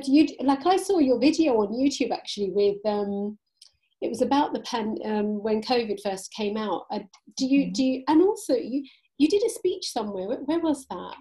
you 0.03 0.27
like 0.41 0.65
I 0.65 0.77
saw 0.77 0.99
your 0.99 1.19
video 1.19 1.55
on 1.57 1.73
YouTube 1.73 2.13
actually 2.13 2.51
with 2.51 2.77
um, 2.85 3.37
it 4.01 4.09
was 4.09 4.21
about 4.21 4.53
the 4.53 4.61
pen 4.61 4.97
um, 5.05 5.41
when 5.41 5.61
COVID 5.61 5.99
first 6.01 6.33
came 6.33 6.57
out. 6.57 6.85
Uh, 6.91 6.99
do 7.37 7.45
you 7.45 7.65
mm-hmm. 7.65 7.73
do 7.73 7.83
you, 7.83 8.03
and 8.07 8.21
also 8.21 8.55
you 8.55 8.85
you 9.17 9.27
did 9.27 9.43
a 9.43 9.49
speech 9.49 9.91
somewhere. 9.91 10.27
Where, 10.27 10.39
where 10.45 10.59
was 10.59 10.85
that? 10.89 11.15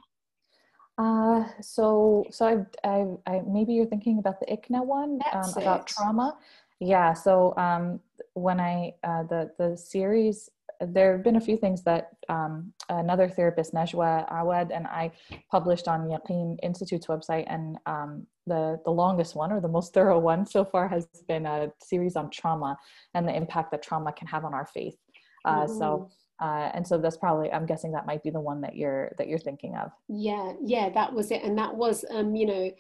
Uh, 1.00 1.44
so 1.62 2.26
so 2.30 2.46
I've, 2.46 2.66
I've, 2.84 3.16
I 3.26 3.42
maybe 3.46 3.72
you're 3.72 3.86
thinking 3.86 4.18
about 4.18 4.38
the 4.38 4.46
ICNA 4.46 4.84
one 4.84 5.20
um, 5.32 5.50
about 5.56 5.86
trauma. 5.86 6.36
Yeah. 6.78 7.14
So 7.14 7.54
um, 7.56 8.00
when 8.34 8.60
I 8.60 8.94
uh, 9.02 9.22
the 9.22 9.50
the 9.58 9.76
series, 9.78 10.50
there 10.78 11.12
have 11.12 11.24
been 11.24 11.36
a 11.36 11.40
few 11.40 11.56
things 11.56 11.82
that 11.84 12.10
um, 12.28 12.74
another 12.90 13.30
therapist, 13.30 13.72
Najwa 13.72 14.30
Awad, 14.30 14.72
and 14.72 14.86
I 14.86 15.12
published 15.50 15.88
on 15.88 16.08
Yaqeen 16.08 16.58
Institute's 16.62 17.06
website, 17.06 17.46
and 17.46 17.78
um, 17.86 18.26
the 18.46 18.78
the 18.84 18.90
longest 18.90 19.34
one 19.34 19.52
or 19.52 19.60
the 19.60 19.68
most 19.68 19.94
thorough 19.94 20.18
one 20.18 20.44
so 20.44 20.66
far 20.66 20.86
has 20.86 21.06
been 21.26 21.46
a 21.46 21.72
series 21.82 22.14
on 22.14 22.28
trauma 22.30 22.76
and 23.14 23.26
the 23.26 23.34
impact 23.34 23.70
that 23.70 23.82
trauma 23.82 24.12
can 24.12 24.26
have 24.26 24.44
on 24.44 24.52
our 24.52 24.66
faith. 24.66 24.98
Uh, 25.46 25.64
mm-hmm. 25.64 25.78
So 25.78 26.10
uh, 26.40 26.70
and 26.74 26.86
so 26.86 26.98
that's 26.98 27.16
probably 27.16 27.52
i'm 27.52 27.66
guessing 27.66 27.92
that 27.92 28.06
might 28.06 28.22
be 28.22 28.30
the 28.30 28.40
one 28.40 28.60
that 28.60 28.76
you're 28.76 29.12
that 29.18 29.28
you're 29.28 29.38
thinking 29.38 29.76
of 29.76 29.90
yeah 30.08 30.52
yeah 30.62 30.88
that 30.88 31.12
was 31.12 31.30
it 31.30 31.42
and 31.42 31.56
that 31.56 31.74
was 31.74 32.04
um 32.10 32.34
you 32.34 32.46
know 32.46 32.70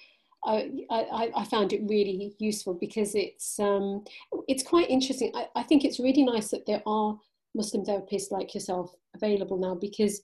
I, 0.44 0.70
I, 0.90 1.30
I 1.36 1.44
found 1.44 1.72
it 1.72 1.82
really 1.86 2.34
useful 2.38 2.74
because 2.74 3.14
it's 3.14 3.58
um, 3.60 4.04
it's 4.48 4.62
quite 4.62 4.88
interesting. 4.88 5.32
I, 5.34 5.48
I 5.54 5.62
think 5.62 5.84
it's 5.84 6.00
really 6.00 6.24
nice 6.24 6.48
that 6.48 6.64
there 6.66 6.82
are 6.86 7.18
Muslim 7.54 7.84
therapists 7.84 8.30
like 8.30 8.54
yourself 8.54 8.94
available 9.14 9.58
now 9.58 9.74
because 9.74 10.22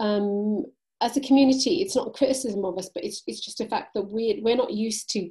um, 0.00 0.64
as 1.00 1.16
a 1.16 1.20
community, 1.20 1.82
it's 1.82 1.96
not 1.96 2.08
a 2.08 2.12
criticism 2.12 2.64
of 2.64 2.78
us, 2.78 2.90
but 2.92 3.04
it's 3.04 3.22
it's 3.26 3.44
just 3.44 3.60
a 3.60 3.66
fact 3.66 3.94
that 3.94 4.10
we 4.10 4.40
we're 4.42 4.56
not 4.56 4.72
used 4.72 5.10
to 5.10 5.30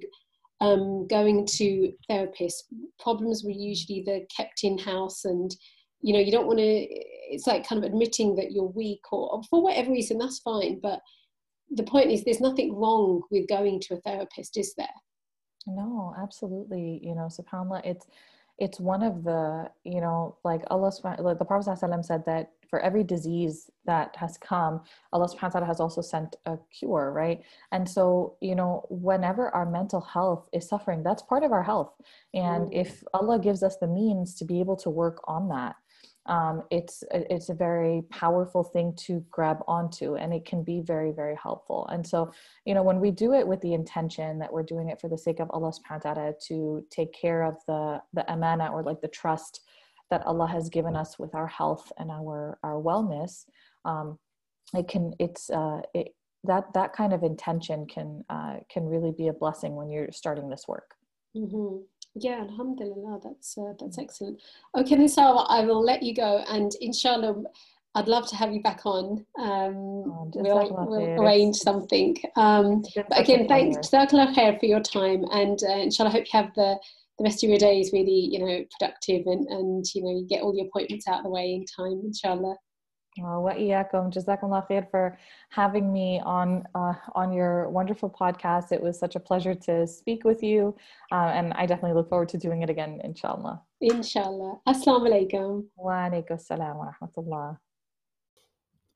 um, 0.62 1.08
going 1.08 1.46
to 1.46 1.92
therapists. 2.10 2.64
Problems 3.00 3.44
were 3.44 3.52
usually 3.52 4.04
the 4.06 4.26
kept 4.36 4.64
in 4.64 4.78
house 4.78 5.26
and 5.26 5.56
you 6.02 6.14
know 6.14 6.20
you 6.20 6.32
don't 6.32 6.48
want 6.48 6.60
to 6.60 6.88
it's 7.30 7.48
like 7.48 7.68
kind 7.68 7.84
of 7.84 7.90
admitting 7.90 8.36
that 8.36 8.52
you're 8.52 8.66
weak 8.66 9.02
or, 9.12 9.32
or, 9.34 9.44
for 9.44 9.62
whatever 9.62 9.92
reason 9.92 10.18
that's 10.18 10.40
fine 10.40 10.80
but 10.82 11.02
the 11.72 11.84
point 11.84 12.12
is 12.12 12.24
there's 12.24 12.40
nothing 12.40 12.76
wrong 12.76 13.22
with 13.32 13.48
going 13.48 13.80
to 13.80 13.96
a 13.96 14.02
therapist 14.02 14.58
is 14.58 14.74
there 14.76 14.88
no 15.66 16.14
absolutely 16.22 17.00
you 17.04 17.16
know 17.16 17.28
subhanallah 17.28 17.82
it's 17.86 18.08
it's 18.60 18.80
one 18.80 19.04
of 19.04 19.24
the 19.24 19.70
you 19.84 20.02
know 20.02 20.38
like 20.44 20.62
allah 20.70 20.92
like 21.20 21.40
the 21.40 21.46
prophet 21.46 21.78
said 22.06 22.24
that 22.26 22.52
for 22.70 22.80
every 22.80 23.04
disease 23.04 23.70
that 23.86 24.16
has 24.16 24.38
come, 24.38 24.82
Allah 25.14 25.28
subhanahu 25.28 25.44
wa 25.44 25.50
ta'ala 25.50 25.66
has 25.66 25.80
also 25.80 26.02
sent 26.02 26.36
a 26.46 26.58
cure, 26.72 27.12
right? 27.12 27.42
And 27.72 27.88
so, 27.88 28.36
you 28.42 28.56
know, 28.56 28.86
whenever 28.90 29.54
our 29.56 29.66
mental 29.66 30.02
health 30.02 30.50
is 30.54 30.68
suffering, 30.68 31.04
that's 31.04 31.24
part 31.24 31.44
of 31.44 31.52
our 31.52 31.64
health. 31.64 31.94
And 32.34 32.68
mm. 32.68 32.74
if 32.74 33.04
Allah 33.14 33.40
gives 33.40 33.64
us 33.64 33.78
the 33.78 33.88
means 33.88 34.36
to 34.36 34.46
be 34.46 34.60
able 34.60 34.76
to 34.78 34.90
work 34.90 35.22
on 35.28 35.50
that, 35.50 35.76
um, 36.28 36.64
it's 36.72 37.04
it's 37.12 37.50
a 37.50 37.54
very 37.54 38.04
powerful 38.10 38.64
thing 38.64 38.94
to 38.98 39.24
grab 39.32 39.64
onto 39.68 40.16
and 40.16 40.34
it 40.34 40.46
can 40.46 40.64
be 40.64 40.82
very 40.82 41.12
very 41.12 41.36
helpful 41.42 41.88
and 41.92 42.06
so 42.06 42.32
you 42.66 42.74
know 42.74 42.84
when 42.84 43.00
we 43.00 43.12
do 43.12 43.34
it 43.34 43.48
with 43.48 43.62
the 43.62 43.74
intention 43.74 44.40
that 44.40 44.52
we're 44.52 44.64
doing 44.64 44.90
it 44.90 45.00
for 45.00 45.08
the 45.08 45.18
sake 45.18 45.40
of 45.40 45.50
allah 45.52 45.72
subhanahu 45.72 46.06
wa 46.06 46.14
ta'ala 46.14 46.34
to 46.42 46.84
take 46.90 47.14
care 47.14 47.44
of 47.44 47.56
the 47.68 48.02
the 48.14 48.30
amana 48.32 48.68
or 48.72 48.84
like 48.84 49.02
the 49.02 49.08
trust 49.08 49.62
that 50.10 50.26
Allah 50.26 50.48
has 50.48 50.70
given 50.70 50.96
us 50.96 51.20
with 51.20 51.36
our 51.36 51.48
health 51.48 51.92
and 51.98 52.12
our 52.12 52.58
our 52.64 52.82
wellness, 52.82 53.46
um, 53.86 54.18
it 54.74 54.88
can 54.88 55.14
it's 55.20 55.50
uh, 55.50 55.82
it, 55.94 56.16
that 56.44 56.74
that 56.74 56.94
kind 56.94 57.14
of 57.14 57.24
intention 57.24 57.86
can 57.88 58.24
uh, 58.30 58.58
can 58.70 58.86
really 58.86 59.12
be 59.12 59.28
a 59.28 59.34
blessing 59.34 59.76
when 59.76 59.90
you're 59.90 60.12
starting 60.12 60.50
this 60.50 60.68
work. 60.68 60.96
Mm-hmm. 61.36 61.84
Yeah, 62.20 62.42
Alhamdulillah, 62.42 63.20
that's 63.24 63.58
uh, 63.58 63.74
that's 63.80 63.98
excellent. 63.98 64.42
Okay, 64.78 65.08
Sarah, 65.08 65.46
I 65.48 65.62
will 65.66 65.84
let 65.84 66.04
you 66.04 66.14
go, 66.14 66.44
and 66.50 66.72
inshallah. 66.82 67.44
I'd 67.96 68.08
love 68.08 68.28
to 68.30 68.36
have 68.36 68.54
you 68.54 68.62
back 68.62 68.82
on. 68.86 69.26
Um, 69.40 69.74
oh, 69.76 70.32
we'll, 70.36 70.86
we'll 70.88 71.20
arrange 71.20 71.56
something. 71.56 72.16
Um, 72.36 72.84
but 72.96 73.20
again, 73.20 73.48
thanks, 73.48 73.78
Jazakallah 73.78 74.36
khair 74.36 74.60
for 74.60 74.68
your 74.68 74.82
time, 74.82 75.26
and 75.32 75.60
uh, 75.68 75.78
inshallah, 75.78 76.12
I 76.12 76.14
hope 76.14 76.26
you 76.32 76.40
have 76.40 76.54
the 76.54 76.78
the 77.18 77.24
rest 77.24 77.44
of 77.44 77.50
your 77.50 77.60
day 77.60 77.80
is 77.80 77.92
really, 77.94 78.30
you 78.32 78.40
know, 78.40 78.64
productive 78.78 79.26
and, 79.26 79.48
and 79.48 79.86
you 79.96 80.04
know, 80.04 80.12
you 80.12 80.28
get 80.28 80.44
all 80.44 80.54
the 80.54 80.62
appointments 80.62 81.08
out 81.08 81.20
of 81.20 81.24
the 81.24 81.30
way 81.30 81.54
in 81.54 81.66
time, 81.66 82.02
inshallah. 82.06 82.56
Well, 83.18 83.44
wa 83.44 83.54
iyakum. 83.54 84.14
Jazakumullah 84.14 84.68
khair 84.70 84.90
for 84.92 85.18
having 85.50 85.92
me 85.92 86.22
on 86.24 86.64
uh, 86.76 86.94
on 87.16 87.34
your 87.34 87.70
wonderful 87.70 88.10
podcast. 88.10 88.72
It 88.72 88.82
was 88.82 89.00
such 89.00 89.16
a 89.16 89.20
pleasure 89.20 89.56
to 89.56 89.88
speak 89.88 90.24
with 90.24 90.44
you, 90.44 90.76
uh, 91.12 91.32
and 91.34 91.54
I 91.54 91.66
definitely 91.66 91.94
look 91.94 92.10
forward 92.10 92.30
to 92.30 92.38
doing 92.38 92.62
it 92.62 92.70
again, 92.70 93.02
inshallah. 93.04 93.62
Inshallah. 93.82 94.60
Assalamu 94.68 95.10
alaikum. 95.10 95.66
Wa 95.76 96.10
alaikum 96.10 96.40
salam 96.40 96.78
wa 96.78 96.92
rahmatullah. 97.02 97.58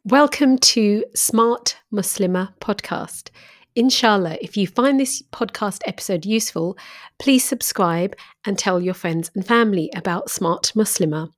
Welcome 0.05 0.57
to 0.73 1.03
Smart 1.15 1.77
Muslimah 1.93 2.53
podcast. 2.59 3.29
Inshallah, 3.75 4.37
if 4.41 4.57
you 4.57 4.67
find 4.67 4.99
this 4.99 5.21
podcast 5.31 5.81
episode 5.85 6.25
useful, 6.25 6.77
please 7.19 7.43
subscribe 7.43 8.15
and 8.45 8.57
tell 8.57 8.81
your 8.81 8.93
friends 8.93 9.31
and 9.33 9.47
family 9.47 9.89
about 9.95 10.29
Smart 10.29 10.73
Muslimah. 10.75 11.31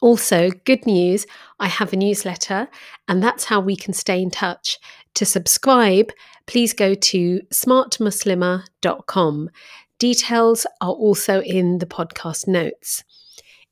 Also, 0.00 0.50
good 0.64 0.86
news 0.86 1.26
I 1.58 1.68
have 1.68 1.92
a 1.92 1.96
newsletter, 1.96 2.68
and 3.08 3.22
that's 3.22 3.44
how 3.44 3.60
we 3.60 3.76
can 3.76 3.92
stay 3.94 4.20
in 4.20 4.30
touch. 4.30 4.78
To 5.14 5.24
subscribe, 5.24 6.10
please 6.46 6.72
go 6.74 6.94
to 6.94 7.40
smartmuslimah.com. 7.52 9.50
Details 9.98 10.66
are 10.80 10.92
also 10.92 11.40
in 11.40 11.78
the 11.78 11.86
podcast 11.86 12.46
notes. 12.46 13.02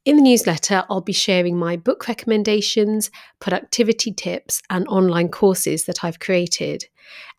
In 0.04 0.16
the 0.16 0.22
newsletter, 0.22 0.84
I'll 0.90 1.00
be 1.00 1.12
sharing 1.12 1.58
my 1.58 1.76
book 1.76 2.08
recommendations, 2.08 3.10
productivity 3.40 4.12
tips, 4.12 4.62
and 4.68 4.86
online 4.88 5.28
courses 5.28 5.84
that 5.84 6.04
I've 6.04 6.18
created 6.18 6.86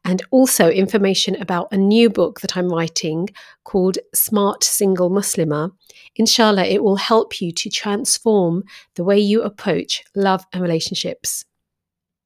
and 0.03 0.21
also 0.31 0.69
information 0.69 1.35
about 1.41 1.67
a 1.71 1.77
new 1.77 2.09
book 2.09 2.41
that 2.41 2.55
I'm 2.55 2.69
writing 2.69 3.29
called 3.63 3.97
Smart 4.13 4.63
Single 4.63 5.09
Muslimah. 5.09 5.71
Inshallah, 6.15 6.65
it 6.65 6.83
will 6.83 6.97
help 6.97 7.41
you 7.41 7.51
to 7.51 7.69
transform 7.69 8.63
the 8.95 9.03
way 9.03 9.19
you 9.19 9.41
approach 9.41 10.03
love 10.15 10.45
and 10.53 10.61
relationships. 10.61 11.45